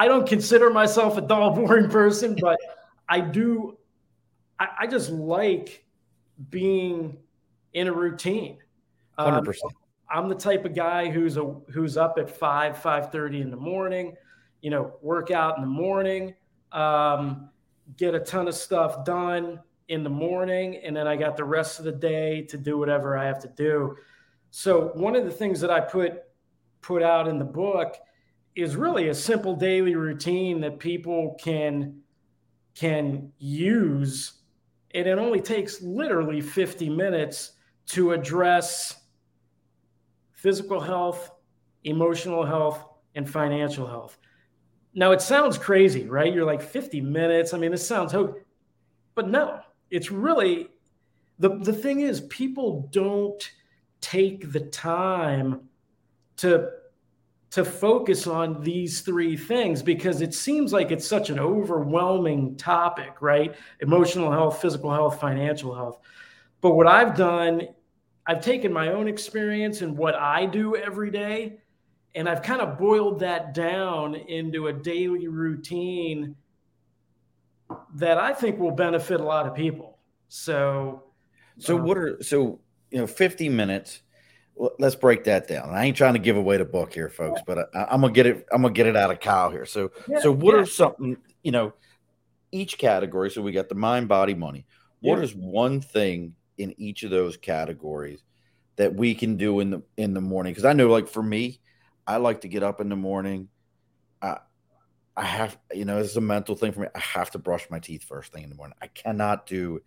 I 0.00 0.08
don't 0.08 0.26
consider 0.26 0.70
myself 0.70 1.18
a 1.18 1.20
dull, 1.20 1.50
boring 1.54 1.90
person, 1.90 2.34
but 2.40 2.58
I 3.06 3.20
do. 3.20 3.76
I, 4.58 4.68
I 4.80 4.86
just 4.86 5.10
like 5.10 5.84
being 6.48 7.18
in 7.74 7.86
a 7.86 7.92
routine. 7.92 8.56
Um, 9.18 9.34
Hundred 9.34 9.44
percent. 9.44 9.74
I'm 10.10 10.28
the 10.28 10.34
type 10.34 10.64
of 10.64 10.74
guy 10.74 11.10
who's 11.10 11.36
a 11.36 11.44
who's 11.72 11.96
up 11.96 12.16
at 12.18 12.30
five 12.30 12.78
five 12.78 13.12
thirty 13.12 13.40
in 13.40 13.50
the 13.50 13.56
morning. 13.56 14.16
You 14.60 14.70
know, 14.70 14.94
work 15.00 15.30
out 15.30 15.56
in 15.56 15.62
the 15.62 15.70
morning, 15.70 16.34
um, 16.72 17.48
get 17.96 18.14
a 18.14 18.20
ton 18.20 18.48
of 18.48 18.54
stuff 18.54 19.04
done 19.04 19.60
in 19.88 20.04
the 20.04 20.10
morning, 20.10 20.76
and 20.84 20.94
then 20.94 21.06
I 21.06 21.16
got 21.16 21.36
the 21.36 21.44
rest 21.44 21.78
of 21.78 21.84
the 21.84 21.92
day 21.92 22.42
to 22.42 22.58
do 22.58 22.76
whatever 22.76 23.16
I 23.16 23.24
have 23.24 23.40
to 23.40 23.48
do. 23.48 23.96
So 24.50 24.90
one 24.94 25.16
of 25.16 25.24
the 25.24 25.30
things 25.30 25.60
that 25.60 25.70
I 25.70 25.80
put 25.80 26.22
put 26.82 27.02
out 27.02 27.28
in 27.28 27.38
the 27.38 27.44
book 27.44 27.96
is 28.54 28.76
really 28.76 29.08
a 29.08 29.14
simple 29.14 29.54
daily 29.54 29.94
routine 29.94 30.60
that 30.60 30.78
people 30.78 31.36
can 31.40 32.00
can 32.74 33.32
use 33.38 34.40
and 34.92 35.06
it 35.06 35.18
only 35.18 35.40
takes 35.40 35.80
literally 35.82 36.40
50 36.40 36.88
minutes 36.88 37.52
to 37.86 38.12
address 38.12 38.99
physical 40.40 40.80
health, 40.80 41.30
emotional 41.84 42.44
health, 42.44 42.84
and 43.14 43.28
financial 43.28 43.86
health. 43.86 44.16
Now 44.94 45.12
it 45.12 45.20
sounds 45.20 45.58
crazy, 45.58 46.08
right? 46.08 46.32
You're 46.32 46.46
like 46.46 46.62
50 46.62 47.00
minutes. 47.02 47.52
I 47.52 47.58
mean, 47.58 47.70
this 47.70 47.86
sounds 47.86 48.12
ho- 48.12 48.36
but 49.14 49.28
no, 49.28 49.60
it's 49.90 50.10
really 50.10 50.68
the 51.38 51.58
the 51.58 51.72
thing 51.72 52.00
is 52.00 52.22
people 52.22 52.88
don't 52.90 53.50
take 54.00 54.50
the 54.50 54.60
time 54.60 55.60
to 56.38 56.70
to 57.50 57.64
focus 57.64 58.26
on 58.26 58.62
these 58.62 59.00
three 59.00 59.36
things 59.36 59.82
because 59.82 60.22
it 60.22 60.32
seems 60.32 60.72
like 60.72 60.90
it's 60.90 61.06
such 61.06 61.30
an 61.30 61.38
overwhelming 61.38 62.56
topic, 62.56 63.20
right? 63.20 63.56
Emotional 63.80 64.30
health, 64.30 64.62
physical 64.62 64.92
health, 64.92 65.20
financial 65.20 65.74
health. 65.74 65.98
But 66.60 66.76
what 66.76 66.86
I've 66.86 67.16
done, 67.16 67.62
I've 68.30 68.40
taken 68.40 68.72
my 68.72 68.92
own 68.92 69.08
experience 69.08 69.82
and 69.82 69.98
what 69.98 70.14
I 70.14 70.46
do 70.46 70.76
every 70.76 71.10
day, 71.10 71.58
and 72.14 72.28
I've 72.28 72.42
kind 72.42 72.60
of 72.60 72.78
boiled 72.78 73.18
that 73.20 73.54
down 73.54 74.14
into 74.14 74.68
a 74.68 74.72
daily 74.72 75.26
routine 75.26 76.36
that 77.96 78.18
I 78.18 78.32
think 78.32 78.60
will 78.60 78.70
benefit 78.70 79.18
a 79.18 79.24
lot 79.24 79.48
of 79.48 79.56
people. 79.56 79.98
So, 80.28 81.02
so 81.58 81.76
um, 81.76 81.82
what 81.82 81.98
are 81.98 82.22
so 82.22 82.60
you 82.92 82.98
know 82.98 83.08
50 83.08 83.48
minutes 83.48 84.02
let's 84.78 84.94
break 84.94 85.24
that 85.24 85.48
down. 85.48 85.70
I 85.70 85.86
ain't 85.86 85.96
trying 85.96 86.12
to 86.12 86.20
give 86.20 86.36
away 86.36 86.56
the 86.56 86.64
book 86.64 86.94
here, 86.94 87.08
folks, 87.08 87.40
but 87.44 87.74
I, 87.74 87.92
am 87.92 88.02
gonna 88.02 88.12
get 88.12 88.26
it. 88.26 88.46
I'm 88.52 88.62
gonna 88.62 88.72
get 88.72 88.86
it 88.86 88.94
out 88.94 89.10
of 89.10 89.18
Kyle 89.18 89.50
here. 89.50 89.66
So, 89.66 89.90
yeah, 90.06 90.20
so 90.20 90.30
what 90.30 90.54
yeah. 90.54 90.60
are 90.60 90.66
something 90.66 91.16
you 91.42 91.50
know? 91.50 91.72
Each 92.52 92.78
category. 92.78 93.30
So 93.30 93.42
we 93.42 93.50
got 93.50 93.68
the 93.68 93.74
mind, 93.74 94.06
body, 94.06 94.34
money. 94.34 94.66
What 95.00 95.18
yeah. 95.18 95.24
is 95.24 95.34
one 95.34 95.80
thing 95.80 96.36
in 96.60 96.74
each 96.78 97.02
of 97.02 97.10
those 97.10 97.36
categories 97.36 98.22
that 98.76 98.94
we 98.94 99.14
can 99.14 99.36
do 99.36 99.60
in 99.60 99.70
the 99.70 99.82
in 99.96 100.14
the 100.14 100.20
morning? 100.20 100.52
Because 100.52 100.64
I 100.64 100.72
know, 100.72 100.88
like 100.88 101.08
for 101.08 101.22
me, 101.22 101.60
I 102.06 102.18
like 102.18 102.42
to 102.42 102.48
get 102.48 102.62
up 102.62 102.80
in 102.80 102.88
the 102.88 102.96
morning. 102.96 103.48
I 104.22 104.38
I 105.16 105.24
have, 105.24 105.58
you 105.74 105.84
know, 105.84 105.98
it's 105.98 106.16
a 106.16 106.20
mental 106.20 106.54
thing 106.54 106.72
for 106.72 106.80
me. 106.80 106.86
I 106.94 106.98
have 106.98 107.30
to 107.32 107.38
brush 107.38 107.68
my 107.68 107.78
teeth 107.78 108.04
first 108.04 108.32
thing 108.32 108.44
in 108.44 108.48
the 108.48 108.56
morning. 108.56 108.76
I 108.80 108.86
cannot 108.86 109.46
do 109.46 109.82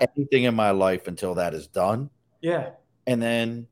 anything 0.00 0.44
in 0.44 0.54
my 0.54 0.72
life 0.72 1.06
until 1.06 1.36
that 1.36 1.54
is 1.54 1.68
done. 1.68 2.10
Yeah. 2.42 2.70
And 3.06 3.22
then 3.22 3.68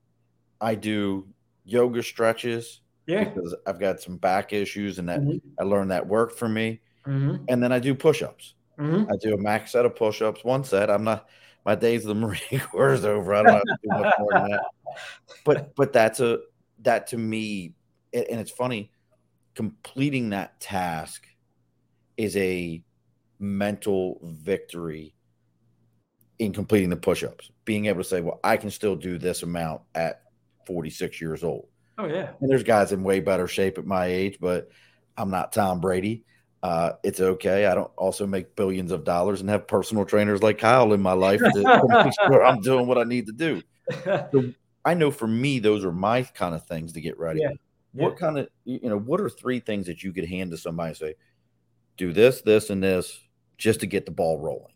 I 0.61 0.75
do 0.75 1.29
yoga 1.65 2.03
stretches. 2.03 2.81
Yeah. 3.07 3.25
Because 3.25 3.55
I've 3.67 3.81
got 3.81 4.01
some 4.01 4.17
back 4.17 4.53
issues 4.53 4.99
and 4.99 5.09
that 5.09 5.21
mm-hmm. 5.21 5.39
I 5.59 5.65
learned 5.65 5.91
that 5.91 6.07
worked 6.07 6.39
for 6.39 6.49
me. 6.49 6.81
Mm-hmm. 7.07 7.45
And 7.49 7.63
then 7.63 7.73
I 7.73 7.79
do 7.79 7.95
push 7.95 8.23
ups. 8.23 8.55
Mm-hmm. 8.79 9.11
I 9.13 9.17
do 9.21 9.35
a 9.35 9.39
max 9.39 9.73
set 9.73 9.85
of 9.85 9.97
push 9.97 10.23
ups, 10.23 10.45
one 10.45 10.65
set. 10.65 10.89
I'm 10.89 11.05
not, 11.05 11.29
my 11.65 11.75
days 11.75 12.05
of 12.05 12.09
the 12.09 12.15
Marine 12.15 12.61
Corps 12.71 12.93
is 12.93 13.05
over. 13.05 13.35
I 13.35 13.43
don't 13.43 13.53
have 13.55 13.63
to 13.63 13.77
do 13.83 13.89
much 13.89 14.15
more 14.19 14.33
than 14.33 14.51
that. 14.51 14.65
But, 15.45 15.75
but 15.75 15.93
that's 15.93 16.21
a, 16.21 16.41
that 16.83 17.09
to 17.09 17.19
me, 17.19 17.75
and 18.13 18.41
it's 18.41 18.51
funny, 18.51 18.91
completing 19.55 20.31
that 20.31 20.61
task 20.61 21.27
is 22.17 22.37
a 22.37 22.83
mental 23.39 24.21
victory 24.23 25.15
in 26.39 26.53
completing 26.53 26.91
the 26.91 26.97
push-ups 26.97 27.51
being 27.65 27.87
able 27.87 28.03
to 28.03 28.09
say 28.09 28.21
well 28.21 28.41
i 28.45 28.57
can 28.57 28.71
still 28.71 28.97
do 28.97 29.19
this 29.19 29.43
amount 29.43 29.83
at 29.95 30.23
46 30.67 31.21
years 31.21 31.45
old. 31.45 31.69
Oh 31.99 32.07
yeah. 32.07 32.33
And 32.41 32.51
there's 32.51 32.63
guys 32.63 32.93
in 32.93 33.03
way 33.03 33.21
better 33.21 33.47
shape 33.47 33.79
at 33.79 33.87
my 33.87 34.07
age, 34.07 34.39
but 34.41 34.69
I'm 35.17 35.31
not 35.31 35.53
Tom 35.53 35.81
Brady. 35.81 36.25
Uh, 36.63 36.93
it's 37.03 37.21
okay. 37.21 37.67
I 37.67 37.75
don't 37.75 37.91
also 37.97 38.27
make 38.27 38.55
billions 38.55 38.93
of 38.93 39.05
dollars 39.05 39.41
and 39.41 39.51
have 39.51 39.67
personal 39.67 40.05
trainers 40.05 40.43
like 40.43 40.59
Kyle 40.59 40.93
in 40.93 41.03
my 41.03 41.13
life 41.13 41.41
to 41.41 41.85
make 42.05 42.13
sure 42.27 42.45
I'm 42.45 42.61
doing 42.61 42.87
what 42.87 42.99
I 42.99 43.05
need 43.05 43.27
to 43.27 43.33
do. 43.33 43.63
So 44.05 44.53
I 44.85 44.95
know 44.95 45.11
for 45.11 45.27
me, 45.27 45.59
those 45.59 45.85
are 45.85 45.93
my 45.93 46.23
kind 46.23 46.55
of 46.55 46.65
things 46.67 46.93
to 46.93 47.01
get 47.01 47.19
ready. 47.19 47.41
Yeah. 47.41 47.51
What 47.93 48.13
yeah. 48.13 48.17
kind 48.17 48.39
of 48.39 48.49
you 48.65 48.89
know? 48.89 48.99
What 48.99 49.21
are 49.21 49.29
three 49.29 49.61
things 49.61 49.87
that 49.87 50.03
you 50.03 50.13
could 50.13 50.25
hand 50.25 50.51
to 50.53 50.57
somebody 50.57 50.89
and 50.89 50.97
say, 50.97 51.15
"Do 51.99 52.13
this, 52.13 52.41
this, 52.41 52.71
and 52.71 52.83
this," 52.83 53.21
just 53.59 53.81
to 53.81 53.87
get 53.87 54.07
the 54.07 54.13
ball 54.13 54.39
rolling? 54.39 54.73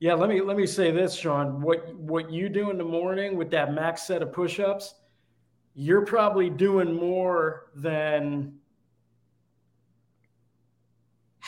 Yeah, 0.00 0.14
let 0.14 0.30
me 0.30 0.40
let 0.40 0.56
me 0.56 0.66
say 0.66 0.90
this, 0.90 1.14
Sean. 1.14 1.60
What 1.60 1.94
what 1.94 2.30
you 2.30 2.48
do 2.48 2.70
in 2.70 2.78
the 2.78 2.84
morning 2.84 3.36
with 3.36 3.50
that 3.50 3.74
max 3.74 4.06
set 4.06 4.22
of 4.22 4.32
push-ups, 4.32 4.94
you're 5.74 6.06
probably 6.06 6.48
doing 6.48 6.94
more 6.94 7.66
than 7.74 8.54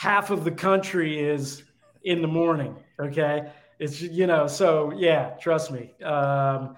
half 0.01 0.31
of 0.31 0.43
the 0.43 0.49
country 0.49 1.19
is 1.19 1.61
in 2.05 2.23
the 2.23 2.27
morning. 2.27 2.75
Okay. 2.99 3.51
It's, 3.77 4.01
you 4.01 4.25
know, 4.25 4.47
so 4.47 4.91
yeah, 4.97 5.35
trust 5.39 5.69
me. 5.69 5.93
Um, 6.03 6.75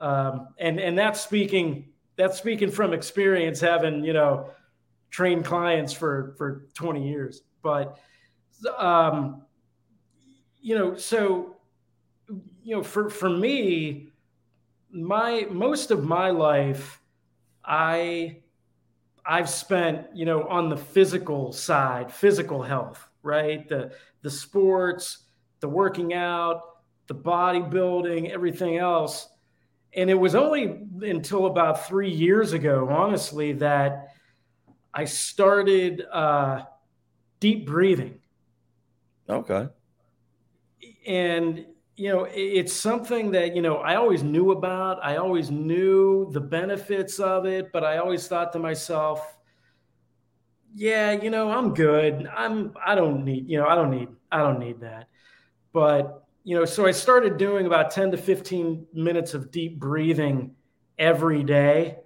um, 0.00 0.48
and, 0.58 0.80
and 0.80 0.96
that's 0.96 1.20
speaking, 1.20 1.90
that's 2.16 2.38
speaking 2.38 2.70
from 2.70 2.94
experience, 2.94 3.60
having, 3.60 4.02
you 4.02 4.14
know, 4.14 4.48
trained 5.10 5.44
clients 5.44 5.92
for, 5.92 6.34
for 6.38 6.64
20 6.72 7.06
years, 7.06 7.42
but, 7.62 7.98
um, 8.78 9.42
you 10.62 10.74
know, 10.74 10.96
so, 10.96 11.56
you 12.62 12.76
know, 12.76 12.82
for, 12.82 13.10
for 13.10 13.28
me, 13.28 14.08
my 14.90 15.46
most 15.50 15.90
of 15.90 16.02
my 16.02 16.30
life, 16.30 16.98
I 17.62 18.38
I've 19.26 19.48
spent, 19.48 20.06
you 20.14 20.26
know, 20.26 20.44
on 20.48 20.68
the 20.68 20.76
physical 20.76 21.52
side, 21.52 22.12
physical 22.12 22.62
health, 22.62 23.08
right? 23.22 23.68
The 23.68 23.94
the 24.22 24.30
sports, 24.30 25.24
the 25.60 25.68
working 25.68 26.14
out, 26.14 26.60
the 27.06 27.14
bodybuilding, 27.14 28.30
everything 28.30 28.78
else. 28.78 29.28
And 29.94 30.10
it 30.10 30.14
was 30.14 30.34
only 30.34 30.86
until 31.02 31.46
about 31.46 31.86
three 31.86 32.10
years 32.10 32.52
ago, 32.52 32.88
honestly, 32.90 33.52
that 33.54 34.08
I 34.92 35.04
started 35.04 36.04
uh, 36.12 36.62
deep 37.40 37.66
breathing. 37.66 38.20
Okay. 39.28 39.68
And 41.06 41.66
you 41.96 42.08
know, 42.08 42.26
it's 42.32 42.72
something 42.72 43.30
that, 43.32 43.54
you 43.54 43.62
know, 43.62 43.76
I 43.76 43.94
always 43.96 44.22
knew 44.22 44.50
about. 44.50 44.98
I 45.02 45.16
always 45.16 45.50
knew 45.50 46.28
the 46.32 46.40
benefits 46.40 47.20
of 47.20 47.46
it, 47.46 47.70
but 47.72 47.84
I 47.84 47.98
always 47.98 48.26
thought 48.26 48.52
to 48.54 48.58
myself, 48.58 49.38
yeah, 50.74 51.12
you 51.12 51.30
know, 51.30 51.50
I'm 51.50 51.72
good. 51.72 52.26
I'm 52.26 52.74
I 52.84 52.96
don't 52.96 53.24
need, 53.24 53.48
you 53.48 53.58
know, 53.58 53.68
I 53.68 53.76
don't 53.76 53.92
need 53.92 54.08
I 54.32 54.38
don't 54.38 54.58
need 54.58 54.80
that. 54.80 55.08
But, 55.72 56.24
you 56.42 56.56
know, 56.58 56.64
so 56.64 56.84
I 56.86 56.90
started 56.90 57.36
doing 57.36 57.66
about 57.66 57.92
10 57.92 58.10
to 58.10 58.16
15 58.16 58.86
minutes 58.92 59.34
of 59.34 59.52
deep 59.52 59.78
breathing 59.78 60.56
every 60.98 61.44
day. 61.44 61.98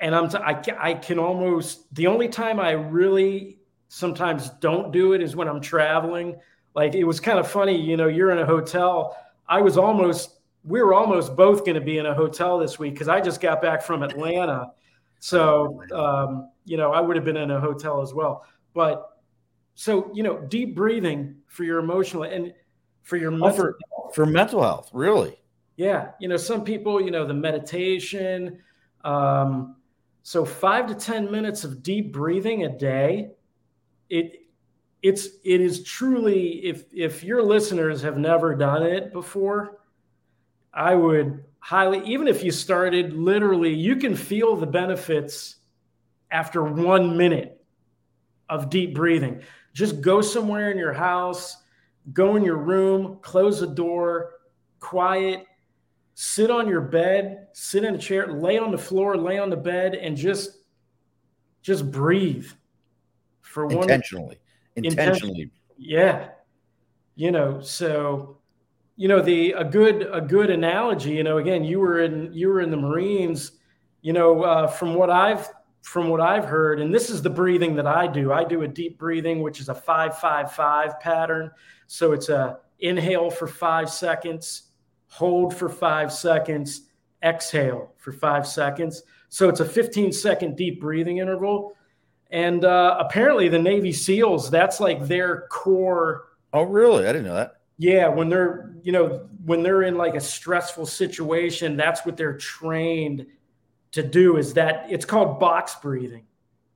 And 0.00 0.16
I'm 0.16 0.28
t- 0.28 0.38
I, 0.38 0.60
I 0.78 0.94
can 0.94 1.20
almost 1.20 1.94
the 1.94 2.08
only 2.08 2.28
time 2.28 2.58
I 2.58 2.72
really 2.72 3.60
sometimes 3.88 4.50
don't 4.60 4.90
do 4.90 5.12
it 5.12 5.22
is 5.22 5.36
when 5.36 5.46
I'm 5.46 5.60
traveling 5.60 6.40
like 6.74 6.94
it 6.94 7.04
was 7.04 7.20
kind 7.20 7.38
of 7.38 7.50
funny, 7.50 7.78
you 7.78 7.96
know, 7.96 8.08
you're 8.08 8.30
in 8.30 8.38
a 8.38 8.46
hotel. 8.46 9.16
I 9.48 9.60
was 9.60 9.76
almost, 9.76 10.40
we 10.64 10.82
were 10.82 10.94
almost 10.94 11.36
both 11.36 11.60
going 11.64 11.74
to 11.74 11.80
be 11.80 11.98
in 11.98 12.06
a 12.06 12.14
hotel 12.14 12.58
this 12.58 12.78
week 12.78 12.94
because 12.94 13.08
I 13.08 13.20
just 13.20 13.40
got 13.40 13.60
back 13.60 13.82
from 13.82 14.02
Atlanta. 14.02 14.72
So, 15.18 15.82
um, 15.92 16.50
you 16.64 16.76
know, 16.76 16.92
I 16.92 17.00
would 17.00 17.16
have 17.16 17.24
been 17.24 17.36
in 17.36 17.50
a 17.50 17.60
hotel 17.60 18.00
as 18.00 18.14
well. 18.14 18.44
But 18.74 19.18
so, 19.74 20.10
you 20.14 20.22
know, 20.22 20.38
deep 20.38 20.74
breathing 20.74 21.36
for 21.46 21.64
your 21.64 21.78
emotional 21.78 22.24
and 22.24 22.52
for 23.02 23.16
your 23.16 23.30
mental, 23.30 23.52
for, 23.52 23.78
for 24.14 24.26
mental 24.26 24.62
health, 24.62 24.90
really. 24.92 25.38
Yeah. 25.76 26.10
You 26.20 26.28
know, 26.28 26.36
some 26.36 26.64
people, 26.64 27.00
you 27.00 27.10
know, 27.10 27.26
the 27.26 27.34
meditation. 27.34 28.58
Um, 29.04 29.76
so 30.22 30.44
five 30.44 30.86
to 30.86 30.94
10 30.94 31.30
minutes 31.30 31.64
of 31.64 31.82
deep 31.82 32.12
breathing 32.12 32.64
a 32.64 32.68
day, 32.68 33.30
it 34.08 34.41
it's 35.02 35.28
it 35.44 35.60
is 35.60 35.82
truly 35.82 36.64
if 36.64 36.84
if 36.92 37.24
your 37.24 37.42
listeners 37.42 38.00
have 38.02 38.16
never 38.16 38.54
done 38.54 38.82
it 38.82 39.12
before 39.12 39.80
i 40.72 40.94
would 40.94 41.44
highly 41.58 42.04
even 42.04 42.28
if 42.28 42.42
you 42.42 42.50
started 42.50 43.12
literally 43.12 43.72
you 43.72 43.96
can 43.96 44.14
feel 44.14 44.56
the 44.56 44.66
benefits 44.66 45.56
after 46.30 46.64
one 46.64 47.16
minute 47.16 47.62
of 48.48 48.68
deep 48.70 48.94
breathing. 48.94 49.40
Just 49.74 50.00
go 50.00 50.20
somewhere 50.20 50.70
in 50.70 50.78
your 50.78 50.92
house 50.92 51.56
go 52.12 52.34
in 52.34 52.42
your 52.42 52.56
room 52.56 53.18
close 53.22 53.60
the 53.60 53.66
door 53.66 54.32
quiet 54.80 55.46
sit 56.14 56.50
on 56.50 56.66
your 56.66 56.80
bed 56.80 57.46
sit 57.52 57.84
in 57.84 57.94
a 57.94 57.98
chair 57.98 58.26
lay 58.26 58.58
on 58.58 58.72
the 58.72 58.78
floor 58.78 59.16
lay 59.16 59.38
on 59.38 59.48
the 59.48 59.56
bed 59.56 59.94
and 59.94 60.16
just 60.16 60.64
just 61.62 61.90
breathe 61.92 62.46
for 63.40 63.66
one 63.66 63.82
intentionally 63.82 64.36
intentionally. 64.76 65.50
Yeah. 65.76 66.28
You 67.14 67.30
know, 67.30 67.60
so 67.60 68.38
you 68.96 69.08
know 69.08 69.20
the 69.20 69.52
a 69.52 69.64
good 69.64 70.08
a 70.12 70.20
good 70.20 70.50
analogy 70.50 71.10
you 71.10 71.24
know 71.24 71.38
again 71.38 71.64
you 71.64 71.80
were 71.80 72.00
in 72.00 72.32
you 72.32 72.48
were 72.48 72.60
in 72.60 72.70
the 72.70 72.76
marines 72.76 73.52
you 74.02 74.12
know 74.12 74.42
uh, 74.42 74.66
from 74.66 74.94
what 74.94 75.10
i've 75.10 75.50
from 75.82 76.08
what 76.08 76.20
i've 76.20 76.44
heard 76.44 76.80
and 76.80 76.94
this 76.94 77.10
is 77.10 77.22
the 77.22 77.30
breathing 77.30 77.74
that 77.74 77.86
i 77.86 78.06
do 78.06 78.32
i 78.32 78.44
do 78.44 78.62
a 78.62 78.68
deep 78.68 78.98
breathing 78.98 79.42
which 79.42 79.60
is 79.60 79.68
a 79.68 79.74
555 79.74 81.00
pattern 81.00 81.50
so 81.86 82.12
it's 82.12 82.28
a 82.28 82.58
inhale 82.80 83.30
for 83.30 83.46
five 83.46 83.90
seconds 83.90 84.70
hold 85.08 85.54
for 85.54 85.68
five 85.68 86.12
seconds 86.12 86.82
exhale 87.24 87.92
for 87.96 88.12
five 88.12 88.46
seconds 88.46 89.02
so 89.28 89.48
it's 89.48 89.60
a 89.60 89.64
15 89.64 90.12
second 90.12 90.56
deep 90.56 90.80
breathing 90.80 91.18
interval 91.18 91.74
and 92.32 92.64
uh, 92.64 92.96
apparently 92.98 93.48
the 93.48 93.58
navy 93.58 93.92
seals 93.92 94.50
that's 94.50 94.80
like 94.80 95.06
their 95.06 95.46
core 95.50 96.28
oh 96.52 96.62
really 96.62 97.04
i 97.04 97.12
didn't 97.12 97.24
know 97.24 97.34
that 97.34 97.62
yeah, 97.82 98.06
when 98.06 98.28
they're, 98.28 98.76
you 98.84 98.92
know, 98.92 99.28
when 99.44 99.64
they're 99.64 99.82
in 99.82 99.96
like 99.96 100.14
a 100.14 100.20
stressful 100.20 100.86
situation, 100.86 101.76
that's 101.76 102.06
what 102.06 102.16
they're 102.16 102.36
trained 102.36 103.26
to 103.90 104.04
do 104.04 104.36
is 104.36 104.54
that 104.54 104.86
it's 104.88 105.04
called 105.04 105.40
box 105.40 105.74
breathing. 105.82 106.24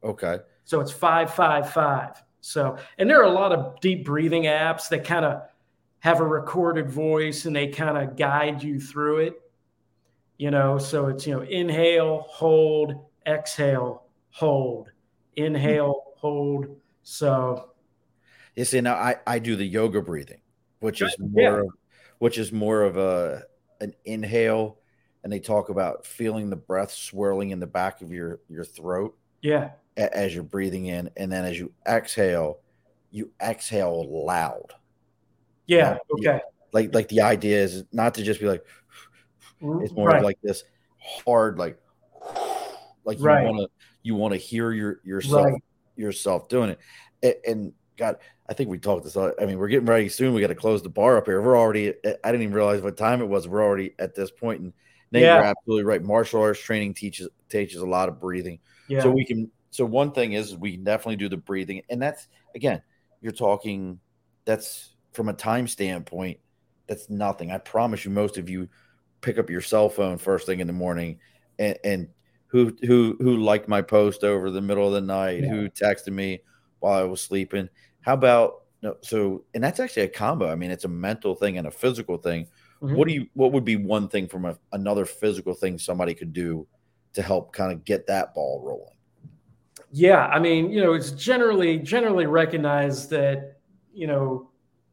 Okay. 0.03 0.39
So 0.65 0.81
it's 0.81 0.91
555. 0.91 2.25
So, 2.41 2.77
and 2.99 3.09
there 3.09 3.21
are 3.21 3.25
a 3.25 3.33
lot 3.33 3.53
of 3.53 3.81
deep 3.81 4.05
breathing 4.05 4.45
apps 4.45 4.89
that 4.89 5.05
kind 5.05 5.25
of 5.25 5.43
have 6.01 6.21
a 6.21 6.27
recorded 6.27 6.91
voice 6.91 7.45
and 7.45 7.55
they 7.55 7.69
kind 7.69 7.97
of 7.97 8.17
guide 8.17 8.61
you 8.63 8.81
through 8.81 9.19
it. 9.19 9.41
You 10.39 10.51
know, 10.51 10.77
so 10.77 11.07
it's, 11.07 11.25
you 11.25 11.35
know, 11.35 11.43
inhale, 11.43 12.27
hold, 12.29 13.07
exhale, 13.27 14.07
hold, 14.31 14.91
inhale, 15.37 16.15
hold. 16.17 16.67
So, 17.03 17.71
you 18.55 18.65
see, 18.65 18.81
now 18.81 18.95
I, 18.95 19.17
I 19.27 19.39
do 19.39 19.55
the 19.57 19.65
yoga 19.65 20.03
breathing 20.03 20.41
which 20.81 21.03
is 21.03 21.15
more 21.19 21.41
yeah. 21.41 21.61
of, 21.61 21.69
which 22.19 22.39
is 22.39 22.53
more 22.53 22.83
of 22.83 22.97
a 22.97 23.43
an 23.81 23.95
inhale 24.05 24.79
and 25.25 25.33
they 25.33 25.41
talk 25.41 25.69
about 25.69 26.07
feeling 26.07 26.51
the 26.51 26.57
breath 26.57 26.93
swirling 26.93 27.51
in 27.51 27.61
the 27.61 27.67
back 27.67 28.01
of 28.03 28.13
your 28.13 28.41
your 28.49 28.65
throat 28.65 29.17
yeah 29.43 29.71
as 29.97 30.35
you're 30.35 30.45
breathing 30.45 30.87
in 30.87 31.11
and 31.17 31.31
then 31.31 31.45
as 31.45 31.59
you 31.59 31.73
exhale 31.87 32.61
you 33.11 33.31
exhale 33.43 34.25
loud 34.25 34.73
yeah 35.67 35.99
okay 36.13 36.41
like 36.73 36.95
like 36.95 37.09
the 37.09 37.21
idea 37.21 37.59
is 37.59 37.85
not 37.93 38.15
to 38.15 38.23
just 38.23 38.41
be 38.41 38.47
like 38.47 38.65
it's 39.83 39.93
more 39.93 40.09
right. 40.09 40.23
like 40.23 40.39
this 40.43 40.65
hard 41.01 41.59
like 41.59 41.79
like 43.05 43.19
you 43.19 43.25
right. 43.25 43.45
want 43.45 43.59
to 43.59 43.69
you 44.07 44.15
want 44.15 44.33
to 44.33 44.39
hear 44.39 44.73
your 44.73 45.01
yourself 45.05 45.47
right. 45.47 45.63
yourself 45.97 46.49
doing 46.49 46.71
it 46.71 46.79
and, 47.23 47.35
and 47.47 47.73
God, 47.97 48.17
I 48.49 48.55
think 48.55 48.71
we 48.71 48.79
talked 48.79 49.05
this. 49.05 49.17
I 49.17 49.33
mean, 49.47 49.59
we're 49.59 49.69
getting 49.69 49.87
ready 49.87 50.09
soon. 50.09 50.35
We 50.35 50.41
got 50.41 50.49
to 50.49 50.55
close 50.55 50.83
the 50.83 50.89
bar 50.89 51.17
up 51.17 51.27
here. 51.27 51.41
We're 51.41 51.59
already. 51.59 51.95
I 52.05 52.31
didn't 52.31 52.43
even 52.43 52.55
realize 52.55 52.83
what 52.83 52.97
time 52.97 53.21
it 53.21 53.27
was. 53.27 53.49
We're 53.49 53.65
already 53.65 53.95
at 53.99 54.15
this. 54.15 54.31
And 54.43 54.73
Nate, 55.11 55.23
yeah. 55.23 55.37
you're 55.37 55.45
absolutely 55.45 55.85
right. 55.85 56.03
Martial 56.03 56.41
arts 56.41 56.61
training 56.61 56.95
teaches 56.95 57.29
teaches 57.49 57.81
a 57.81 57.87
lot 57.87 58.09
of 58.09 58.21
breathing. 58.21 58.59
Yeah. 58.89 59.03
So 59.03 59.11
we 59.11 59.25
can. 59.25 59.51
So 59.71 59.85
one 59.85 60.13
thing 60.13 60.35
is 60.35 60.57
we 60.57 60.73
can 60.73 60.85
definitely 60.85 61.17
do 61.17 61.29
the 61.29 61.37
breathing, 61.37 61.83
and 61.91 62.01
that's 62.01 62.29
again, 62.55 62.83
you're 63.21 63.33
talking. 63.33 64.01
That's 64.45 64.95
from 65.13 65.29
a 65.29 65.33
time 65.33 65.67
standpoint. 65.67 66.39
That's 66.87 67.11
nothing. 67.11 67.51
I 67.51 67.59
promise 67.59 68.05
you, 68.05 68.11
most 68.11 68.39
of 68.39 68.49
you 68.49 68.69
pick 69.23 69.39
up 69.39 69.51
your 69.51 69.61
cell 69.61 69.89
phone 69.89 70.19
first 70.19 70.47
thing 70.47 70.61
in 70.61 70.69
the 70.69 70.73
morning, 70.73 71.19
and, 71.59 71.77
and 71.83 72.09
who 72.57 72.87
who 72.87 73.17
who 73.21 73.37
liked 73.37 73.69
my 73.69 73.83
post 73.83 74.25
over 74.25 74.51
the 74.51 74.61
middle 74.61 74.87
of 74.87 74.93
the 74.93 75.01
night, 75.01 75.43
yeah. 75.43 75.51
who 75.51 75.69
texted 75.69 76.13
me 76.13 76.41
while 76.81 77.01
I 77.01 77.05
was 77.05 77.21
sleeping 77.21 77.69
how 78.07 78.15
about 78.15 78.63
no? 78.83 78.97
So, 79.03 79.45
and 79.53 79.63
that's 79.63 79.81
actually 79.81 80.05
a 80.05 80.09
combo. 80.09 80.51
I 80.51 80.55
mean, 80.55 80.71
it's 80.71 80.85
a 80.85 80.89
mental 80.89 81.35
thing 81.35 81.59
and 81.59 81.67
a 81.67 81.71
physical 81.73 82.17
thing. 82.17 82.47
Mm-hmm. 82.81 82.95
What 82.95 83.09
do 83.09 83.15
you? 83.15 83.27
What 83.35 83.53
would 83.53 83.65
be 83.65 83.75
one 83.77 84.09
thing 84.09 84.29
from 84.29 84.45
a, 84.45 84.57
another 84.73 85.05
physical 85.05 85.55
thing 85.55 85.77
somebody 85.77 86.15
could 86.15 86.33
do 86.33 86.69
to 87.15 87.23
help 87.23 87.53
kind 87.53 87.73
of 87.73 87.85
get 87.85 88.07
that 88.07 88.33
ball 88.33 88.63
rolling? 88.65 88.95
Yeah, 89.91 90.27
I 90.27 90.39
mean, 90.39 90.71
you 90.71 90.81
know, 90.81 90.93
it's 90.93 91.11
generally 91.11 91.79
generally 91.79 92.27
recognized 92.27 93.11
that 93.11 93.59
you 93.93 94.07
know 94.07 94.51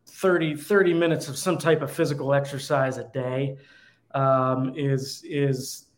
30, 0.07 0.55
30 0.55 0.93
minutes 0.95 1.27
of 1.27 1.37
some 1.37 1.59
type 1.59 1.83
of 1.83 1.91
physical 1.91 2.33
exercise 2.33 2.97
a 2.97 3.03
day 3.13 3.57
um, 4.15 4.73
is 4.75 5.23
is 5.23 5.89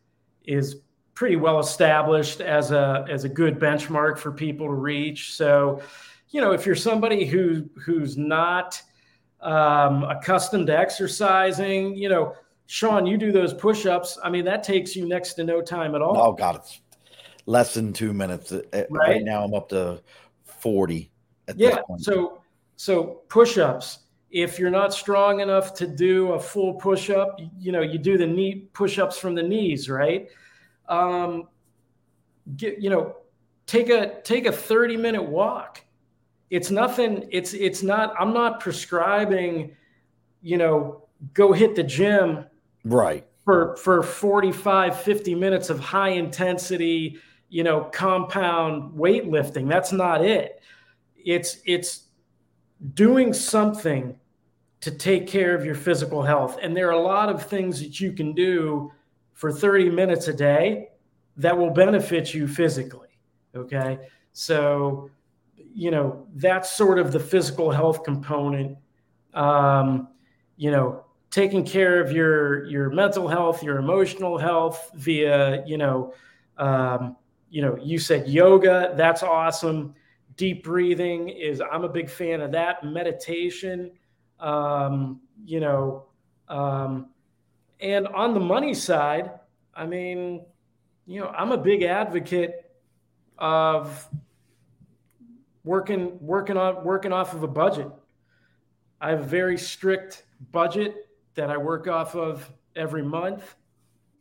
is 0.43 0.82
pretty 1.16 1.38
well 1.38 1.59
established 1.59 2.41
as 2.41 2.72
a 2.72 3.05
as 3.09 3.24
a 3.24 3.30
good 3.30 3.57
benchmark 3.57 4.20
for 4.20 4.32
people 4.32 4.68
to 4.68 4.74
reach. 4.74 5.34
So, 5.34 5.82
you 6.30 6.41
know, 6.41 6.51
if 6.51 6.66
you're 6.66 6.76
somebody 6.76 7.26
who 7.26 7.68
who's 7.84 8.18
not 8.18 8.80
um, 9.41 10.03
accustomed 10.03 10.68
to 10.68 10.78
exercising, 10.78 11.95
you 11.95 12.09
know, 12.09 12.36
Sean, 12.68 13.05
you 13.05 13.18
do 13.18 13.32
those 13.32 13.53
push-ups. 13.53 14.18
I 14.24 14.30
mean, 14.30 14.45
that 14.45 14.63
takes 14.63 14.95
you 14.95 15.07
next 15.07 15.34
to 15.36 15.43
no 15.43 15.61
time 15.61 15.95
at 15.95 16.01
all. 16.01 16.18
Oh 16.18 16.34
God, 16.34 16.57
it's 16.57 16.82
less 17.45 17.74
than 17.74 17.93
two 17.93 18.13
minutes. 18.13 18.51
Right, 18.51 18.88
right 18.89 19.24
now, 19.24 19.43
I'm 19.43 19.53
up 19.53 19.70
to 19.70 20.01
forty. 20.43 21.11
yeah. 21.55 21.80
So, 21.97 22.41
so 22.76 23.22
push-ups. 23.30 23.99
If 24.32 24.59
you're 24.59 24.72
not 24.72 24.93
strong 24.93 25.39
enough 25.39 25.74
to 25.76 25.88
do 25.88 26.34
a 26.34 26.39
full 26.39 26.74
push-up, 26.74 27.39
you 27.57 27.72
know, 27.72 27.80
you 27.80 27.97
do 27.97 28.18
the 28.18 28.28
knee 28.28 28.68
push-ups 28.74 29.18
from 29.18 29.34
the 29.34 29.43
knees, 29.43 29.89
right? 29.89 30.28
Um, 30.88 31.48
get, 32.58 32.80
you 32.80 32.90
know, 32.90 33.18
take 33.66 33.90
a 33.90 34.22
take 34.22 34.46
a 34.46 34.52
30 34.52 34.98
minute 34.98 35.24
walk. 35.24 35.82
It's 36.50 36.70
nothing 36.70 37.28
it's 37.32 37.54
it's 37.54 37.82
not 37.82 38.14
i'm 38.20 38.32
not 38.32 38.60
prescribing 38.60 39.76
you 40.44 40.58
know 40.58 41.08
go 41.34 41.52
hit 41.52 41.76
the 41.76 41.82
gym 41.82 42.46
right. 42.84 43.26
for 43.46 43.76
for 43.78 44.04
45 44.04 45.02
50 45.02 45.34
minutes 45.34 45.72
of 45.72 45.80
high 45.80 46.10
intensity 46.10 47.20
you 47.50 47.64
know 47.64 47.86
compound 47.94 48.94
weightlifting. 48.98 49.70
That's 49.70 49.92
not 49.92 50.24
it. 50.24 50.62
It's 51.16 51.60
it's 51.66 52.08
doing 52.94 53.32
something 53.32 54.20
to 54.82 54.92
take 54.92 55.26
care 55.26 55.56
of 55.56 55.66
your 55.66 55.76
physical 55.76 56.22
health. 56.22 56.58
And 56.62 56.76
there 56.76 56.88
are 56.90 57.00
a 57.00 57.02
lot 57.02 57.30
of 57.30 57.46
things 57.46 57.80
that 57.80 58.00
you 58.00 58.12
can 58.12 58.34
do 58.34 58.92
for 59.36 59.52
30 59.52 59.92
minutes 59.92 60.28
a 60.28 60.34
day 60.34 60.90
that 61.38 61.56
will 61.56 61.70
benefit 61.70 62.34
you 62.34 62.48
physically 62.48 63.06
okay? 63.56 64.00
So 64.34 65.10
you 65.74 65.92
know 65.92 66.28
that's 66.36 66.72
sort 66.72 67.00
of 67.00 67.12
the 67.12 67.20
physical 67.20 67.72
health 67.72 68.04
component. 68.04 68.78
Um, 69.34 70.10
you 70.58 70.72
know 70.72 71.06
taking 71.32 71.66
care 71.66 72.02
of 72.02 72.12
your 72.12 72.66
your 72.66 72.90
mental 72.90 73.28
health 73.28 73.62
your 73.62 73.78
emotional 73.78 74.38
health 74.38 74.90
via 74.96 75.66
you 75.66 75.78
know 75.78 76.14
um, 76.58 77.18
you 77.50 77.62
know 77.62 77.78
you 77.82 78.00
said 78.00 78.28
yoga 78.28 78.94
that's 78.96 79.24
awesome. 79.24 79.94
Deep 80.38 80.66
breathing 80.66 81.30
is 81.30 81.62
i'm 81.72 81.86
a 81.86 81.90
big 81.90 82.10
fan 82.10 82.42
of 82.42 82.52
that. 82.52 82.84
Meditation 82.84 83.92
um, 84.40 85.22
you 85.46 85.60
know 85.60 86.06
um, 86.50 87.08
and 87.80 88.07
on 88.07 88.34
the 88.34 88.39
money 88.39 88.73
side 88.73 89.32
i 89.73 89.86
mean 89.86 90.45
you 91.05 91.19
know 91.19 91.28
i'm 91.30 91.51
a 91.51 91.57
big 91.57 91.84
advocate 91.84 92.71
of 93.38 94.07
working 95.65 96.17
working 96.21 96.55
on 96.55 96.84
working 96.86 97.11
off 97.11 97.34
of 97.34 97.43
a 97.43 97.47
budget. 97.47 97.89
I 99.01 99.09
have 99.09 99.21
a 99.21 99.26
very 99.26 99.57
strict 99.57 100.23
budget 100.51 101.09
that 101.34 101.49
I 101.49 101.57
work 101.57 101.88
off 101.88 102.15
of 102.15 102.49
every 102.76 103.03
month, 103.03 103.55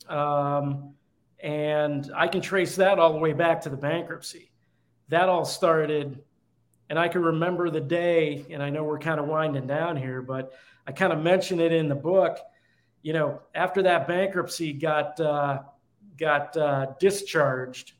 um, 0.09 0.95
and 1.39 2.11
I 2.17 2.27
can 2.27 2.41
trace 2.41 2.75
that 2.77 2.99
all 2.99 3.13
the 3.13 3.19
way 3.19 3.35
back 3.35 3.61
to 3.63 3.69
the 3.69 3.77
bankruptcy. 3.77 4.51
That 5.11 5.29
all 5.29 5.45
started, 5.45 6.21
and 6.91 6.99
I 6.99 7.09
can 7.09 7.23
remember 7.23 7.71
the 7.71 7.81
day. 7.81 8.45
And 8.51 8.63
I 8.63 8.71
know 8.71 8.83
we're 8.83 8.99
kind 8.99 9.21
of 9.21 9.27
winding 9.27 9.67
down 9.67 9.97
here, 9.97 10.23
but 10.23 10.53
I 10.87 10.93
kind 10.93 11.13
of 11.13 11.23
mentioned 11.23 11.61
it 11.61 11.73
in 11.73 11.89
the 11.89 11.95
book. 11.95 12.39
You 13.05 13.13
know, 13.13 13.41
after 13.55 13.83
that 13.83 14.09
bankruptcy 14.09 14.73
got 14.73 15.21
uh, 15.21 15.61
got 16.19 16.57
uh, 16.57 16.87
discharged 16.99 17.93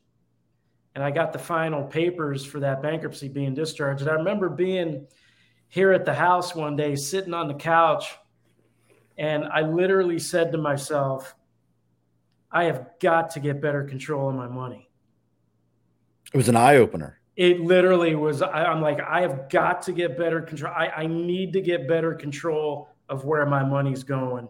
and 0.95 1.03
I 1.03 1.11
got 1.11 1.33
the 1.33 1.39
final 1.39 1.83
papers 1.83 2.45
for 2.45 2.61
that 2.61 2.81
bankruptcy 2.81 3.27
being 3.27 3.53
discharged. 3.53 4.01
And 4.01 4.09
I 4.09 4.13
remember 4.13 4.47
being 4.47 5.05
here 5.67 5.91
at 5.91 6.05
the 6.05 6.13
house 6.13 6.55
one 6.55 6.77
day, 6.77 6.95
sitting 6.95 7.33
on 7.33 7.49
the 7.49 7.53
couch, 7.53 8.15
and 9.17 9.43
I 9.45 9.61
literally 9.61 10.19
said 10.19 10.53
to 10.53 10.57
myself, 10.57 11.35
I 12.49 12.63
have 12.65 12.87
got 13.01 13.31
to 13.31 13.41
get 13.41 13.61
better 13.61 13.83
control 13.83 14.29
of 14.29 14.35
my 14.35 14.47
money. 14.47 14.89
It 16.33 16.37
was 16.37 16.47
an 16.47 16.55
eye 16.55 16.77
opener. 16.77 17.19
It 17.35 17.59
literally 17.59 18.15
was. 18.15 18.41
I, 18.41 18.71
am 18.71 18.81
like, 18.81 19.01
I 19.01 19.21
have 19.21 19.49
got 19.49 19.81
to 19.83 19.91
get 19.91 20.17
better 20.17 20.41
control. 20.41 20.73
I, 20.73 20.87
I 20.87 21.07
need 21.07 21.51
to 21.53 21.61
get 21.61 21.87
better 21.89 22.13
control 22.13 22.87
of 23.09 23.25
where 23.25 23.45
my 23.45 23.63
money's 23.63 24.03
going 24.03 24.47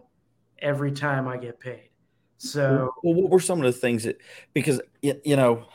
every 0.60 0.92
time 0.92 1.28
I 1.28 1.36
get 1.36 1.60
paid. 1.60 1.90
So, 2.38 2.92
well, 3.02 3.14
what 3.14 3.30
were 3.30 3.40
some 3.40 3.58
of 3.60 3.64
the 3.64 3.78
things 3.78 4.04
that, 4.04 4.18
because, 4.52 4.80
you 5.00 5.36
know, 5.36 5.66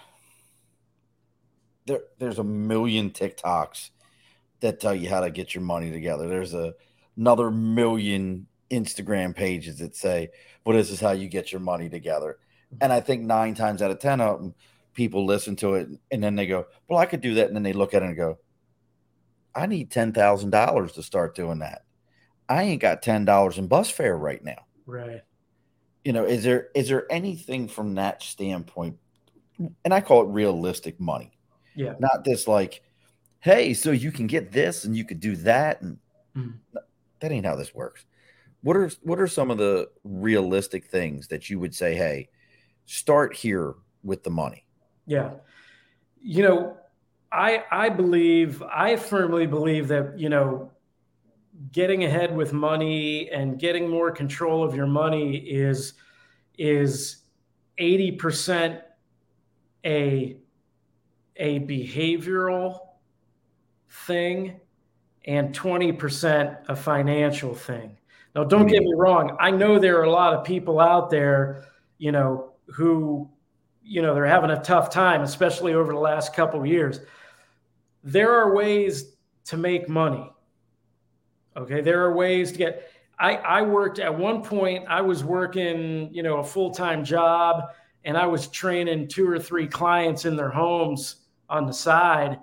there, 1.85 2.01
there's 2.19 2.39
a 2.39 2.43
million 2.43 3.09
TikToks 3.09 3.89
that 4.59 4.79
tell 4.79 4.93
you 4.93 5.09
how 5.09 5.21
to 5.21 5.31
get 5.31 5.55
your 5.55 5.63
money 5.63 5.91
together. 5.91 6.27
There's 6.27 6.53
a, 6.53 6.73
another 7.17 7.51
million 7.51 8.47
Instagram 8.69 9.35
pages 9.35 9.79
that 9.79 9.95
say, 9.95 10.29
"Well, 10.65 10.77
this 10.77 10.91
is 10.91 10.99
how 10.99 11.11
you 11.11 11.27
get 11.27 11.51
your 11.51 11.61
money 11.61 11.89
together," 11.89 12.37
mm-hmm. 12.67 12.77
and 12.81 12.93
I 12.93 13.01
think 13.01 13.23
nine 13.23 13.53
times 13.53 13.81
out 13.81 13.91
of 13.91 13.99
ten 13.99 14.21
of 14.21 14.39
them, 14.39 14.55
people 14.93 15.25
listen 15.25 15.55
to 15.57 15.75
it 15.75 15.89
and 16.11 16.23
then 16.23 16.35
they 16.35 16.47
go, 16.47 16.67
"Well, 16.87 16.99
I 16.99 17.05
could 17.05 17.21
do 17.21 17.33
that," 17.35 17.47
and 17.47 17.55
then 17.55 17.63
they 17.63 17.73
look 17.73 17.93
at 17.93 18.03
it 18.03 18.05
and 18.05 18.15
go, 18.15 18.37
"I 19.53 19.65
need 19.65 19.91
ten 19.91 20.13
thousand 20.13 20.51
dollars 20.51 20.93
to 20.93 21.03
start 21.03 21.35
doing 21.35 21.59
that. 21.59 21.83
I 22.47 22.63
ain't 22.63 22.81
got 22.81 23.01
ten 23.01 23.25
dollars 23.25 23.57
in 23.57 23.67
bus 23.67 23.89
fare 23.89 24.17
right 24.17 24.43
now." 24.43 24.65
Right. 24.85 25.21
You 26.03 26.13
know, 26.13 26.25
is 26.25 26.43
there 26.43 26.69
is 26.73 26.89
there 26.89 27.11
anything 27.11 27.67
from 27.67 27.95
that 27.95 28.23
standpoint? 28.23 28.97
And 29.85 29.93
I 29.93 30.01
call 30.01 30.23
it 30.23 30.33
realistic 30.33 30.99
money. 30.99 31.31
Yeah. 31.75 31.93
Not 31.99 32.23
this 32.23 32.47
like, 32.47 32.81
hey, 33.39 33.73
so 33.73 33.91
you 33.91 34.11
can 34.11 34.27
get 34.27 34.51
this 34.51 34.83
and 34.85 34.95
you 34.97 35.05
could 35.05 35.19
do 35.19 35.35
that, 35.37 35.81
and 35.81 35.99
Mhm. 36.35 36.57
that 37.19 37.31
ain't 37.31 37.45
how 37.45 37.55
this 37.55 37.73
works. 37.75 38.05
What 38.63 38.77
are 38.77 38.89
what 39.03 39.19
are 39.19 39.27
some 39.27 39.51
of 39.51 39.57
the 39.57 39.89
realistic 40.03 40.85
things 40.87 41.27
that 41.27 41.49
you 41.49 41.59
would 41.59 41.75
say, 41.75 41.95
hey, 41.95 42.29
start 42.85 43.35
here 43.35 43.75
with 44.03 44.23
the 44.23 44.29
money? 44.31 44.65
Yeah. 45.05 45.35
You 46.21 46.43
know, 46.43 46.77
I 47.31 47.63
I 47.71 47.89
believe 47.89 48.61
I 48.63 48.95
firmly 48.95 49.45
believe 49.47 49.87
that, 49.89 50.17
you 50.17 50.29
know, 50.29 50.71
getting 51.71 52.03
ahead 52.03 52.35
with 52.35 52.53
money 52.53 53.29
and 53.29 53.59
getting 53.59 53.89
more 53.89 54.11
control 54.11 54.63
of 54.63 54.75
your 54.75 54.87
money 54.87 55.37
is 55.37 55.93
is 56.57 57.17
80% 57.79 58.81
a 59.85 60.37
a 61.37 61.59
behavioral 61.61 62.79
thing 63.89 64.59
and 65.25 65.55
20% 65.55 66.57
a 66.67 66.75
financial 66.75 67.55
thing. 67.55 67.97
Now 68.35 68.43
don't 68.43 68.67
get 68.67 68.81
me 68.81 68.93
wrong, 68.95 69.35
I 69.39 69.51
know 69.51 69.79
there 69.79 69.99
are 69.99 70.03
a 70.03 70.11
lot 70.11 70.33
of 70.33 70.43
people 70.43 70.79
out 70.79 71.09
there, 71.09 71.65
you 71.97 72.11
know, 72.11 72.51
who 72.67 73.29
you 73.83 74.01
know 74.01 74.13
they're 74.13 74.25
having 74.25 74.51
a 74.51 74.61
tough 74.61 74.89
time 74.89 75.21
especially 75.21 75.73
over 75.73 75.93
the 75.93 75.99
last 75.99 76.35
couple 76.35 76.65
years 76.65 76.99
there 78.03 78.31
are 78.31 78.55
ways 78.55 79.15
to 79.43 79.57
make 79.57 79.89
money 79.89 80.31
okay 81.55 81.81
there 81.81 82.03
are 82.03 82.13
ways 82.13 82.51
to 82.51 82.57
get 82.57 82.91
i 83.19 83.35
i 83.37 83.61
worked 83.61 83.99
at 83.99 84.15
one 84.15 84.41
point 84.41 84.85
i 84.87 85.01
was 85.01 85.23
working 85.23 86.13
you 86.13 86.23
know 86.23 86.37
a 86.37 86.43
full-time 86.43 87.03
job 87.03 87.69
and 88.05 88.17
i 88.17 88.25
was 88.25 88.47
training 88.47 89.07
two 89.07 89.27
or 89.27 89.39
three 89.39 89.67
clients 89.67 90.25
in 90.25 90.35
their 90.35 90.49
homes 90.49 91.17
on 91.49 91.65
the 91.65 91.73
side 91.73 92.39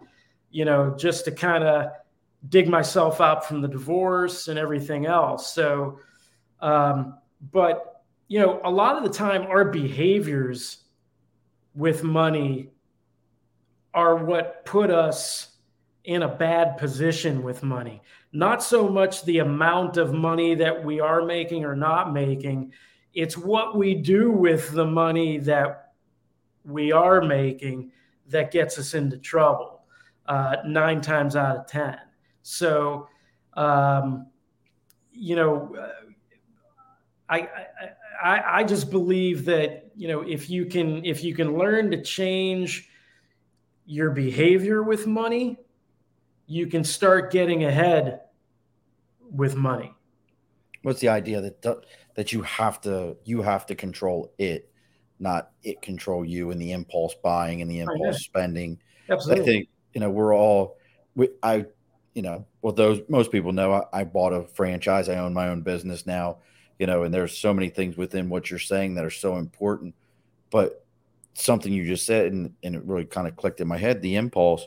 you 0.50 0.64
know 0.64 0.94
just 0.96 1.24
to 1.24 1.30
kind 1.30 1.64
of 1.64 1.90
dig 2.48 2.68
myself 2.68 3.20
out 3.20 3.46
from 3.46 3.60
the 3.60 3.68
divorce 3.68 4.48
and 4.48 4.58
everything 4.58 5.06
else 5.06 5.52
so 5.54 5.98
um, 6.60 7.18
but 7.52 8.02
you 8.28 8.38
know 8.38 8.60
a 8.64 8.70
lot 8.70 8.96
of 8.96 9.02
the 9.02 9.10
time 9.10 9.42
our 9.42 9.64
behaviors 9.64 10.84
with 11.74 12.02
money 12.02 12.70
are 13.94 14.16
what 14.16 14.64
put 14.64 14.90
us 14.90 15.56
in 16.04 16.22
a 16.22 16.28
bad 16.28 16.78
position 16.78 17.42
with 17.42 17.62
money. 17.62 18.02
Not 18.32 18.62
so 18.62 18.88
much 18.88 19.24
the 19.24 19.38
amount 19.38 19.96
of 19.96 20.12
money 20.12 20.54
that 20.54 20.84
we 20.84 21.00
are 21.00 21.24
making 21.24 21.64
or 21.64 21.74
not 21.74 22.12
making, 22.12 22.72
it's 23.14 23.36
what 23.36 23.76
we 23.76 23.94
do 23.94 24.30
with 24.30 24.70
the 24.72 24.84
money 24.84 25.38
that 25.38 25.92
we 26.64 26.92
are 26.92 27.22
making 27.22 27.90
that 28.28 28.50
gets 28.50 28.78
us 28.78 28.94
into 28.94 29.16
trouble 29.16 29.80
uh, 30.26 30.56
nine 30.66 31.00
times 31.00 31.36
out 31.36 31.56
of 31.56 31.66
10. 31.66 31.96
So, 32.42 33.08
um, 33.54 34.26
you 35.12 35.36
know, 35.36 35.74
uh, 35.74 35.92
I, 37.30 37.38
I 37.40 37.48
I, 38.20 38.60
I 38.60 38.64
just 38.64 38.90
believe 38.90 39.44
that 39.44 39.90
you 39.96 40.08
know 40.08 40.22
if 40.22 40.50
you 40.50 40.66
can 40.66 41.04
if 41.04 41.22
you 41.22 41.34
can 41.34 41.56
learn 41.56 41.90
to 41.92 42.02
change 42.02 42.88
your 43.86 44.10
behavior 44.10 44.82
with 44.82 45.06
money, 45.06 45.56
you 46.48 46.66
can 46.66 46.82
start 46.82 47.30
getting 47.30 47.62
ahead 47.64 48.22
with 49.30 49.54
money. 49.54 49.94
What's 50.82 51.00
the 51.00 51.08
idea 51.08 51.40
that 51.40 51.84
that 52.14 52.32
you 52.32 52.42
have 52.42 52.80
to 52.80 53.16
you 53.24 53.42
have 53.42 53.66
to 53.66 53.76
control 53.76 54.32
it, 54.38 54.70
not 55.20 55.50
it 55.62 55.80
control 55.82 56.24
you 56.24 56.50
and 56.50 56.60
the 56.60 56.72
impulse 56.72 57.14
buying 57.22 57.62
and 57.62 57.70
the 57.70 57.80
impulse 57.80 58.24
spending. 58.24 58.80
Absolutely. 59.08 59.42
I 59.42 59.46
think 59.46 59.68
you 59.94 60.00
know 60.00 60.10
we're 60.10 60.34
all 60.34 60.76
we, 61.14 61.28
I 61.42 61.66
you 62.14 62.22
know 62.22 62.46
well 62.62 62.72
those 62.72 63.00
most 63.08 63.30
people 63.30 63.52
know 63.52 63.72
I, 63.72 64.00
I 64.00 64.04
bought 64.04 64.32
a 64.32 64.46
franchise. 64.48 65.08
I 65.08 65.18
own 65.18 65.32
my 65.34 65.48
own 65.48 65.62
business 65.62 66.06
now 66.06 66.38
you 66.78 66.86
know, 66.86 67.02
and 67.02 67.12
there's 67.12 67.36
so 67.36 67.52
many 67.52 67.68
things 67.68 67.96
within 67.96 68.28
what 68.28 68.50
you're 68.50 68.58
saying 68.58 68.94
that 68.94 69.04
are 69.04 69.10
so 69.10 69.36
important. 69.36 69.94
But 70.50 70.84
something 71.34 71.72
you 71.72 71.86
just 71.86 72.06
said, 72.06 72.32
and, 72.32 72.54
and 72.62 72.74
it 72.74 72.84
really 72.84 73.04
kind 73.04 73.26
of 73.26 73.36
clicked 73.36 73.60
in 73.60 73.68
my 73.68 73.78
head 73.78 74.00
the 74.00 74.16
impulse. 74.16 74.66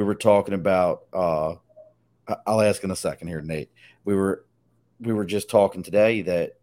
We 0.00 0.06
were 0.06 0.14
talking 0.14 0.54
about, 0.54 1.02
uh, 1.12 1.56
I'll 2.46 2.62
ask 2.62 2.82
in 2.82 2.90
a 2.90 2.96
second 2.96 3.28
here, 3.28 3.42
Nate. 3.42 3.68
We 4.06 4.14
were, 4.14 4.46
we 4.98 5.12
were 5.12 5.26
just 5.26 5.50
talking 5.50 5.82
today 5.82 6.22
that 6.22 6.54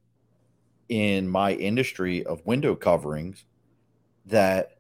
in 0.90 1.28
my 1.28 1.54
industry 1.54 2.26
of 2.26 2.44
window 2.48 2.74
coverings, 2.74 3.46
that 4.26 4.80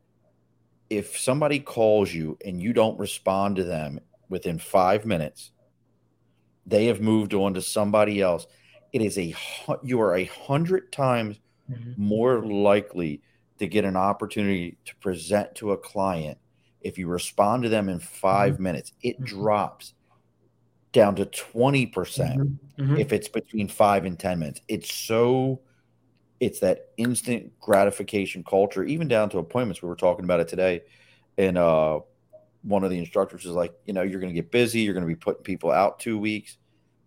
if 0.89 1.19
somebody 1.19 1.59
calls 1.59 2.11
you 2.11 2.35
and 2.43 2.59
you 2.59 2.73
don't 2.73 2.97
respond 2.97 3.57
to 3.57 3.63
them 3.63 3.99
within 4.27 4.57
five 4.57 5.05
minutes, 5.05 5.51
they 6.65 6.87
have 6.87 6.99
moved 6.99 7.35
on 7.35 7.53
to 7.53 7.61
somebody 7.61 8.23
else 8.23 8.47
it 8.91 9.03
is 9.03 9.19
a 9.19 9.35
you 9.83 10.01
are 10.01 10.15
a 10.15 10.25
hundred 10.25 10.91
times 10.91 11.39
mm-hmm. 11.69 11.91
more 11.95 12.43
likely 12.43 13.21
to 13.59 13.67
get 13.67 13.85
an 13.85 13.95
opportunity 13.95 14.77
to 14.85 14.95
present 14.95 15.53
to 15.53 15.73
a 15.73 15.77
client 15.77 16.39
if 16.81 16.97
you 16.97 17.07
respond 17.07 17.63
to 17.63 17.69
them 17.69 17.89
in 17.89 17.99
5 17.99 18.53
mm-hmm. 18.53 18.63
minutes. 18.63 18.93
It 19.01 19.15
mm-hmm. 19.15 19.25
drops 19.25 19.93
down 20.91 21.15
to 21.15 21.25
20% 21.25 21.91
mm-hmm. 21.91 22.81
mm-hmm. 22.81 22.97
if 22.97 23.13
it's 23.13 23.27
between 23.27 23.67
five 23.67 24.05
and 24.05 24.17
10 24.17 24.39
minutes. 24.39 24.61
It's 24.67 24.93
so, 24.93 25.61
it's 26.39 26.59
that 26.61 26.89
instant 26.97 27.59
gratification 27.59 28.43
culture, 28.43 28.83
even 28.83 29.07
down 29.07 29.29
to 29.29 29.37
appointments. 29.37 29.81
We 29.81 29.89
were 29.89 29.95
talking 29.95 30.25
about 30.25 30.39
it 30.39 30.47
today. 30.47 30.81
And 31.37 31.57
uh, 31.57 31.99
one 32.63 32.83
of 32.83 32.89
the 32.89 32.97
instructors 32.97 33.45
is 33.45 33.51
like, 33.51 33.73
you 33.85 33.93
know, 33.93 34.01
you're 34.01 34.19
going 34.19 34.33
to 34.33 34.41
get 34.41 34.51
busy. 34.51 34.79
You're 34.81 34.93
going 34.93 35.05
to 35.05 35.07
be 35.07 35.15
putting 35.15 35.43
people 35.43 35.71
out 35.71 35.99
two 35.99 36.17
weeks. 36.17 36.57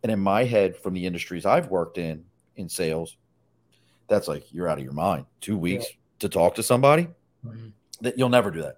And 0.02 0.12
in 0.12 0.20
my 0.20 0.44
head, 0.44 0.76
from 0.76 0.94
the 0.94 1.04
industries 1.04 1.44
I've 1.44 1.68
worked 1.68 1.98
in 1.98 2.24
in 2.56 2.68
sales, 2.68 3.16
that's 4.08 4.28
like 4.28 4.52
you're 4.52 4.68
out 4.68 4.78
of 4.78 4.84
your 4.84 4.92
mind. 4.92 5.26
Two 5.40 5.58
weeks 5.58 5.86
yeah. 5.88 5.96
to 6.20 6.28
talk 6.28 6.54
to 6.56 6.62
somebody 6.62 7.08
mm-hmm. 7.46 7.68
that 8.00 8.18
you'll 8.18 8.28
never 8.28 8.50
do 8.50 8.62
that. 8.62 8.76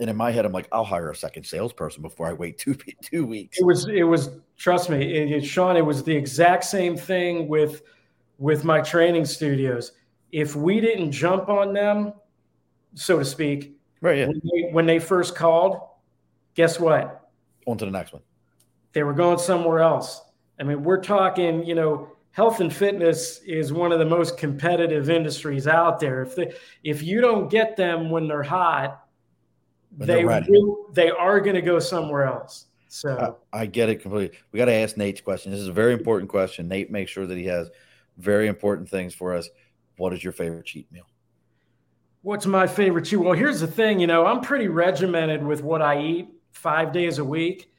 And 0.00 0.08
in 0.08 0.16
my 0.16 0.30
head, 0.30 0.44
I'm 0.44 0.52
like, 0.52 0.68
I'll 0.72 0.84
hire 0.84 1.10
a 1.10 1.14
second 1.14 1.44
salesperson 1.44 2.02
before 2.02 2.26
I 2.26 2.32
wait 2.32 2.58
two 2.58 2.74
two 3.02 3.26
weeks. 3.26 3.58
It 3.58 3.64
was 3.64 3.86
it 3.88 4.02
was 4.02 4.30
trust 4.56 4.90
me, 4.90 5.02
it, 5.02 5.30
it, 5.30 5.44
Sean. 5.44 5.76
It 5.76 5.84
was 5.84 6.02
the 6.02 6.16
exact 6.16 6.64
same 6.64 6.96
thing 6.96 7.48
with 7.48 7.82
with 8.38 8.64
my 8.64 8.80
training 8.80 9.26
studios. 9.26 9.92
If 10.32 10.56
we 10.56 10.80
didn't 10.80 11.12
jump 11.12 11.48
on 11.48 11.72
them, 11.72 12.14
so 12.94 13.18
to 13.18 13.24
speak, 13.24 13.76
right? 14.00 14.18
Yeah. 14.18 14.26
When 14.26 14.40
they, 14.44 14.72
when 14.72 14.86
they 14.86 14.98
first 14.98 15.36
called, 15.36 15.76
guess 16.54 16.80
what? 16.80 17.30
On 17.66 17.76
to 17.76 17.84
the 17.84 17.90
next 17.90 18.12
one. 18.12 18.22
They 18.92 19.02
were 19.02 19.12
going 19.12 19.38
somewhere 19.38 19.80
else 19.80 20.22
I 20.60 20.62
mean, 20.62 20.84
we're 20.84 21.02
talking, 21.02 21.64
you 21.64 21.74
know, 21.74 22.12
health 22.32 22.60
and 22.60 22.72
fitness 22.72 23.40
is 23.46 23.72
one 23.72 23.92
of 23.92 23.98
the 23.98 24.04
most 24.04 24.36
competitive 24.36 25.08
industries 25.08 25.66
out 25.66 25.98
there. 25.98 26.22
If 26.22 26.36
they, 26.36 26.52
if 26.84 27.02
you 27.02 27.22
don't 27.22 27.50
get 27.50 27.76
them 27.76 28.10
when 28.10 28.28
they're 28.28 28.42
hot, 28.42 29.02
they 29.96 30.06
they're 30.06 30.42
will, 30.48 30.86
they 30.92 31.10
are 31.10 31.40
going 31.40 31.56
to 31.56 31.62
go 31.62 31.78
somewhere 31.78 32.24
else. 32.24 32.66
So 32.88 33.38
I, 33.52 33.60
I, 33.60 33.66
get 33.66 33.88
it 33.88 34.02
completely. 34.02 34.36
We 34.50 34.58
got 34.58 34.64
to 34.64 34.74
ask 34.74 34.96
Nate's 34.96 35.20
question. 35.20 35.52
This 35.52 35.60
is 35.60 35.68
a 35.68 35.72
very 35.72 35.92
important 35.92 36.28
question. 36.28 36.66
Nate 36.66 36.90
makes 36.90 37.10
sure 37.12 37.26
that 37.26 37.38
he 37.38 37.44
has 37.46 37.70
very 38.18 38.48
important 38.48 38.88
things 38.88 39.14
for 39.14 39.34
us. 39.34 39.48
What 39.96 40.12
is 40.12 40.24
your 40.24 40.32
favorite 40.32 40.66
cheat 40.66 40.90
meal? 40.90 41.04
What's 42.22 42.46
my 42.46 42.66
favorite 42.66 43.04
cheat? 43.04 43.20
Well, 43.20 43.32
here's 43.32 43.60
the 43.60 43.66
thing. 43.66 44.00
You 44.00 44.06
know, 44.06 44.26
I'm 44.26 44.40
pretty 44.40 44.68
regimented 44.68 45.44
with 45.44 45.62
what 45.62 45.82
I 45.82 46.02
eat 46.02 46.28
five 46.50 46.92
days 46.92 47.18
a 47.18 47.24
week, 47.24 47.72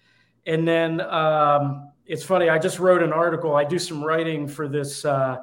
and 0.45 0.67
then 0.67 1.01
um, 1.01 1.91
it's 2.05 2.23
funny. 2.23 2.49
I 2.49 2.57
just 2.57 2.79
wrote 2.79 3.03
an 3.03 3.11
article. 3.11 3.55
I 3.55 3.63
do 3.65 3.77
some 3.77 4.03
writing 4.03 4.47
for 4.47 4.67
this. 4.67 5.03
Uh, 5.05 5.37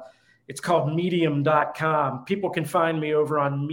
it's 0.47 0.59
called 0.59 0.93
medium.com. 0.93 2.25
People 2.25 2.49
can 2.49 2.65
find 2.65 2.99
me 2.99 3.13
over 3.13 3.39
on 3.39 3.67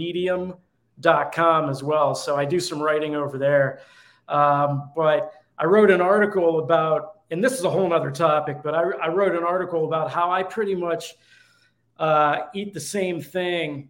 medium.com 0.97 1.69
as 1.69 1.83
well. 1.83 2.15
So 2.15 2.35
I 2.35 2.45
do 2.45 2.59
some 2.59 2.81
writing 2.81 3.15
over 3.15 3.37
there. 3.37 3.79
Um, 4.27 4.91
but 4.95 5.33
I 5.57 5.65
wrote 5.65 5.89
an 5.89 6.01
article 6.01 6.59
about, 6.59 7.19
and 7.31 7.43
this 7.43 7.53
is 7.53 7.63
a 7.63 7.69
whole 7.69 7.91
other 7.93 8.11
topic, 8.11 8.57
but 8.63 8.75
I, 8.75 8.81
I 8.81 9.07
wrote 9.09 9.35
an 9.35 9.43
article 9.43 9.85
about 9.85 10.11
how 10.11 10.31
I 10.31 10.43
pretty 10.43 10.75
much 10.75 11.15
uh, 11.97 12.43
eat 12.53 12.73
the 12.73 12.79
same 12.79 13.21
thing, 13.21 13.89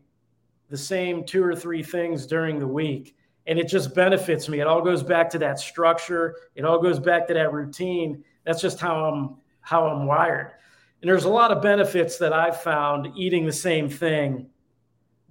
the 0.69 0.77
same 0.77 1.25
two 1.25 1.43
or 1.43 1.55
three 1.55 1.83
things 1.83 2.25
during 2.25 2.59
the 2.59 2.67
week. 2.67 3.15
And 3.47 3.57
it 3.57 3.67
just 3.67 3.95
benefits 3.95 4.49
me. 4.49 4.59
It 4.59 4.67
all 4.67 4.81
goes 4.81 5.01
back 5.01 5.29
to 5.31 5.39
that 5.39 5.59
structure, 5.59 6.35
it 6.55 6.65
all 6.65 6.81
goes 6.81 6.99
back 6.99 7.27
to 7.27 7.33
that 7.33 7.53
routine 7.53 8.23
that's 8.47 8.61
just 8.61 8.79
how 8.79 9.05
I'm 9.05 9.35
how 9.59 9.87
I'm 9.87 10.05
wired. 10.05 10.53
And 11.01 11.11
there's 11.11 11.25
a 11.25 11.29
lot 11.29 11.51
of 11.51 11.61
benefits 11.61 12.17
that 12.19 12.31
I've 12.31 12.61
found 12.61 13.11
eating 13.17 13.45
the 13.45 13.51
same 13.51 13.89
thing 13.89 14.47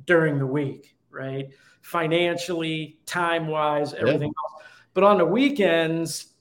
during 0.05 0.39
the 0.39 0.47
week, 0.47 0.95
right? 1.11 1.49
Financially, 1.87 2.99
time 3.07 3.47
wise, 3.47 3.95
everything 3.95 4.23
yeah. 4.23 4.55
else. 4.55 4.65
But 4.93 5.05
on 5.05 5.19
the 5.19 5.25
weekends, 5.25 6.33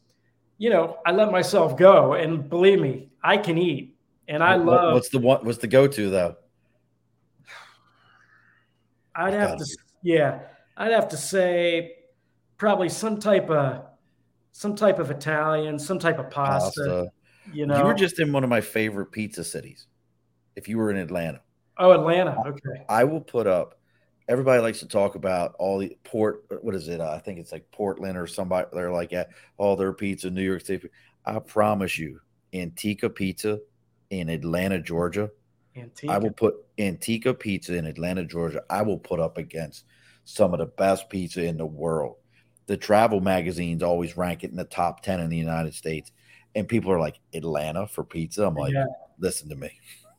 you 0.57 0.71
know, 0.71 0.97
I 1.05 1.11
let 1.11 1.31
myself 1.31 1.77
go. 1.77 2.13
And 2.13 2.49
believe 2.49 2.81
me, 2.81 3.09
I 3.23 3.37
can 3.37 3.55
eat. 3.59 3.95
And 4.27 4.43
I 4.43 4.57
what, 4.57 4.65
love 4.65 4.93
what's 4.95 5.09
the 5.09 5.19
one 5.19 5.45
what's 5.45 5.59
the 5.59 5.67
go-to 5.67 6.09
though? 6.09 6.35
I'd 9.15 9.33
have 9.33 9.59
to 9.59 9.65
yeah, 10.01 10.39
I'd 10.75 10.91
have 10.91 11.09
to 11.09 11.17
say 11.17 11.93
probably 12.57 12.89
some 12.89 13.19
type 13.19 13.51
of 13.51 13.85
some 14.51 14.75
type 14.75 14.97
of 14.97 15.11
Italian, 15.11 15.77
some 15.77 15.99
type 15.99 16.17
of 16.17 16.31
pasta. 16.31 16.81
pasta. 16.81 17.07
You 17.53 17.67
know, 17.67 17.77
you 17.77 17.83
were 17.83 17.93
just 17.93 18.19
in 18.19 18.31
one 18.31 18.43
of 18.43 18.49
my 18.49 18.61
favorite 18.61 19.11
pizza 19.11 19.43
cities. 19.43 19.85
If 20.55 20.67
you 20.67 20.79
were 20.79 20.89
in 20.89 20.97
Atlanta. 20.97 21.41
Oh, 21.77 21.91
Atlanta. 21.91 22.35
Okay. 22.47 22.85
I 22.89 23.03
will 23.03 23.21
put 23.21 23.45
up. 23.45 23.79
Everybody 24.27 24.61
likes 24.61 24.79
to 24.79 24.87
talk 24.87 25.15
about 25.15 25.53
all 25.59 25.77
the 25.77 25.95
port. 26.03 26.45
What 26.61 26.73
is 26.73 26.87
it? 26.87 26.99
Uh, 26.99 27.11
I 27.11 27.19
think 27.19 27.39
it's 27.39 27.51
like 27.51 27.69
Portland 27.71 28.17
or 28.17 28.25
somebody. 28.25 28.67
They're 28.73 28.91
like 28.91 29.13
at 29.13 29.29
all 29.57 29.75
their 29.75 29.93
pizza, 29.93 30.29
New 30.29 30.41
York 30.41 30.65
City. 30.65 30.89
I 31.25 31.39
promise 31.39 31.97
you, 31.97 32.19
Antica 32.53 33.09
Pizza 33.09 33.59
in 34.09 34.29
Atlanta, 34.29 34.79
Georgia. 34.79 35.29
Antica. 35.75 36.13
I 36.13 36.17
will 36.17 36.31
put 36.31 36.55
Antica 36.79 37.33
Pizza 37.33 37.75
in 37.75 37.85
Atlanta, 37.85 38.23
Georgia. 38.23 38.63
I 38.69 38.81
will 38.81 38.97
put 38.97 39.19
up 39.19 39.37
against 39.37 39.85
some 40.23 40.53
of 40.53 40.59
the 40.59 40.65
best 40.65 41.09
pizza 41.09 41.43
in 41.43 41.57
the 41.57 41.65
world. 41.65 42.15
The 42.67 42.77
travel 42.77 43.19
magazines 43.19 43.83
always 43.83 44.17
rank 44.17 44.43
it 44.43 44.49
in 44.49 44.55
the 44.55 44.63
top 44.63 45.01
10 45.01 45.19
in 45.19 45.29
the 45.29 45.37
United 45.37 45.75
States. 45.75 46.11
And 46.55 46.67
people 46.67 46.91
are 46.91 46.99
like, 46.99 47.19
Atlanta 47.33 47.87
for 47.87 48.03
pizza? 48.03 48.45
I'm 48.47 48.55
like, 48.55 48.73
yeah. 48.73 48.85
listen 49.19 49.49
to 49.49 49.55
me. 49.55 49.69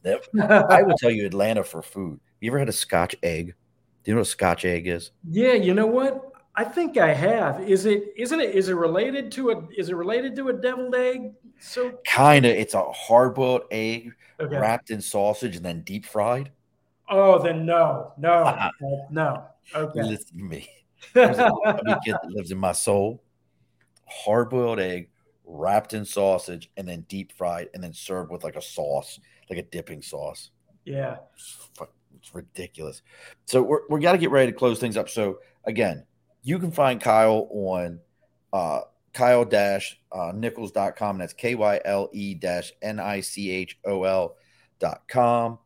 I 0.40 0.82
will 0.82 0.96
tell 0.96 1.10
you 1.10 1.26
Atlanta 1.26 1.64
for 1.64 1.82
food. 1.82 2.20
You 2.40 2.50
ever 2.50 2.58
had 2.58 2.68
a 2.68 2.72
scotch 2.72 3.16
egg? 3.22 3.54
Do 4.06 4.12
you 4.12 4.14
know 4.14 4.20
what 4.20 4.28
a 4.28 4.30
scotch 4.30 4.64
egg 4.64 4.86
is? 4.86 5.10
Yeah, 5.28 5.54
you 5.54 5.74
know 5.74 5.88
what? 5.88 6.30
I 6.54 6.62
think 6.62 6.96
I 6.96 7.12
have. 7.12 7.60
Is 7.68 7.86
it 7.86 8.12
isn't 8.16 8.38
it 8.38 8.54
is 8.54 8.68
it 8.68 8.74
related 8.74 9.32
to 9.32 9.50
a 9.50 9.68
is 9.76 9.88
it 9.88 9.96
related 9.96 10.36
to 10.36 10.48
a 10.50 10.52
deviled 10.52 10.94
egg? 10.94 11.32
So 11.58 11.98
kind 12.06 12.46
of 12.46 12.52
it's 12.52 12.74
a 12.74 12.84
hard-boiled 12.92 13.62
egg 13.72 14.12
okay. 14.38 14.58
wrapped 14.58 14.92
in 14.92 15.00
sausage 15.00 15.56
and 15.56 15.64
then 15.64 15.82
deep 15.82 16.06
fried. 16.06 16.52
Oh, 17.08 17.42
then 17.42 17.66
no. 17.66 18.12
No. 18.16 18.30
Uh-uh. 18.44 18.70
No. 19.10 19.42
Okay. 19.74 20.02
Listen 20.04 20.38
to 20.38 20.44
me. 20.44 20.68
There's 21.12 21.38
a 21.38 21.50
kid 22.04 22.14
that 22.14 22.30
lives 22.30 22.52
in 22.52 22.58
my 22.58 22.72
soul. 22.72 23.24
Hard 24.06 24.50
boiled 24.50 24.78
egg 24.78 25.08
wrapped 25.44 25.94
in 25.94 26.04
sausage 26.04 26.70
and 26.76 26.86
then 26.86 27.06
deep 27.08 27.32
fried 27.32 27.70
and 27.74 27.82
then 27.82 27.92
served 27.92 28.30
with 28.30 28.44
like 28.44 28.54
a 28.54 28.62
sauce, 28.62 29.18
like 29.50 29.58
a 29.58 29.62
dipping 29.64 30.00
sauce. 30.00 30.50
Yeah. 30.84 31.16
It's, 32.26 32.34
ridiculous. 32.34 33.02
So 33.46 33.62
we're, 33.62 33.80
we 33.88 34.00
got 34.00 34.12
to 34.12 34.18
get 34.18 34.30
ready 34.30 34.50
to 34.50 34.58
close 34.58 34.78
things 34.78 34.96
up. 34.96 35.08
So 35.08 35.38
again, 35.64 36.04
you 36.42 36.58
can 36.58 36.70
find 36.70 37.00
Kyle 37.00 37.48
on 37.50 38.00
uh, 38.52 38.80
Kyle 39.12 39.44
dash 39.44 39.98
uh, 40.12 40.32
Nichols.com. 40.34 41.18
That's 41.18 41.32
K 41.32 41.54
Y 41.54 41.80
L 41.84 42.10
E 42.12 42.34
dash 42.34 42.72
N 42.82 42.98
I 42.98 43.20
C 43.20 43.50
H 43.50 43.78
O 43.84 44.04
L 44.04 44.36
dot 44.78 45.02
com. 45.08 45.58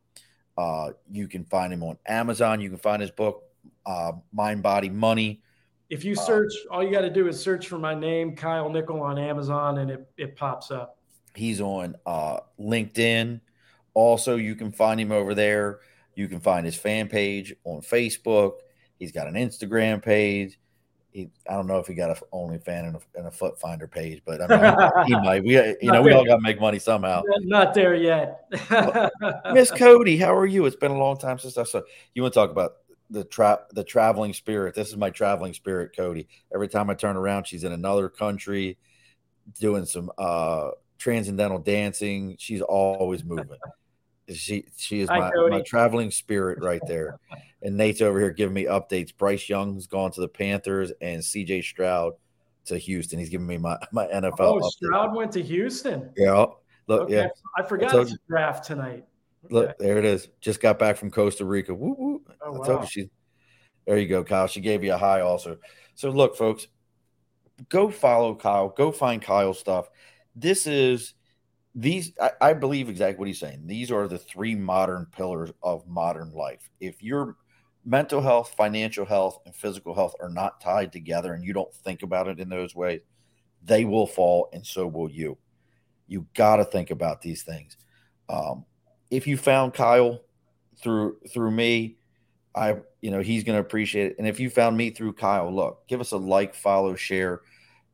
Uh, 0.57 0.91
you 1.11 1.29
can 1.29 1.45
find 1.45 1.73
him 1.73 1.83
on 1.83 1.97
Amazon. 2.07 2.61
You 2.61 2.69
can 2.69 2.79
find 2.79 3.01
his 3.01 3.11
book, 3.11 3.45
uh, 3.87 4.13
Mind, 4.33 4.63
Body, 4.63 4.91
Money. 4.91 5.43
If 5.89 6.05
you 6.05 6.13
uh, 6.13 6.23
search, 6.23 6.53
uh, 6.71 6.75
all 6.75 6.85
you 6.85 6.91
got 6.91 7.01
to 7.01 7.11
do 7.11 7.27
is 7.29 7.41
search 7.41 7.67
for 7.67 7.79
my 7.79 7.95
name, 7.95 8.37
Kyle 8.37 8.69
Nichol, 8.69 9.01
on 9.01 9.19
Amazon, 9.19 9.79
and 9.79 9.91
it, 9.91 10.07
it 10.19 10.37
pops 10.37 10.71
up. 10.71 10.99
He's 11.35 11.61
on 11.61 11.97
uh, 12.05 12.41
LinkedIn. 12.61 13.41
Also, 13.95 14.37
you 14.37 14.55
can 14.55 14.71
find 14.71 15.01
him 15.01 15.11
over 15.11 15.35
there. 15.35 15.81
You 16.21 16.29
can 16.29 16.41
find 16.41 16.67
his 16.67 16.77
fan 16.77 17.09
page 17.09 17.55
on 17.65 17.81
Facebook. 17.81 18.59
He's 18.99 19.11
got 19.11 19.27
an 19.27 19.37
Instagram 19.37 20.03
page. 20.03 20.61
He, 21.13 21.31
I 21.49 21.55
don't 21.55 21.67
know 21.67 21.79
if 21.79 21.87
he 21.87 21.95
got 21.95 22.11
a 22.11 22.23
OnlyFans 22.35 22.89
and 22.89 22.97
a, 22.97 23.01
and 23.15 23.27
a 23.27 23.31
Foot 23.31 23.59
Finder 23.59 23.89
page, 23.89 24.21
but 24.27 24.43
I 24.43 24.47
mean, 24.47 25.07
he 25.07 25.15
might. 25.15 25.43
We, 25.43 25.55
you 25.55 25.77
know, 25.85 25.95
there. 25.95 26.03
we 26.03 26.13
all 26.13 26.27
got 26.27 26.37
to 26.37 26.43
make 26.43 26.61
money 26.61 26.79
somehow. 26.79 27.23
Not 27.39 27.73
there 27.73 27.95
yet. 27.95 28.45
Miss 29.55 29.71
Cody, 29.71 30.19
how 30.19 30.37
are 30.37 30.45
you? 30.45 30.67
It's 30.67 30.77
been 30.77 30.91
a 30.91 30.99
long 30.99 31.17
time 31.17 31.39
since 31.39 31.57
I 31.57 31.65
saw 31.65 31.81
you. 32.13 32.21
Want 32.21 32.35
to 32.35 32.39
talk 32.39 32.51
about 32.51 32.73
the 33.09 33.25
tra- 33.25 33.65
the 33.71 33.83
traveling 33.83 34.35
spirit. 34.35 34.75
This 34.75 34.89
is 34.89 34.99
my 34.99 35.09
traveling 35.09 35.55
spirit, 35.55 35.97
Cody. 35.97 36.29
Every 36.55 36.69
time 36.69 36.91
I 36.91 36.95
turn 36.95 37.17
around, 37.17 37.47
she's 37.47 37.65
in 37.65 37.73
another 37.73 38.11
country 38.11 38.77
doing 39.59 39.87
some 39.87 40.13
uh 40.19 40.69
transcendental 40.99 41.61
dancing. 41.61 42.37
She's 42.39 42.61
always 42.61 43.25
moving. 43.25 43.59
She 44.37 44.67
she 44.77 45.01
is 45.01 45.09
my, 45.09 45.31
my 45.49 45.63
traveling 45.63 46.11
spirit 46.11 46.59
right 46.63 46.83
there. 46.87 47.19
and 47.63 47.77
Nate's 47.77 48.01
over 48.01 48.19
here 48.19 48.31
giving 48.31 48.55
me 48.55 48.65
updates. 48.65 49.17
Bryce 49.17 49.49
Young's 49.49 49.87
gone 49.87 50.11
to 50.13 50.21
the 50.21 50.29
Panthers 50.29 50.93
and 51.01 51.21
CJ 51.21 51.65
Stroud 51.65 52.15
to 52.67 52.79
Houston. 52.79 53.19
He's 53.19 53.29
giving 53.29 53.47
me 53.47 53.59
my, 53.59 53.77
my 53.93 54.07
NFL. 54.07 54.35
Oh, 54.41 54.61
update. 54.61 54.71
Stroud 54.71 55.15
went 55.15 55.33
to 55.33 55.43
Houston. 55.43 56.11
Yeah. 56.17 56.47
Look, 56.87 57.03
okay. 57.03 57.15
yeah. 57.15 57.29
I 57.57 57.63
forgot 57.63 57.95
it's 57.95 58.17
draft 58.29 58.65
tonight. 58.65 59.05
Okay. 59.45 59.55
Look, 59.55 59.79
there 59.79 59.99
it 59.99 60.05
is. 60.05 60.29
Just 60.41 60.61
got 60.61 60.79
back 60.79 60.97
from 60.97 61.11
Costa 61.11 61.45
Rica. 61.45 61.75
Woo, 61.75 61.95
woo. 61.99 62.23
Oh, 62.45 62.53
wow. 62.53 62.63
I 62.63 62.67
told 62.67 62.81
you 62.83 62.87
she. 62.89 63.11
There 63.87 63.99
you 63.99 64.09
go, 64.09 64.23
Kyle. 64.23 64.47
She 64.47 64.61
gave 64.61 64.85
you 64.85 64.93
a 64.93 64.99
high 64.99 65.21
also. 65.21 65.57
So 65.95 66.11
look, 66.11 66.37
folks, 66.37 66.67
go 67.69 67.91
follow 67.91 68.35
Kyle. 68.35 68.69
Go 68.69 68.93
find 68.93 69.23
Kyle's 69.23 69.59
stuff. 69.59 69.89
This 70.37 70.67
is 70.67 71.15
these. 71.75 72.13
I, 72.21 72.31
I 72.41 72.53
believe 72.53 72.89
exactly 72.89 73.19
what 73.19 73.29
he's 73.29 73.41
saying. 73.41 73.67
These 73.67 73.91
are 73.91 74.09
the 74.09 74.19
three 74.19 74.55
modern 74.55 75.07
pillars 75.07 75.51
of 75.63 75.87
modern 75.87 76.33
life. 76.33 76.69
If 76.81 77.03
your 77.03 77.37
mental 77.85 78.21
health, 78.21 78.55
financial 78.57 79.05
health, 79.05 79.41
and 79.47 79.55
physical 79.55 79.95
health 79.95 80.15
are 80.21 80.29
not 80.29 80.61
tied 80.61 80.93
together, 80.93 81.33
and 81.33 81.45
you 81.45 81.53
don't 81.53 81.73
think 81.73 82.03
about 82.03 82.29
it 82.29 82.41
in 82.41 82.49
those 82.49 82.75
ways, 82.75 83.01
they 83.63 83.85
will 83.85 84.07
fall, 84.07 84.49
and 84.53 84.67
so 84.67 84.87
will 84.87 85.11
you. 85.11 85.39
You 86.07 86.27
got 86.35 86.57
to 86.57 86.65
think 86.65 86.91
about 86.91 87.23
these 87.23 87.43
things. 87.43 87.77
Um, 88.29 88.65
if 89.11 89.27
you 89.27 89.37
found 89.37 89.75
Kyle 89.75 90.21
through 90.83 91.19
through 91.33 91.51
me, 91.51 91.97
I 92.55 92.77
you 93.01 93.11
know 93.11 93.21
he's 93.21 93.45
going 93.45 93.57
to 93.57 93.61
appreciate 93.61 94.13
it. 94.13 94.17
And 94.19 94.27
if 94.27 94.41
you 94.41 94.51
found 94.51 94.77
me 94.77 94.91
through 94.91 95.15
Kyle, 95.15 95.55
look, 95.55 95.87
give 95.89 96.01
us 96.01 96.13
a 96.13 96.17
like, 96.17 96.55
follow, 96.55 96.95
share. 96.95 97.43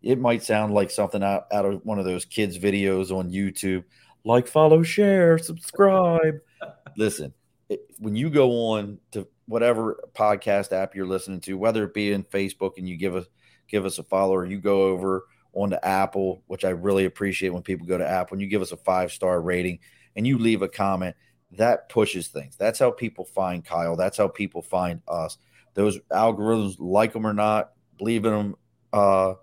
It 0.02 0.20
might 0.20 0.42
sound 0.42 0.74
like 0.74 0.90
something 0.90 1.22
out, 1.22 1.46
out 1.52 1.64
of 1.64 1.84
one 1.84 1.98
of 1.98 2.04
those 2.04 2.24
kids' 2.24 2.58
videos 2.58 3.10
on 3.10 3.30
YouTube. 3.30 3.84
Like, 4.24 4.46
follow, 4.46 4.82
share, 4.82 5.38
subscribe. 5.38 6.38
Listen, 6.96 7.32
it, 7.68 7.80
when 7.98 8.16
you 8.16 8.30
go 8.30 8.50
on 8.72 8.98
to 9.12 9.26
whatever 9.46 10.00
podcast 10.14 10.72
app 10.72 10.94
you're 10.94 11.06
listening 11.06 11.40
to, 11.42 11.58
whether 11.58 11.84
it 11.84 11.94
be 11.94 12.12
in 12.12 12.24
Facebook 12.24 12.72
and 12.78 12.88
you 12.88 12.96
give 12.96 13.14
us 13.14 13.26
give 13.68 13.84
us 13.84 13.98
a 13.98 14.02
follow, 14.02 14.34
or 14.34 14.46
you 14.46 14.60
go 14.60 14.84
over 14.84 15.24
onto 15.52 15.76
Apple, 15.82 16.42
which 16.46 16.64
I 16.64 16.70
really 16.70 17.04
appreciate 17.04 17.48
when 17.48 17.62
people 17.62 17.86
go 17.86 17.98
to 17.98 18.06
Apple, 18.06 18.34
and 18.34 18.42
you 18.42 18.48
give 18.48 18.62
us 18.62 18.72
a 18.72 18.76
five 18.76 19.10
star 19.10 19.40
rating 19.40 19.80
and 20.14 20.26
you 20.26 20.38
leave 20.38 20.62
a 20.62 20.68
comment, 20.68 21.16
that 21.52 21.88
pushes 21.88 22.28
things. 22.28 22.56
That's 22.56 22.78
how 22.78 22.90
people 22.90 23.24
find 23.24 23.64
Kyle. 23.64 23.96
That's 23.96 24.16
how 24.16 24.28
people 24.28 24.62
find 24.62 25.00
us. 25.06 25.38
Those 25.74 25.98
algorithms, 26.10 26.76
like 26.78 27.12
them 27.12 27.26
or 27.26 27.34
not, 27.34 27.72
believe 27.98 28.24
in 28.24 28.32
them. 28.32 28.54
Uh, 28.92 29.34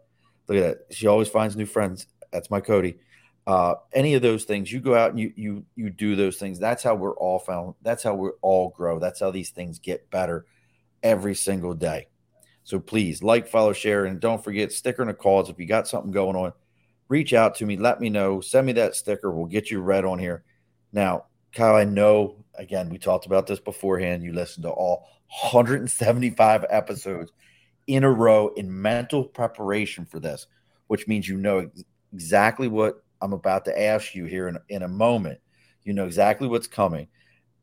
look 0.47 0.57
at 0.57 0.87
that. 0.87 0.95
She 0.95 1.07
always 1.07 1.27
finds 1.27 1.55
new 1.55 1.65
friends. 1.65 2.07
That's 2.31 2.49
my 2.49 2.59
Cody. 2.59 2.97
Uh, 3.45 3.75
any 3.91 4.13
of 4.13 4.21
those 4.21 4.45
things, 4.45 4.71
you 4.71 4.79
go 4.79 4.95
out 4.95 5.11
and 5.11 5.19
you 5.19 5.33
you 5.35 5.65
you 5.75 5.89
do 5.89 6.15
those 6.15 6.37
things. 6.37 6.59
That's 6.59 6.81
how 6.81 6.95
we're 6.95 7.15
all 7.15 7.39
found. 7.39 7.75
That's 7.81 8.03
how 8.03 8.15
we 8.15 8.29
all 8.41 8.69
grow. 8.69 8.99
That's 8.99 9.19
how 9.19 9.31
these 9.31 9.49
things 9.49 9.79
get 9.79 10.09
better 10.09 10.45
every 11.01 11.35
single 11.35 11.73
day. 11.73 12.07
So 12.63 12.79
please 12.79 13.21
like, 13.21 13.47
follow, 13.47 13.73
share, 13.73 14.05
and 14.05 14.19
don't 14.21 14.43
forget 14.43 14.71
sticker 14.71 15.01
in 15.01 15.09
the 15.09 15.13
calls. 15.13 15.49
If 15.49 15.59
you 15.59 15.65
got 15.65 15.87
something 15.87 16.11
going 16.11 16.37
on, 16.37 16.53
reach 17.09 17.33
out 17.33 17.55
to 17.55 17.65
me. 17.65 17.75
Let 17.75 17.99
me 17.99 18.09
know. 18.09 18.39
Send 18.39 18.65
me 18.65 18.73
that 18.73 18.95
sticker. 18.95 19.31
We'll 19.31 19.47
get 19.47 19.69
you 19.69 19.81
read 19.81 20.05
on 20.05 20.19
here. 20.19 20.45
Now, 20.93 21.25
Kyle, 21.53 21.75
I 21.75 21.83
know 21.83 22.43
again, 22.55 22.89
we 22.89 22.97
talked 22.97 23.25
about 23.25 23.47
this 23.47 23.59
beforehand. 23.59 24.23
You 24.23 24.33
listened 24.33 24.63
to 24.63 24.69
all 24.69 25.07
175 25.41 26.65
episodes 26.69 27.31
in 27.87 28.03
a 28.03 28.11
row 28.11 28.49
in 28.55 28.81
mental 28.81 29.23
preparation 29.23 30.05
for 30.05 30.19
this, 30.19 30.47
which 30.87 31.07
means 31.07 31.27
you 31.27 31.37
know 31.37 31.69
exactly 32.13 32.67
what 32.67 33.03
I'm 33.21 33.33
about 33.33 33.65
to 33.65 33.81
ask 33.81 34.15
you 34.15 34.25
here 34.25 34.47
in, 34.47 34.57
in 34.69 34.83
a 34.83 34.87
moment. 34.87 35.39
You 35.83 35.93
know 35.93 36.05
exactly 36.05 36.47
what's 36.47 36.67
coming. 36.67 37.07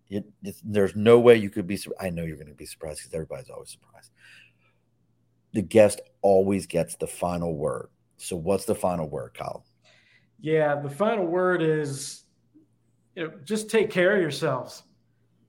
It, 0.08 0.24
there's 0.64 0.96
no 0.96 1.20
way 1.20 1.36
you 1.36 1.50
could 1.50 1.66
be. 1.66 1.78
I 2.00 2.10
know 2.10 2.24
you're 2.24 2.36
going 2.36 2.48
to 2.48 2.54
be 2.54 2.66
surprised 2.66 2.98
because 2.98 3.14
everybody's 3.14 3.48
always 3.48 3.70
surprised. 3.70 4.10
The 5.52 5.62
guest 5.62 6.00
always 6.20 6.66
gets 6.66 6.96
the 6.96 7.06
final 7.06 7.54
word. 7.54 7.88
So, 8.16 8.36
what's 8.36 8.64
the 8.64 8.74
final 8.74 9.08
word, 9.08 9.34
Kyle? 9.34 9.64
Yeah, 10.40 10.80
the 10.80 10.90
final 10.90 11.26
word 11.26 11.62
is 11.62 12.24
you 13.14 13.24
know, 13.24 13.32
just 13.44 13.70
take 13.70 13.90
care 13.90 14.14
of 14.16 14.20
yourselves. 14.20 14.84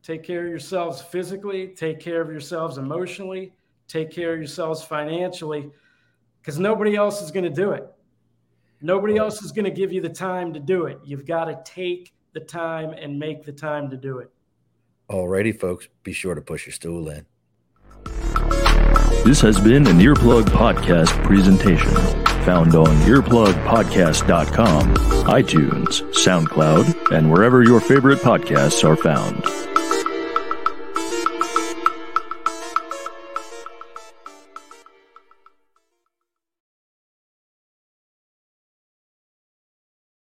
Take 0.04 0.24
care 0.24 0.44
of 0.44 0.50
yourselves 0.50 1.02
physically, 1.02 1.68
take 1.70 2.00
care 2.00 2.22
of 2.22 2.30
yourselves 2.30 2.78
emotionally, 2.78 3.54
take 3.92 4.12
care 4.12 4.34
of 4.34 4.40
yourselves 4.40 4.84
financially, 4.84 5.70
because 6.42 6.58
nobody 6.58 6.96
else 6.96 7.22
is 7.22 7.32
going 7.32 7.44
to 7.44 7.50
do 7.50 7.72
it. 7.72 7.86
Nobody 8.82 9.18
else 9.18 9.44
is 9.44 9.52
going 9.52 9.66
to 9.66 9.72
give 9.72 9.92
you 9.92 10.02
the 10.02 10.10
time 10.10 10.54
to 10.54 10.60
do 10.60 10.86
it. 10.86 11.00
You've 11.04 11.26
got 11.26 11.46
to 11.46 11.60
take 11.64 12.14
the 12.34 12.40
time 12.40 12.92
and 12.92 13.20
make 13.20 13.44
the 13.44 13.52
time 13.52 13.90
to 13.90 13.98
do 13.98 14.20
it. 14.20 14.32
Alrighty, 15.10 15.60
folks, 15.60 15.90
be 16.04 16.14
sure 16.14 16.34
to 16.36 16.42
push 16.42 16.66
your 16.66 16.74
stool 16.74 17.10
in. 17.10 17.26
This 19.26 19.42
has 19.42 19.60
been 19.60 19.86
an 19.86 20.00
Earplug 20.00 20.46
Podcast 20.46 21.24
presentation, 21.24 21.94
found 22.44 22.74
on 22.74 22.88
earplugpodcast.com, 23.02 24.96
iTunes, 25.26 26.02
SoundCloud, 26.14 27.12
and 27.16 27.30
wherever 27.30 27.62
your 27.62 27.80
favorite 27.80 28.20
podcasts 28.20 28.84
are 28.84 28.96
found. 28.96 29.71